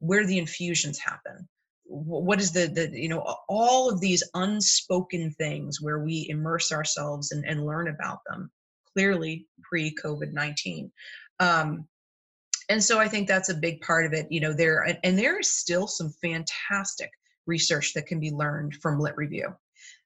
Where 0.00 0.26
the 0.26 0.38
infusions 0.38 0.98
happen? 0.98 1.48
What 1.84 2.40
is 2.40 2.50
the 2.52 2.66
the 2.66 2.90
you 2.90 3.08
know 3.08 3.36
all 3.48 3.90
of 3.90 4.00
these 4.00 4.24
unspoken 4.34 5.30
things 5.32 5.80
where 5.80 5.98
we 6.00 6.26
immerse 6.30 6.72
ourselves 6.72 7.30
and, 7.30 7.44
and 7.44 7.66
learn 7.66 7.88
about 7.88 8.20
them 8.26 8.50
clearly 8.94 9.46
pre 9.62 9.94
covid-19 10.02 10.90
um, 11.40 11.86
and 12.70 12.82
so 12.82 12.98
i 12.98 13.08
think 13.08 13.28
that's 13.28 13.50
a 13.50 13.54
big 13.54 13.80
part 13.82 14.06
of 14.06 14.14
it 14.14 14.26
you 14.30 14.40
know 14.40 14.54
there 14.54 14.84
and, 14.84 14.98
and 15.02 15.18
there 15.18 15.38
is 15.38 15.52
still 15.52 15.86
some 15.86 16.10
fantastic 16.22 17.10
research 17.46 17.94
that 17.94 18.06
can 18.06 18.20
be 18.20 18.30
learned 18.30 18.74
from 18.76 19.00
lit 19.00 19.16
review. 19.16 19.54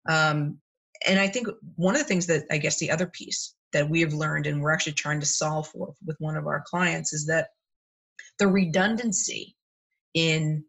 Um, 0.09 0.59
and 1.07 1.19
i 1.19 1.27
think 1.27 1.49
one 1.75 1.95
of 1.95 2.01
the 2.01 2.07
things 2.07 2.27
that 2.27 2.45
i 2.51 2.57
guess 2.57 2.79
the 2.79 2.91
other 2.91 3.07
piece 3.07 3.55
that 3.73 3.89
we 3.89 4.01
have 4.01 4.15
learned 4.15 4.47
and 4.47 4.63
we're 4.63 4.73
actually 4.73 4.93
trying 4.93 5.21
to 5.21 5.27
solve 5.27 5.69
for 5.69 5.93
with 6.05 6.17
one 6.19 6.37
of 6.37 6.47
our 6.47 6.63
clients 6.67 7.13
is 7.13 7.27
that 7.27 7.49
the 8.39 8.47
redundancy 8.47 9.57
in 10.15 10.65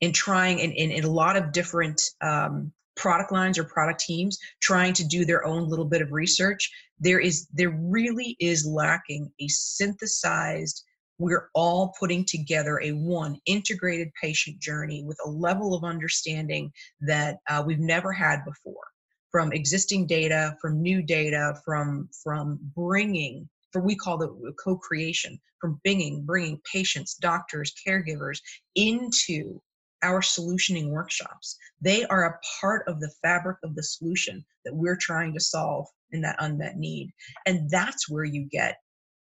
in 0.00 0.12
trying 0.12 0.58
in, 0.58 0.72
in, 0.72 0.90
in 0.90 1.04
a 1.04 1.10
lot 1.10 1.36
of 1.36 1.52
different 1.52 2.02
um, 2.20 2.72
product 2.96 3.32
lines 3.32 3.58
or 3.58 3.64
product 3.64 4.00
teams 4.00 4.38
trying 4.60 4.92
to 4.92 5.06
do 5.06 5.24
their 5.24 5.46
own 5.46 5.68
little 5.68 5.84
bit 5.84 6.02
of 6.02 6.12
research 6.12 6.70
there 6.98 7.20
is 7.20 7.46
there 7.52 7.70
really 7.70 8.36
is 8.40 8.66
lacking 8.66 9.30
a 9.40 9.48
synthesized 9.48 10.84
we're 11.22 11.48
all 11.54 11.94
putting 12.00 12.24
together 12.24 12.80
a 12.80 12.90
one 12.90 13.38
integrated 13.46 14.10
patient 14.20 14.58
journey 14.60 15.04
with 15.04 15.18
a 15.24 15.30
level 15.30 15.72
of 15.72 15.84
understanding 15.84 16.72
that 17.00 17.38
uh, 17.48 17.62
we've 17.64 17.78
never 17.78 18.12
had 18.12 18.44
before. 18.44 18.82
From 19.30 19.52
existing 19.52 20.06
data 20.06 20.56
from 20.60 20.82
new 20.82 21.00
data 21.00 21.54
from 21.64 22.10
from 22.22 22.58
bringing 22.76 23.48
for 23.70 23.80
we 23.80 23.96
call 23.96 24.18
the 24.18 24.52
co-creation 24.62 25.40
from 25.58 25.80
bringing 25.84 26.22
bringing 26.26 26.60
patients 26.70 27.14
doctors 27.14 27.72
caregivers 27.86 28.40
into 28.74 29.58
our 30.02 30.20
solutioning 30.20 30.90
workshops. 30.90 31.56
They 31.80 32.04
are 32.06 32.24
a 32.24 32.38
part 32.60 32.86
of 32.88 33.00
the 33.00 33.10
fabric 33.22 33.58
of 33.62 33.74
the 33.74 33.82
solution 33.82 34.44
that 34.64 34.74
we're 34.74 34.96
trying 34.96 35.32
to 35.34 35.40
solve 35.40 35.86
in 36.10 36.20
that 36.22 36.36
unmet 36.40 36.76
need. 36.76 37.10
And 37.46 37.70
that's 37.70 38.10
where 38.10 38.24
you 38.24 38.48
get 38.50 38.81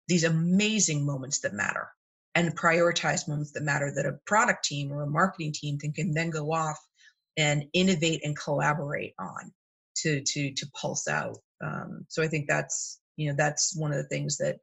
these 0.07 0.23
amazing 0.23 1.05
moments 1.05 1.39
that 1.41 1.53
matter 1.53 1.87
and 2.35 2.57
prioritize 2.57 3.27
moments 3.27 3.51
that 3.51 3.63
matter 3.63 3.91
that 3.95 4.05
a 4.05 4.17
product 4.25 4.63
team 4.63 4.91
or 4.91 5.01
a 5.01 5.09
marketing 5.09 5.51
team 5.53 5.77
can, 5.79 5.91
can 5.91 6.13
then 6.13 6.29
go 6.29 6.51
off 6.51 6.77
and 7.37 7.65
innovate 7.73 8.21
and 8.23 8.37
collaborate 8.37 9.13
on 9.19 9.51
to 9.95 10.21
to 10.21 10.53
to 10.53 10.67
pulse 10.79 11.07
out. 11.07 11.37
Um, 11.63 12.05
so 12.07 12.21
i 12.21 12.27
think 12.27 12.47
that's 12.47 12.99
you 13.17 13.27
know 13.29 13.35
that's 13.35 13.75
one 13.75 13.91
of 13.91 13.97
the 13.97 14.07
things 14.07 14.37
that 14.37 14.57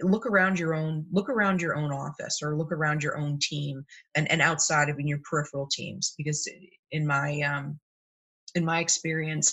look 0.00 0.26
around 0.26 0.58
your 0.58 0.74
own 0.74 1.04
look 1.12 1.28
around 1.28 1.60
your 1.60 1.76
own 1.76 1.92
office 1.92 2.40
or 2.42 2.56
look 2.56 2.72
around 2.72 3.02
your 3.02 3.18
own 3.18 3.38
team 3.40 3.84
and 4.14 4.30
and 4.30 4.40
outside 4.40 4.88
of 4.88 4.98
in 4.98 5.06
your 5.06 5.20
peripheral 5.28 5.68
teams 5.70 6.14
because 6.16 6.48
in 6.92 7.06
my 7.06 7.40
um 7.40 7.78
in 8.54 8.64
my 8.64 8.80
experience 8.80 9.52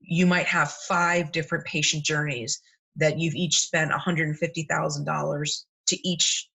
you 0.00 0.26
might 0.26 0.46
have 0.46 0.72
five 0.72 1.30
different 1.32 1.64
patient 1.66 2.04
journeys 2.04 2.60
that 2.96 3.18
you've 3.18 3.34
each 3.34 3.60
spent 3.60 3.90
$150,000 3.90 5.64
to 5.88 6.08
each 6.08 6.48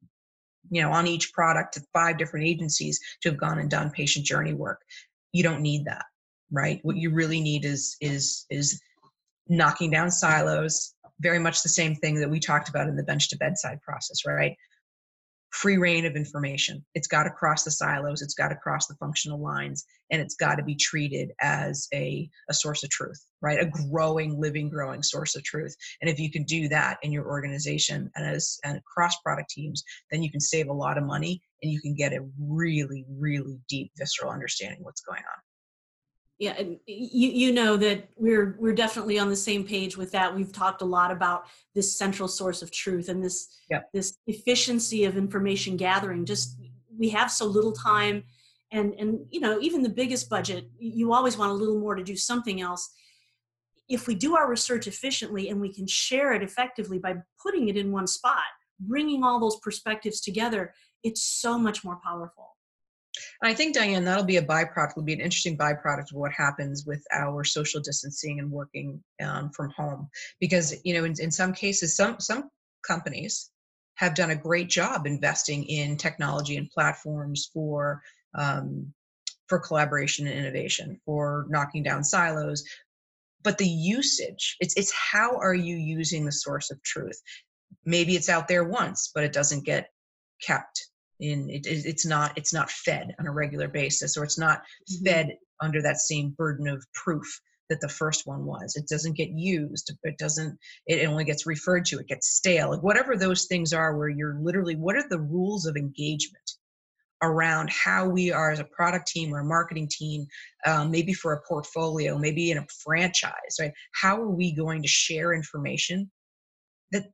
you 0.71 0.81
know 0.81 0.91
on 0.91 1.07
each 1.07 1.33
product 1.35 1.75
to 1.75 1.83
five 1.93 2.17
different 2.17 2.47
agencies 2.47 2.99
to 3.21 3.29
have 3.29 3.39
gone 3.39 3.59
and 3.59 3.71
done 3.71 3.91
patient 3.91 4.25
journey 4.25 4.55
work. 4.55 4.81
You 5.33 5.43
don't 5.43 5.61
need 5.61 5.85
that 5.85 6.05
right? 6.55 6.81
What 6.83 6.97
you 6.97 7.11
really 7.11 7.41
need 7.41 7.65
is 7.65 7.97
is 8.01 8.47
is 8.49 8.81
knocking 9.49 9.91
down 9.91 10.11
silos 10.11 10.95
very 11.21 11.39
much 11.39 11.63
the 11.63 11.69
same 11.69 11.95
thing 11.95 12.21
that 12.21 12.31
we 12.31 12.41
talked 12.41 12.69
about 12.69 12.89
in 12.89 12.97
the 12.97 13.03
bench 13.03 13.29
to 13.29 13.37
bedside 13.37 13.81
process 13.83 14.25
right 14.27 14.57
free 15.55 15.77
reign 15.77 16.05
of 16.05 16.17
information. 16.17 16.85
It's 16.95 17.07
got 17.07 17.23
to 17.25 17.31
cross 17.31 17.63
the 17.63 17.71
silos, 17.71 18.23
it's 18.23 18.35
got 18.35 18.49
to 18.49 18.57
cross 18.57 18.89
the 18.89 18.97
functional 18.97 19.41
lines, 19.41 19.85
and 20.11 20.21
it's 20.21 20.35
got 20.35 20.57
to 20.57 20.65
be 20.65 20.75
treated 20.75 21.31
as 21.41 21.87
a, 21.95 22.29
a 22.51 22.55
source 22.55 22.83
of 22.83 22.91
truth, 22.91 23.25
right? 23.41 23.61
A 23.61 23.71
growing, 23.89 24.41
living, 24.41 24.69
growing 24.69 25.03
source 25.03 25.37
of 25.37 25.45
truth. 25.45 25.75
And 26.01 26.11
if 26.11 26.19
you 26.19 26.31
can 26.31 26.43
do 26.43 26.69
that 26.71 26.99
in 27.03 27.13
your 27.13 27.27
organization 27.27 28.11
and 28.17 28.27
as 28.27 28.59
and 28.65 28.81
cross 28.85 29.17
product 29.21 29.51
teams, 29.51 29.85
then 30.11 30.25
you 30.25 30.31
can 30.31 30.41
save 30.41 30.67
a 30.67 30.73
lot 30.73 30.99
of 30.99 31.05
money 31.05 31.41
and 31.63 31.71
you 31.71 31.81
can 31.81 31.95
get 31.95 32.13
a 32.13 32.27
really, 32.39 33.07
really 33.09 33.61
deep 33.69 33.93
visceral 33.97 34.33
understanding 34.33 34.83
what's 34.83 35.03
going 35.03 35.23
on 35.23 35.41
yeah 36.39 36.55
and 36.59 36.79
you 36.87 37.29
you 37.29 37.53
know 37.53 37.77
that 37.77 38.09
we're 38.17 38.57
we're 38.59 38.75
definitely 38.75 39.19
on 39.19 39.29
the 39.29 39.37
same 39.37 39.65
page 39.65 39.97
with 39.97 40.13
that. 40.13 40.35
We've 40.35 40.53
talked 40.53 40.83
a 40.83 40.87
lot 40.87 41.11
about 41.11 41.47
this 41.75 41.97
central 41.97 42.29
source 42.29 42.63
of 42.63 42.71
truth 42.71 43.09
and 43.09 43.23
this 43.23 43.49
yep. 43.71 43.89
this 43.93 44.19
efficiency 44.27 45.05
of 45.05 45.17
information 45.17 45.77
gathering. 45.77 46.25
Just 46.25 46.59
we 46.97 47.09
have 47.11 47.31
so 47.31 47.47
little 47.47 47.73
time 47.73 48.25
and 48.73 48.95
and 48.95 49.21
you 49.31 49.41
know 49.41 49.61
even 49.61 49.83
the 49.83 49.89
biggest 49.89 50.29
budget 50.29 50.69
you 50.79 51.13
always 51.13 51.37
want 51.37 51.51
a 51.51 51.55
little 51.55 51.79
more 51.79 51.95
to 51.95 52.05
do 52.05 52.17
something 52.17 52.61
else. 52.61 52.91
If 53.89 54.07
we 54.07 54.15
do 54.15 54.35
our 54.35 54.49
research 54.49 54.87
efficiently 54.87 55.51
and 55.51 55.61
we 55.61 55.73
can 55.73 55.87
share 55.87 56.33
it 56.33 56.43
effectively 56.43 56.99
by 56.99 57.17
putting 57.41 57.69
it 57.69 57.77
in 57.77 57.93
one 57.93 58.07
spot 58.07 58.45
bringing 58.81 59.23
all 59.23 59.41
those 59.41 59.57
perspectives 59.61 60.21
together 60.21 60.75
it's 61.03 61.23
so 61.23 61.59
much 61.59 61.85
more 61.85 61.99
powerful 62.03 62.54
and 63.45 63.53
I 63.53 63.55
think, 63.55 63.75
Diane, 63.75 64.05
that'll 64.07 64.25
be 64.25 64.39
a 64.39 64.43
byproduct, 64.43 64.97
will 64.97 65.03
be 65.03 65.13
an 65.13 65.21
interesting 65.21 65.59
byproduct 65.59 66.11
of 66.11 66.15
what 66.15 66.33
happens 66.33 66.87
with 66.87 67.05
our 67.13 67.45
social 67.45 67.79
distancing 67.79 68.39
and 68.39 68.51
working 68.51 69.05
um, 69.23 69.51
from 69.51 69.69
home. 69.77 70.09
Because, 70.41 70.75
you 70.83 70.95
know, 70.95 71.05
in, 71.05 71.15
in 71.21 71.31
some 71.31 71.53
cases, 71.53 71.95
some, 71.95 72.19
some 72.21 72.49
companies 72.89 73.51
have 73.97 74.15
done 74.15 74.31
a 74.31 74.35
great 74.35 74.71
job 74.71 75.07
investing 75.07 75.63
in 75.65 75.99
technology 75.99 76.57
and 76.57 76.71
platforms 76.71 77.51
for 77.53 78.01
um, 78.35 78.91
for 79.47 79.59
collaboration 79.59 80.27
and 80.27 80.39
innovation, 80.39 80.99
for 81.05 81.45
knocking 81.51 81.83
down 81.83 82.03
silos. 82.03 82.65
But 83.43 83.59
the 83.59 83.69
usage, 83.69 84.57
it's 84.59 84.75
it's 84.75 84.93
how 84.95 85.37
are 85.37 85.55
you 85.55 85.77
using 85.77 86.25
the 86.25 86.33
source 86.33 86.71
of 86.71 86.83
truth? 86.83 87.21
Maybe 87.85 88.17
it's 88.17 88.31
out 88.31 88.49
there 88.49 88.65
once, 88.65 89.11
but 89.15 89.23
it 89.23 89.35
doesn't 89.35 89.67
get 89.67 89.91
kept 90.41 90.89
in 91.21 91.49
it, 91.51 91.67
it's 91.67 92.07
not 92.07 92.37
it's 92.37 92.53
not 92.53 92.71
fed 92.71 93.15
on 93.19 93.27
a 93.27 93.33
regular 93.33 93.69
basis 93.69 94.17
or 94.17 94.25
it's 94.25 94.39
not 94.39 94.59
mm-hmm. 94.59 95.05
fed 95.05 95.37
under 95.61 95.81
that 95.83 95.99
same 95.99 96.31
burden 96.37 96.69
of 96.69 96.85
proof 96.93 97.41
that 97.71 97.81
the 97.81 97.89
first 97.89 98.27
one 98.27 98.45
was. 98.45 98.77
It 98.77 98.89
doesn't 98.89 99.17
get 99.17 99.31
used 99.31 99.93
it 100.03 100.19
doesn't 100.19 100.59
it 100.87 101.07
only 101.07 101.25
gets 101.25 101.47
referred 101.47 101.85
to 101.87 101.99
it 101.99 102.09
gets 102.09 102.35
stale. 102.35 102.71
Like 102.71 102.83
whatever 102.83 103.17
those 103.17 103.47
things 103.47 103.73
are 103.73 103.97
where 103.97 104.09
you're 104.09 104.39
literally 104.41 104.77
what 104.77 104.97
are 104.97 105.09
the 105.09 105.21
rules 105.21 105.67
of 105.67 105.77
engagement 105.77 106.51
around 107.23 107.71
how 107.71 108.07
we 108.07 108.31
are 108.33 108.51
as 108.51 108.59
a 108.59 108.65
product 108.65 109.07
team 109.07 109.33
or 109.33 109.39
a 109.39 109.45
marketing 109.45 109.89
team 109.91 110.27
um, 110.67 110.91
maybe 110.91 111.15
for 111.15 111.33
a 111.33 111.41
portfolio 111.49 112.19
maybe 112.19 112.51
in 112.51 112.59
a 112.59 112.67
franchise 112.83 113.57
right? 113.61 113.73
How 113.93 114.21
are 114.21 114.31
we 114.31 114.53
going 114.53 114.83
to 114.83 114.89
share 114.89 115.33
information 115.33 116.11
that 116.93 117.05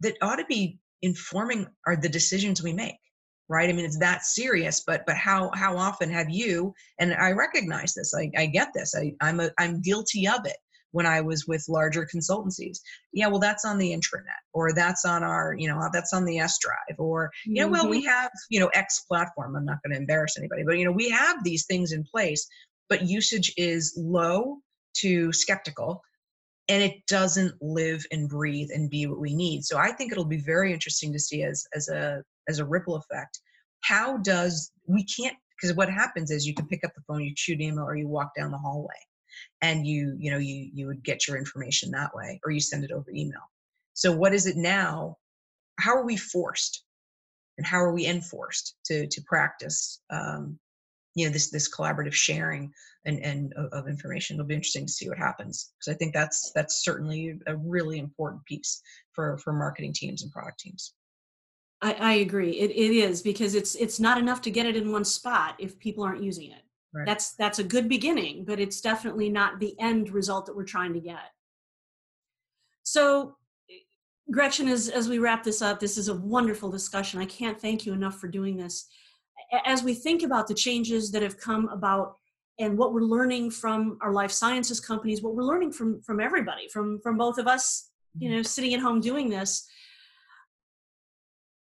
that 0.00 0.16
ought 0.22 0.36
to 0.36 0.46
be 0.46 0.78
informing 1.02 1.66
are 1.86 1.96
the 1.96 2.08
decisions 2.08 2.62
we 2.62 2.72
make 2.72 2.96
right 3.52 3.68
i 3.68 3.72
mean 3.72 3.84
it's 3.84 3.98
that 3.98 4.24
serious 4.24 4.82
but 4.86 5.02
but 5.06 5.16
how 5.16 5.50
how 5.54 5.76
often 5.76 6.10
have 6.10 6.30
you 6.30 6.74
and 6.98 7.14
i 7.14 7.30
recognize 7.30 7.92
this 7.94 8.14
i, 8.14 8.30
I 8.36 8.46
get 8.46 8.68
this 8.74 8.94
I, 8.96 9.14
i'm 9.20 9.40
a, 9.40 9.50
i'm 9.58 9.80
guilty 9.80 10.26
of 10.26 10.46
it 10.46 10.56
when 10.92 11.06
i 11.06 11.20
was 11.20 11.46
with 11.46 11.64
larger 11.68 12.08
consultancies 12.12 12.78
yeah 13.12 13.28
well 13.28 13.38
that's 13.38 13.64
on 13.64 13.78
the 13.78 13.92
intranet 13.92 14.42
or 14.54 14.72
that's 14.72 15.04
on 15.04 15.22
our 15.22 15.54
you 15.58 15.68
know 15.68 15.88
that's 15.92 16.14
on 16.14 16.24
the 16.24 16.38
s 16.38 16.58
drive 16.60 16.98
or 16.98 17.30
you 17.44 17.54
know 17.54 17.64
mm-hmm. 17.64 17.72
well 17.72 17.88
we 17.88 18.00
mm-hmm. 18.00 18.08
have 18.08 18.30
you 18.48 18.58
know 18.58 18.70
x 18.74 19.00
platform 19.00 19.54
i'm 19.54 19.66
not 19.66 19.78
going 19.84 19.92
to 19.92 20.00
embarrass 20.00 20.38
anybody 20.38 20.62
but 20.64 20.78
you 20.78 20.84
know 20.84 20.92
we 20.92 21.10
have 21.10 21.44
these 21.44 21.66
things 21.66 21.92
in 21.92 22.02
place 22.04 22.48
but 22.88 23.06
usage 23.06 23.52
is 23.56 23.94
low 23.96 24.58
to 24.94 25.32
skeptical 25.32 26.02
and 26.68 26.82
it 26.82 27.04
doesn't 27.06 27.52
live 27.60 28.04
and 28.12 28.28
breathe 28.28 28.68
and 28.72 28.88
be 28.88 29.06
what 29.06 29.20
we 29.20 29.34
need 29.34 29.62
so 29.64 29.76
i 29.78 29.92
think 29.92 30.10
it'll 30.10 30.24
be 30.24 30.40
very 30.40 30.72
interesting 30.72 31.12
to 31.12 31.18
see 31.18 31.42
as 31.42 31.66
as 31.74 31.88
a 31.88 32.22
as 32.48 32.58
a 32.58 32.64
ripple 32.64 32.96
effect 32.96 33.40
how 33.82 34.16
does 34.18 34.70
we 34.86 35.04
can't 35.04 35.36
because 35.56 35.76
what 35.76 35.88
happens 35.88 36.30
is 36.30 36.46
you 36.46 36.54
can 36.54 36.66
pick 36.66 36.84
up 36.84 36.92
the 36.94 37.02
phone 37.02 37.22
you 37.22 37.32
shoot 37.36 37.60
email 37.60 37.84
or 37.84 37.96
you 37.96 38.08
walk 38.08 38.32
down 38.36 38.50
the 38.50 38.58
hallway 38.58 38.94
and 39.60 39.86
you 39.86 40.16
you 40.18 40.30
know 40.30 40.38
you 40.38 40.70
you 40.72 40.86
would 40.86 41.02
get 41.02 41.26
your 41.26 41.36
information 41.36 41.90
that 41.90 42.14
way 42.14 42.40
or 42.44 42.50
you 42.50 42.60
send 42.60 42.84
it 42.84 42.92
over 42.92 43.10
email. 43.10 43.40
So 43.94 44.12
what 44.12 44.34
is 44.34 44.46
it 44.46 44.56
now? 44.56 45.18
How 45.78 45.94
are 45.94 46.04
we 46.04 46.16
forced 46.16 46.84
and 47.58 47.66
how 47.66 47.78
are 47.78 47.92
we 47.92 48.06
enforced 48.06 48.76
to 48.86 49.06
to 49.06 49.22
practice 49.22 50.00
um, 50.10 50.58
you 51.14 51.26
know 51.26 51.32
this 51.32 51.50
this 51.50 51.72
collaborative 51.72 52.12
sharing 52.12 52.72
and 53.04 53.18
and 53.20 53.52
of, 53.54 53.72
of 53.72 53.88
information? 53.88 54.36
It'll 54.36 54.46
be 54.46 54.54
interesting 54.54 54.86
to 54.86 54.92
see 54.92 55.08
what 55.08 55.18
happens 55.18 55.72
because 55.78 55.94
i 55.94 55.96
think 55.96 56.14
that's 56.14 56.52
that's 56.54 56.84
certainly 56.84 57.38
a 57.46 57.56
really 57.56 57.98
important 57.98 58.44
piece 58.44 58.82
for 59.12 59.38
for 59.38 59.52
marketing 59.52 59.92
teams 59.92 60.22
and 60.22 60.32
product 60.32 60.60
teams 60.60 60.94
I, 61.82 61.92
I 61.94 62.12
agree. 62.14 62.52
It, 62.52 62.70
it 62.70 62.94
is 62.94 63.22
because 63.22 63.54
it's 63.54 63.74
it's 63.74 63.98
not 64.00 64.16
enough 64.16 64.40
to 64.42 64.50
get 64.50 64.66
it 64.66 64.76
in 64.76 64.92
one 64.92 65.04
spot 65.04 65.56
if 65.58 65.78
people 65.78 66.04
aren't 66.04 66.22
using 66.22 66.52
it. 66.52 66.62
Right. 66.94 67.06
That's 67.06 67.34
that's 67.34 67.58
a 67.58 67.64
good 67.64 67.88
beginning, 67.88 68.44
but 68.44 68.60
it's 68.60 68.80
definitely 68.80 69.28
not 69.28 69.58
the 69.58 69.74
end 69.80 70.10
result 70.10 70.46
that 70.46 70.56
we're 70.56 70.64
trying 70.64 70.94
to 70.94 71.00
get. 71.00 71.32
So 72.84 73.36
Gretchen, 74.30 74.68
as, 74.68 74.88
as 74.88 75.08
we 75.08 75.18
wrap 75.18 75.42
this 75.42 75.60
up, 75.60 75.80
this 75.80 75.98
is 75.98 76.08
a 76.08 76.14
wonderful 76.14 76.70
discussion. 76.70 77.20
I 77.20 77.26
can't 77.26 77.60
thank 77.60 77.84
you 77.84 77.92
enough 77.92 78.18
for 78.18 78.28
doing 78.28 78.56
this. 78.56 78.88
As 79.66 79.82
we 79.82 79.94
think 79.94 80.22
about 80.22 80.46
the 80.46 80.54
changes 80.54 81.10
that 81.10 81.22
have 81.22 81.36
come 81.38 81.68
about 81.68 82.16
and 82.58 82.78
what 82.78 82.94
we're 82.94 83.02
learning 83.02 83.50
from 83.50 83.98
our 84.00 84.12
life 84.12 84.30
sciences 84.30 84.80
companies, 84.80 85.22
what 85.22 85.34
we're 85.34 85.42
learning 85.42 85.72
from 85.72 86.00
from 86.02 86.20
everybody, 86.20 86.68
from 86.68 87.00
from 87.00 87.16
both 87.18 87.38
of 87.38 87.46
us, 87.46 87.90
you 88.18 88.28
mm-hmm. 88.28 88.36
know, 88.36 88.42
sitting 88.42 88.72
at 88.74 88.80
home 88.80 89.00
doing 89.00 89.28
this, 89.28 89.68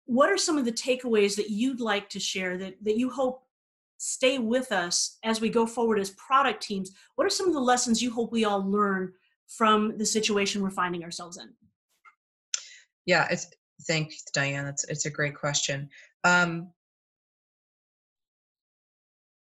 what 0.09 0.30
are 0.30 0.38
some 0.38 0.56
of 0.56 0.64
the 0.64 0.72
takeaways 0.72 1.36
that 1.36 1.50
you'd 1.50 1.80
like 1.80 2.09
to 2.09 2.18
share 2.18 2.56
that, 2.56 2.82
that 2.82 2.96
you 2.96 3.11
hope 3.11 3.42
stay 3.98 4.38
with 4.38 4.72
us 4.72 5.18
as 5.22 5.38
we 5.38 5.50
go 5.50 5.66
forward 5.66 5.98
as 5.98 6.11
product 6.11 6.62
teams? 6.62 6.92
What 7.16 7.26
are 7.26 7.30
some 7.30 7.46
of 7.46 7.52
the 7.52 7.61
lessons 7.61 8.02
you 8.02 8.11
hope 8.11 8.32
we 8.32 8.46
all 8.46 8.66
learn 8.66 9.12
from 9.48 9.98
the 9.98 10.06
situation 10.06 10.62
we're 10.62 10.70
finding 10.70 11.04
ourselves 11.04 11.36
in? 11.36 11.50
Yeah, 13.04 13.28
it's 13.30 13.50
thanks, 13.82 14.22
Diane. 14.32 14.66
It's 14.66 14.84
it's 14.84 15.04
a 15.04 15.11
great 15.11 15.34
question. 15.34 15.90
Um, 16.24 16.70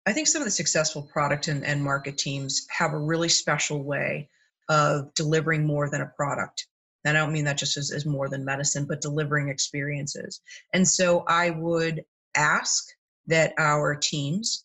I 0.05 0.13
think 0.13 0.27
some 0.27 0.43
of 0.43 0.47
the 0.47 0.53
successful 0.53 1.03
product 1.03 1.47
and, 1.47 1.65
and 1.65 1.81
market 1.81 2.19
teams 2.19 2.67
have 2.77 2.93
a 2.93 2.99
really 2.99 3.29
special 3.29 3.85
way 3.85 4.29
of 4.69 5.15
delivering 5.15 5.65
more 5.65 5.89
than 5.89 6.01
a 6.01 6.07
product 6.07 6.67
And 7.05 7.17
I 7.17 7.21
don't 7.21 7.33
mean 7.33 7.45
that 7.47 7.59
just 7.59 7.77
as, 7.77 7.91
as 7.91 8.05
more 8.05 8.29
than 8.29 8.45
medicine, 8.45 8.85
but 8.87 9.01
delivering 9.01 9.49
experiences. 9.49 10.41
And 10.75 10.87
so 10.87 11.25
I 11.27 11.51
would 11.51 12.05
ask 12.37 12.85
that 13.27 13.55
our 13.59 13.95
teams 13.95 14.65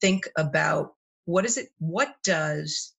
think 0.00 0.28
about 0.36 0.94
what 1.26 1.44
is 1.44 1.58
it, 1.58 1.68
what 1.78 2.14
does 2.22 2.92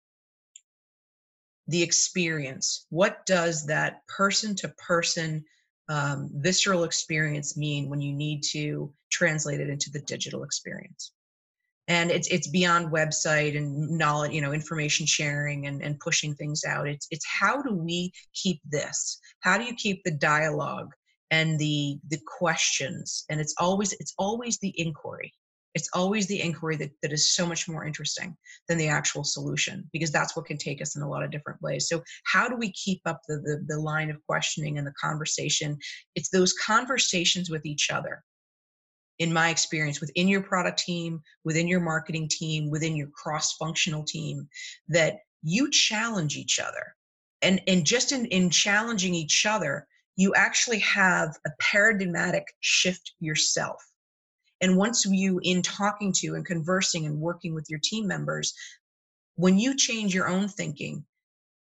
the 1.67 1.81
experience, 1.81 2.85
what 2.89 3.25
does 3.25 3.65
that 3.65 4.05
person 4.07 4.55
to 4.57 4.69
person 4.69 5.43
um, 5.89 6.29
visceral 6.33 6.83
experience 6.83 7.57
mean 7.57 7.89
when 7.89 8.01
you 8.01 8.13
need 8.13 8.43
to 8.51 8.93
translate 9.11 9.59
it 9.59 9.69
into 9.69 9.89
the 9.89 10.01
digital 10.01 10.43
experience? 10.43 11.11
And 11.87 12.11
it's 12.11 12.27
it's 12.29 12.47
beyond 12.47 12.91
website 12.91 13.57
and 13.57 13.89
knowledge 13.89 14.31
you 14.31 14.41
know 14.41 14.53
information 14.53 15.05
sharing 15.05 15.67
and, 15.67 15.81
and 15.81 15.99
pushing 15.99 16.33
things 16.35 16.63
out. 16.67 16.87
It's 16.87 17.07
it's 17.11 17.25
how 17.25 17.61
do 17.61 17.73
we 17.73 18.11
keep 18.33 18.59
this? 18.65 19.19
How 19.41 19.57
do 19.57 19.63
you 19.63 19.75
keep 19.75 20.03
the 20.03 20.11
dialogue 20.11 20.91
and 21.31 21.59
the 21.59 21.99
the 22.09 22.19
questions? 22.39 23.25
And 23.29 23.39
it's 23.39 23.55
always 23.59 23.93
it's 23.93 24.13
always 24.17 24.57
the 24.59 24.73
inquiry. 24.77 25.33
It's 25.75 25.89
always 25.93 26.25
the 26.27 26.41
inquiry 26.41 26.77
that, 26.77 26.91
that 27.01 27.11
is 27.11 27.35
so 27.35 27.45
much 27.45 27.67
more 27.67 27.83
interesting 27.85 28.35
than 28.69 28.77
the 28.77 28.87
actual 28.87 29.25
solution 29.25 29.89
because 29.91 30.09
that's 30.09 30.33
what 30.33 30.45
can 30.45 30.57
take 30.57 30.81
us 30.81 30.95
in 30.95 31.01
a 31.01 31.09
lot 31.09 31.21
of 31.21 31.31
different 31.31 31.61
ways. 31.61 31.89
So 31.89 32.01
how 32.23 32.47
do 32.47 32.55
we 32.55 32.71
keep 32.71 33.01
up 33.05 33.19
the, 33.27 33.35
the, 33.39 33.65
the 33.67 33.77
line 33.77 34.09
of 34.09 34.25
questioning 34.25 34.77
and 34.77 34.87
the 34.87 34.93
conversation? 34.93 35.77
It's 36.15 36.29
those 36.29 36.53
conversations 36.53 37.49
with 37.49 37.65
each 37.65 37.91
other 37.91 38.23
in 39.19 39.31
my 39.31 39.49
experience 39.49 40.01
within 40.01 40.27
your 40.27 40.41
product 40.41 40.79
team 40.79 41.21
within 41.43 41.67
your 41.67 41.79
marketing 41.79 42.27
team 42.29 42.69
within 42.69 42.95
your 42.95 43.07
cross 43.07 43.53
functional 43.53 44.03
team 44.03 44.47
that 44.87 45.19
you 45.41 45.69
challenge 45.69 46.35
each 46.35 46.59
other. 46.59 46.95
And 47.41 47.61
and 47.67 47.85
just 47.85 48.11
in 48.11 48.25
in 48.25 48.49
challenging 48.49 49.13
each 49.13 49.45
other 49.45 49.87
you 50.17 50.33
actually 50.35 50.79
have 50.79 51.35
a 51.45 51.49
paradigmatic 51.59 52.45
shift 52.61 53.13
yourself. 53.19 53.83
And 54.61 54.77
once 54.77 55.05
you 55.05 55.39
in 55.43 55.61
talking 55.61 56.13
to 56.19 56.35
and 56.35 56.45
conversing 56.45 57.05
and 57.05 57.19
working 57.19 57.53
with 57.53 57.69
your 57.69 57.79
team 57.83 58.07
members 58.07 58.53
when 59.35 59.59
you 59.59 59.75
change 59.75 60.13
your 60.13 60.27
own 60.27 60.47
thinking 60.47 61.05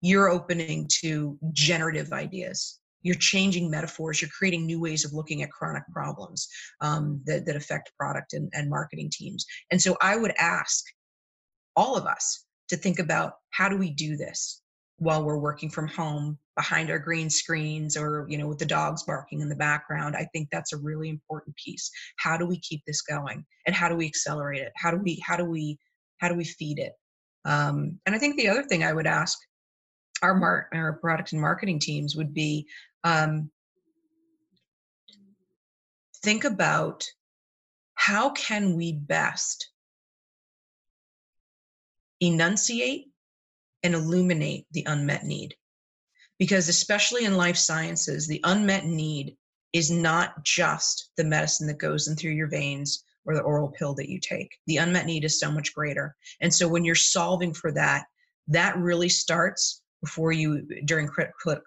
you're 0.02 0.28
opening 0.28 0.88
to 0.88 1.38
generative 1.52 2.12
ideas 2.12 2.80
you're 3.02 3.14
changing 3.16 3.70
metaphors 3.70 4.20
you're 4.20 4.30
creating 4.36 4.66
new 4.66 4.80
ways 4.80 5.04
of 5.04 5.12
looking 5.12 5.42
at 5.42 5.50
chronic 5.50 5.82
problems 5.92 6.48
um, 6.80 7.20
that, 7.26 7.46
that 7.46 7.56
affect 7.56 7.92
product 7.98 8.32
and, 8.32 8.50
and 8.54 8.68
marketing 8.70 9.10
teams. 9.12 9.44
And 9.70 9.80
so 9.80 9.96
i 10.00 10.16
would 10.16 10.32
ask 10.38 10.84
all 11.76 11.96
of 11.96 12.06
us 12.06 12.44
to 12.68 12.76
think 12.76 12.98
about 12.98 13.34
how 13.50 13.68
do 13.68 13.76
we 13.76 13.90
do 13.90 14.16
this 14.16 14.62
while 14.98 15.24
we're 15.24 15.38
working 15.38 15.68
from 15.68 15.88
home 15.88 16.38
behind 16.56 16.90
our 16.90 16.98
green 16.98 17.28
screens 17.28 17.96
or 17.96 18.26
you 18.28 18.38
know 18.38 18.46
with 18.46 18.58
the 18.58 18.66
dogs 18.66 19.02
barking 19.02 19.40
in 19.40 19.48
the 19.48 19.56
background. 19.56 20.14
I 20.14 20.28
think 20.32 20.48
that's 20.50 20.72
a 20.72 20.78
really 20.78 21.08
important 21.08 21.56
piece. 21.56 21.90
How 22.18 22.36
do 22.36 22.46
we 22.46 22.58
keep 22.60 22.82
this 22.86 23.02
going? 23.02 23.44
And 23.66 23.74
how 23.74 23.88
do 23.88 23.96
we 23.96 24.06
accelerate 24.06 24.60
it? 24.60 24.72
How 24.76 24.90
do 24.90 24.98
we 24.98 25.20
how 25.26 25.36
do 25.36 25.44
we 25.44 25.78
how 26.18 26.28
do 26.28 26.34
we 26.34 26.44
feed 26.44 26.78
it? 26.78 26.92
Um, 27.44 27.98
and 28.06 28.14
i 28.14 28.18
think 28.18 28.36
the 28.36 28.48
other 28.48 28.62
thing 28.62 28.84
i 28.84 28.92
would 28.92 29.06
ask 29.06 29.36
our 30.22 30.34
mar- 30.34 30.68
our 30.72 30.94
product 30.94 31.32
and 31.32 31.40
marketing 31.40 31.78
teams 31.78 32.16
would 32.16 32.32
be 32.32 32.66
um, 33.04 33.50
think 36.22 36.44
about 36.44 37.04
how 37.94 38.30
can 38.30 38.76
we 38.76 38.92
best 38.92 39.70
enunciate 42.20 43.06
and 43.82 43.94
illuminate 43.94 44.66
the 44.72 44.84
unmet 44.86 45.24
need? 45.24 45.54
Because 46.38 46.68
especially 46.68 47.24
in 47.24 47.36
life 47.36 47.56
sciences 47.56 48.26
the 48.26 48.40
unmet 48.44 48.86
need 48.86 49.36
is 49.72 49.90
not 49.90 50.44
just 50.44 51.10
the 51.16 51.24
medicine 51.24 51.66
that 51.66 51.78
goes 51.78 52.08
in 52.08 52.16
through 52.16 52.32
your 52.32 52.48
veins 52.48 53.04
or 53.24 53.34
the 53.34 53.42
oral 53.42 53.70
pill 53.70 53.94
that 53.94 54.08
you 54.08 54.18
take. 54.20 54.58
The 54.66 54.76
unmet 54.76 55.06
need 55.06 55.24
is 55.24 55.38
so 55.38 55.50
much 55.50 55.72
greater. 55.74 56.14
And 56.40 56.52
so 56.52 56.68
when 56.68 56.84
you're 56.84 56.94
solving 56.94 57.54
for 57.54 57.72
that 57.72 58.04
that 58.48 58.76
really 58.76 59.08
starts 59.08 59.81
before 60.02 60.32
you 60.32 60.66
during 60.84 61.08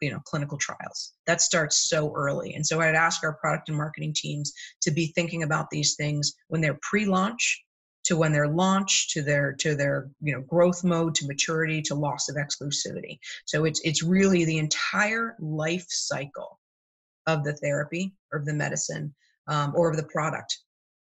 you 0.02 0.12
know 0.12 0.20
clinical 0.26 0.58
trials. 0.58 1.14
That 1.26 1.42
starts 1.42 1.90
so 1.90 2.14
early. 2.16 2.54
And 2.54 2.66
so 2.66 2.82
i'd 2.82 2.96
ask 2.96 3.24
our 3.24 3.34
product 3.34 3.70
and 3.70 3.78
marketing 3.78 4.14
teams 4.16 4.54
to 4.82 4.92
be 4.92 5.08
thinking 5.08 5.44
about 5.44 5.70
these 5.70 5.96
things 5.96 6.34
when 6.48 6.62
they're 6.62 6.80
pre-launch 6.82 7.64
to 8.06 8.18
when 8.18 8.32
they're 8.32 8.48
launched 8.48 9.12
to 9.12 9.22
their 9.22 9.54
to 9.54 9.76
their 9.76 10.10
you 10.22 10.34
know 10.34 10.42
growth 10.42 10.84
mode 10.84 11.16
to 11.16 11.28
maturity 11.28 11.82
to 11.84 11.96
loss 11.96 12.30
of 12.30 12.36
exclusivity. 12.36 13.18
So 13.46 13.66
it's 13.66 13.82
it's 13.84 14.04
really 14.04 14.46
the 14.46 14.60
entire 14.60 15.36
life 15.40 15.86
cycle 15.90 16.60
of 17.28 17.44
the 17.44 17.54
therapy 17.54 18.14
or 18.32 18.40
of 18.40 18.46
the 18.46 18.54
medicine 18.54 19.14
um, 19.48 19.74
or 19.76 19.90
of 19.90 19.98
the 19.98 20.04
product 20.04 20.60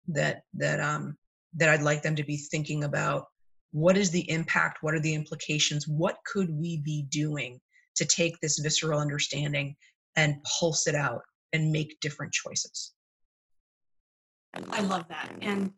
that 0.08 0.42
that 0.54 0.80
um 0.80 1.16
that 1.54 1.68
i'd 1.68 1.82
like 1.82 2.02
them 2.02 2.16
to 2.16 2.24
be 2.24 2.36
thinking 2.36 2.84
about 2.84 3.26
what 3.72 3.96
is 3.96 4.10
the 4.10 4.28
impact? 4.30 4.78
What 4.82 4.94
are 4.94 5.00
the 5.00 5.14
implications? 5.14 5.86
What 5.86 6.16
could 6.26 6.50
we 6.50 6.78
be 6.78 7.06
doing 7.10 7.60
to 7.96 8.04
take 8.04 8.38
this 8.40 8.58
visceral 8.58 9.00
understanding 9.00 9.76
and 10.16 10.36
pulse 10.44 10.86
it 10.86 10.94
out 10.94 11.22
and 11.52 11.70
make 11.70 11.98
different 12.00 12.32
choices? 12.32 12.92
I 14.54 14.80
love 14.80 15.06
that. 15.08 15.30
And 15.42 15.72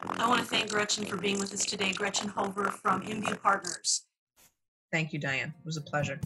i 0.00 0.28
want 0.28 0.40
to 0.40 0.46
thank 0.46 0.70
gretchen 0.70 1.04
for 1.04 1.16
being 1.16 1.38
with 1.38 1.52
us 1.54 1.64
today. 1.64 1.92
Gretchen 1.92 2.28
hover 2.28 2.70
from 2.70 3.02
imbue 3.02 3.36
partners. 3.36 4.02
Thank 4.92 5.12
you 5.12 5.18
diane. 5.18 5.54
It 5.58 5.64
was 5.64 5.76
a 5.76 5.82
pleasure 5.82 6.20